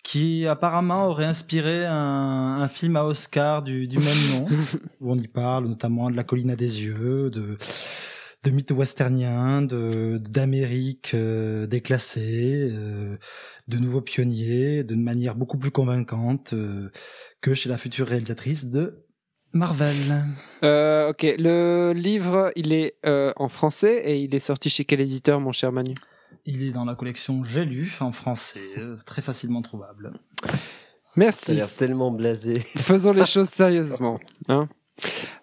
[0.02, 4.46] qui apparemment aurait inspiré un, un film à Oscar du, du même nom,
[5.00, 7.56] où on y parle notamment de la colline à des yeux, de
[8.44, 13.16] de mythes westerniens, de d'Amérique euh, déclassée, euh,
[13.66, 16.90] de nouveaux pionniers, de manière beaucoup plus convaincante euh,
[17.40, 19.07] que chez la future réalisatrice de
[19.52, 20.24] Marvel.
[20.62, 25.00] Euh, ok, le livre, il est euh, en français et il est sorti chez quel
[25.00, 25.94] éditeur, mon cher Manu?
[26.44, 30.12] Il est dans la collection J'ai lu en français, euh, très facilement trouvable.
[30.42, 30.56] Ça a
[31.16, 31.54] Merci.
[31.54, 32.60] l'air tellement blasé.
[32.76, 34.20] Faisons les choses sérieusement.
[34.48, 34.68] Hein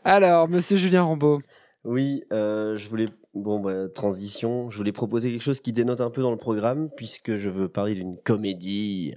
[0.04, 1.42] Alors, monsieur Julien Rambaud.
[1.86, 3.06] Oui, euh, je voulais
[3.36, 4.70] bon bah, transition.
[4.72, 7.70] Je voulais proposer quelque chose qui dénote un peu dans le programme puisque je veux
[7.70, 9.14] parler d'une comédie.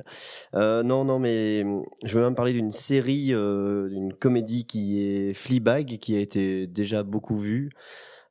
[0.55, 5.01] Euh, non, non, mais hum, je veux même parler d'une série, euh, d'une comédie qui
[5.03, 7.70] est Fleabag, qui a été déjà beaucoup vue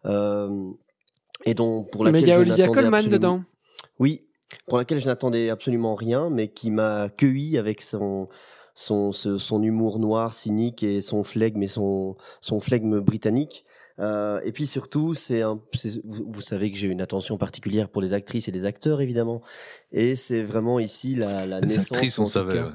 [0.05, 0.69] euh,
[1.45, 3.43] et dont pour Mais laquelle il y a je Olivia n'attendais Colman absolument- dedans.
[3.99, 4.21] Oui,
[4.67, 8.27] pour laquelle je n'attendais absolument rien, mais qui m'a accueilli avec son
[8.75, 13.65] son ce- son humour noir, cynique et son flegme et son son flegme britannique.
[13.99, 15.59] Euh, et puis surtout, c'est un,
[16.03, 19.41] vous, vous savez que j'ai une attention particulière pour les actrices et les acteurs évidemment,
[19.91, 21.91] et c'est vraiment ici la, la Les naissance.
[21.93, 22.53] actrices, on savait.
[22.53, 22.73] cas- ouais.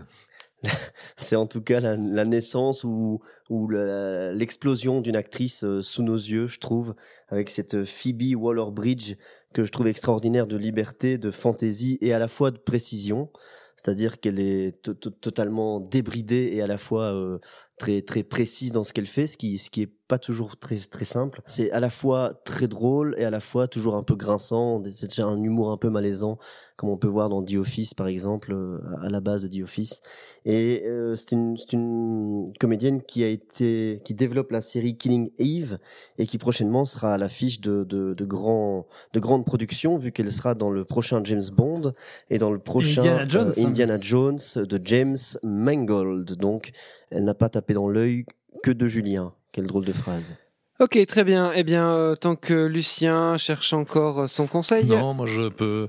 [1.16, 3.20] c'est en tout cas la, la naissance ou,
[3.50, 6.94] ou l'explosion d'une actrice euh, sous nos yeux, je trouve,
[7.28, 9.14] avec cette Phoebe Waller-Bridge
[9.54, 13.30] que je trouve extraordinaire de liberté, de fantaisie et à la fois de précision.
[13.76, 17.38] C'est-à-dire qu'elle est to- to- totalement débridée et à la fois euh,
[17.78, 20.76] très très précise dans ce qu'elle fait, ce qui ce qui est pas toujours très
[20.76, 21.40] très simple.
[21.46, 24.82] C'est à la fois très drôle et à la fois toujours un peu grinçant.
[24.92, 26.36] C'est déjà un humour un peu malaisant,
[26.76, 29.62] comme on peut voir dans The Office par exemple, euh, à la base de The
[29.62, 30.02] Office.
[30.44, 35.30] Et euh, c'est une c'est une comédienne qui a été qui développe la série Killing
[35.38, 35.78] Eve
[36.18, 40.30] et qui prochainement sera à l'affiche de de de grands de grandes productions vu qu'elle
[40.30, 41.92] sera dans le prochain James Bond
[42.28, 43.66] et dans le prochain Indiana Jones, euh, hein.
[43.66, 46.36] Indiana Jones de James Mangold.
[46.36, 46.70] Donc,
[47.10, 48.26] elle n'a pas tapé dans l'œil
[48.62, 49.32] que de Julien.
[49.52, 50.36] Quelle drôle de phrase.
[50.80, 51.52] Ok, très bien.
[51.54, 54.86] Eh bien, euh, tant que Lucien cherche encore euh, son conseil.
[54.86, 55.88] Non, moi je peux.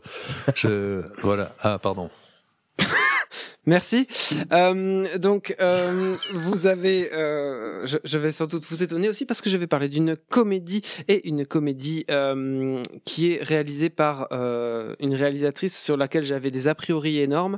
[0.55, 1.03] Je...
[1.23, 1.51] voilà.
[1.61, 2.09] Ah, pardon.
[3.65, 4.07] Merci.
[4.51, 9.41] Euh, donc, euh, vous avez, euh, je, je vais sans doute vous étonner aussi parce
[9.41, 14.93] que je vais parler d'une comédie et une comédie euh, qui est réalisée par euh,
[14.99, 17.57] une réalisatrice sur laquelle j'avais des a priori énormes.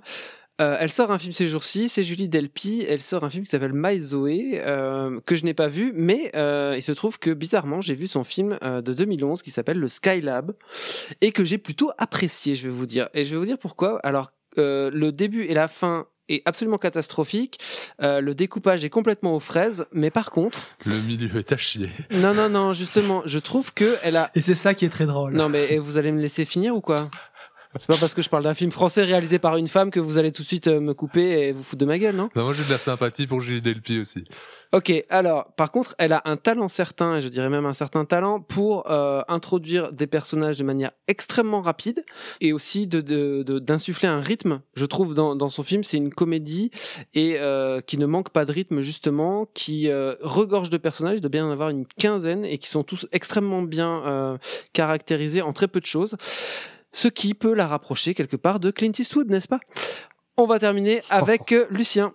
[0.62, 2.86] Euh, elle sort un film ces jours-ci, c'est Julie Delpy.
[2.88, 6.32] Elle sort un film qui s'appelle My Zoé, euh, que je n'ai pas vu, mais
[6.36, 9.78] euh, il se trouve que bizarrement, j'ai vu son film euh, de 2011 qui s'appelle
[9.80, 10.54] Le Skylab
[11.22, 13.10] et que j'ai plutôt apprécié, je vais vous dire.
[13.14, 14.00] Et je vais vous dire pourquoi.
[14.04, 17.60] Alors, euh, le début et la fin est absolument catastrophique.
[18.02, 21.90] Euh, le découpage est complètement aux fraises, mais par contre, Le milieu est à chier.
[22.14, 24.32] non, non, non, justement, je trouve que elle a.
[24.36, 25.34] Et c'est ça qui est très drôle.
[25.34, 27.12] Non, mais vous allez me laisser finir ou quoi?
[27.80, 30.18] C'est pas parce que je parle d'un film français réalisé par une femme que vous
[30.18, 32.30] allez tout de suite euh, me couper et vous foutre de ma gueule, non?
[32.36, 34.24] Non, moi j'ai de la sympathie pour Julie Delpy aussi.
[34.72, 38.04] Ok, alors, par contre, elle a un talent certain, et je dirais même un certain
[38.04, 42.04] talent, pour euh, introduire des personnages de manière extrêmement rapide,
[42.42, 44.62] et aussi de, de- de- d'insuffler un rythme.
[44.76, 46.72] Je trouve dans, dans son film, c'est une comédie,
[47.14, 51.22] et euh, qui ne manque pas de rythme, justement, qui euh, regorge de personnages, il
[51.22, 54.38] doit bien en avoir une quinzaine, et qui sont tous extrêmement bien euh,
[54.74, 56.18] caractérisés en très peu de choses,
[56.96, 59.60] ce qui peut la rapprocher quelque part de Clint Eastwood, n'est-ce pas?
[60.38, 62.14] On va terminer avec euh, Lucien.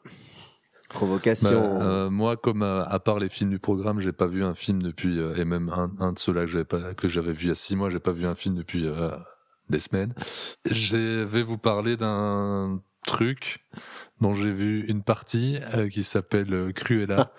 [0.89, 1.79] Provocation.
[1.79, 4.55] Bah, euh, moi, comme euh, à part les films du programme, j'ai pas vu un
[4.55, 7.45] film depuis euh, et même un, un de ceux-là que j'avais pas que j'avais vu
[7.45, 9.11] il y a six mois, j'ai pas vu un film depuis euh,
[9.69, 10.15] des semaines.
[10.65, 13.65] Je vais vous parler d'un truc
[14.21, 17.33] dont j'ai vu une partie euh, qui s'appelle euh, Cruella,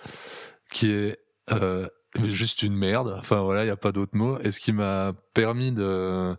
[0.72, 1.20] qui est
[1.52, 1.88] euh,
[2.24, 3.16] juste une merde.
[3.20, 4.40] Enfin voilà, il y a pas d'autre mot.
[4.40, 6.36] Et ce qui m'a permis de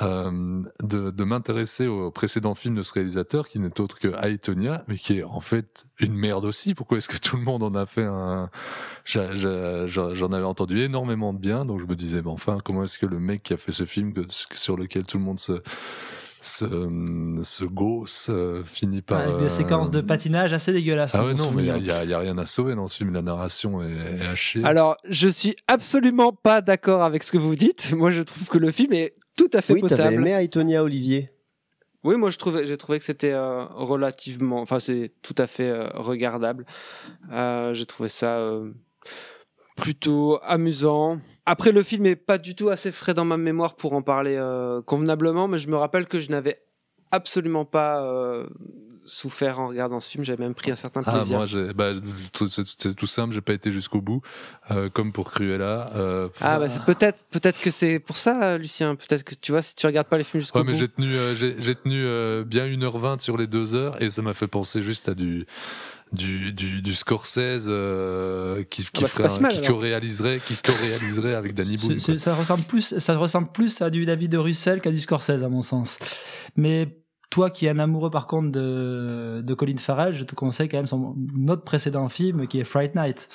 [0.00, 4.84] euh, de, de m'intéresser au précédent film de ce réalisateur qui n'est autre que Aitonia,
[4.88, 6.74] mais qui est en fait une merde aussi.
[6.74, 8.50] Pourquoi est-ce que tout le monde en a fait un
[9.04, 13.06] J'en avais entendu énormément de bien, donc je me disais, mais enfin, comment est-ce que
[13.06, 15.60] le mec qui a fait ce film que, sur lequel tout le monde se
[16.42, 21.14] se, se gausse euh, finit par des euh, séquences de patinage assez dégueulasses.
[21.14, 22.04] ah ouais non mais il souvenir.
[22.04, 24.96] y a, rien à sauver dans ce film la narration est, est à chier Alors,
[25.08, 27.92] je suis absolument pas d'accord avec ce que vous dites.
[27.92, 30.14] Moi, je trouve que le film est tout à fait Oui, t'avais potable.
[30.14, 31.30] aimé Aitonia Olivier.
[32.04, 35.68] Oui, moi, je trouvais, j'ai trouvé que c'était euh, relativement, enfin, c'est tout à fait
[35.70, 36.66] euh, regardable.
[37.30, 38.72] Euh, j'ai trouvé ça euh,
[39.76, 41.18] plutôt amusant.
[41.46, 44.36] Après, le film est pas du tout assez frais dans ma mémoire pour en parler
[44.36, 46.56] euh, convenablement, mais je me rappelle que je n'avais
[47.10, 48.46] absolument pas euh,
[49.04, 50.24] souffert en regardant ce film.
[50.24, 51.36] J'avais même pris un certain Ah, plaisir.
[51.36, 51.92] moi, j'ai- bah,
[52.32, 54.22] c'est tout simple, j'ai pas été jusqu'au bout,
[54.70, 55.90] euh, comme pour Cruella.
[55.96, 59.60] Euh, Ah bah c'est peut-être peut-être que c'est pour ça Lucien peut-être que tu vois
[59.62, 61.08] si tu regardes pas les films jusqu'au Ouais, mais bout j'ai tenu,
[61.58, 65.14] j'ai tenu bien 1h20 sur les deux heures et ça m'a fait penser juste à
[65.14, 65.46] du
[66.12, 71.34] du du, du Scorsese euh, qui qui, bah, ferait un- mal, qui co-réaliserait qui co-réaliserait
[71.34, 71.98] avec Danny Boone.
[72.18, 75.48] ça ressemble plus, ça ressemble plus à du David de Russell qu'à du Scorsese à
[75.48, 75.98] mon sens.
[76.56, 76.98] Mais
[77.30, 80.76] toi qui es un amoureux par contre de, de Colin Farrell, je te conseille quand
[80.76, 81.16] même son
[81.48, 83.28] autre précédent film qui est Fright Night.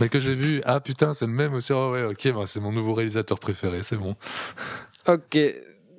[0.00, 1.72] Mais que j'ai vu, ah putain, c'est le même aussi.
[1.72, 4.14] Ah ouais, ok, bah, c'est mon nouveau réalisateur préféré, c'est bon.
[5.08, 5.36] Ok,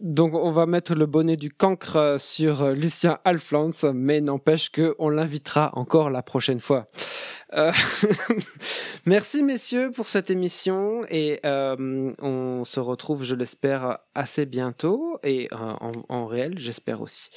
[0.01, 5.09] donc on va mettre le bonnet du cancre sur Lucien Alflans, mais n'empêche que on
[5.09, 6.88] l'invitera encore la prochaine fois.
[7.53, 7.72] Euh,
[9.05, 15.47] Merci messieurs pour cette émission et euh, on se retrouve, je l'espère, assez bientôt et
[15.51, 17.30] euh, en, en réel, j'espère aussi.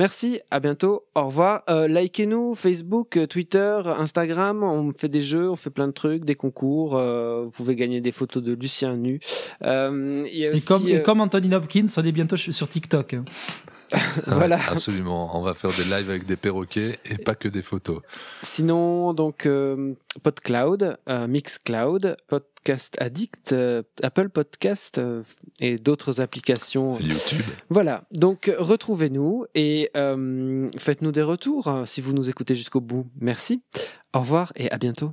[0.00, 1.62] Merci, à bientôt, au revoir.
[1.68, 6.24] Euh, Likez-nous, Facebook, euh, Twitter, Instagram, on fait des jeux, on fait plein de trucs,
[6.24, 9.20] des concours, euh, vous pouvez gagner des photos de Lucien nu.
[9.62, 12.66] Euh, il y a Et aussi, comme, et comme Anthony Hopkins, on est bientôt sur
[12.66, 13.12] TikTok.
[13.12, 13.24] hein.
[14.26, 14.56] voilà.
[14.56, 15.38] Ouais, absolument.
[15.38, 18.00] On va faire des lives avec des perroquets et pas que des photos.
[18.42, 22.16] Sinon, donc, euh, PodCloud, euh, Mixcloud,
[22.62, 25.22] Podcast Addict, euh, Apple Podcast euh,
[25.60, 26.98] et d'autres applications.
[27.00, 27.42] YouTube.
[27.70, 28.04] Voilà.
[28.12, 33.06] Donc, retrouvez-nous et euh, faites-nous des retours euh, si vous nous écoutez jusqu'au bout.
[33.18, 33.62] Merci.
[34.12, 35.12] Au revoir et à bientôt.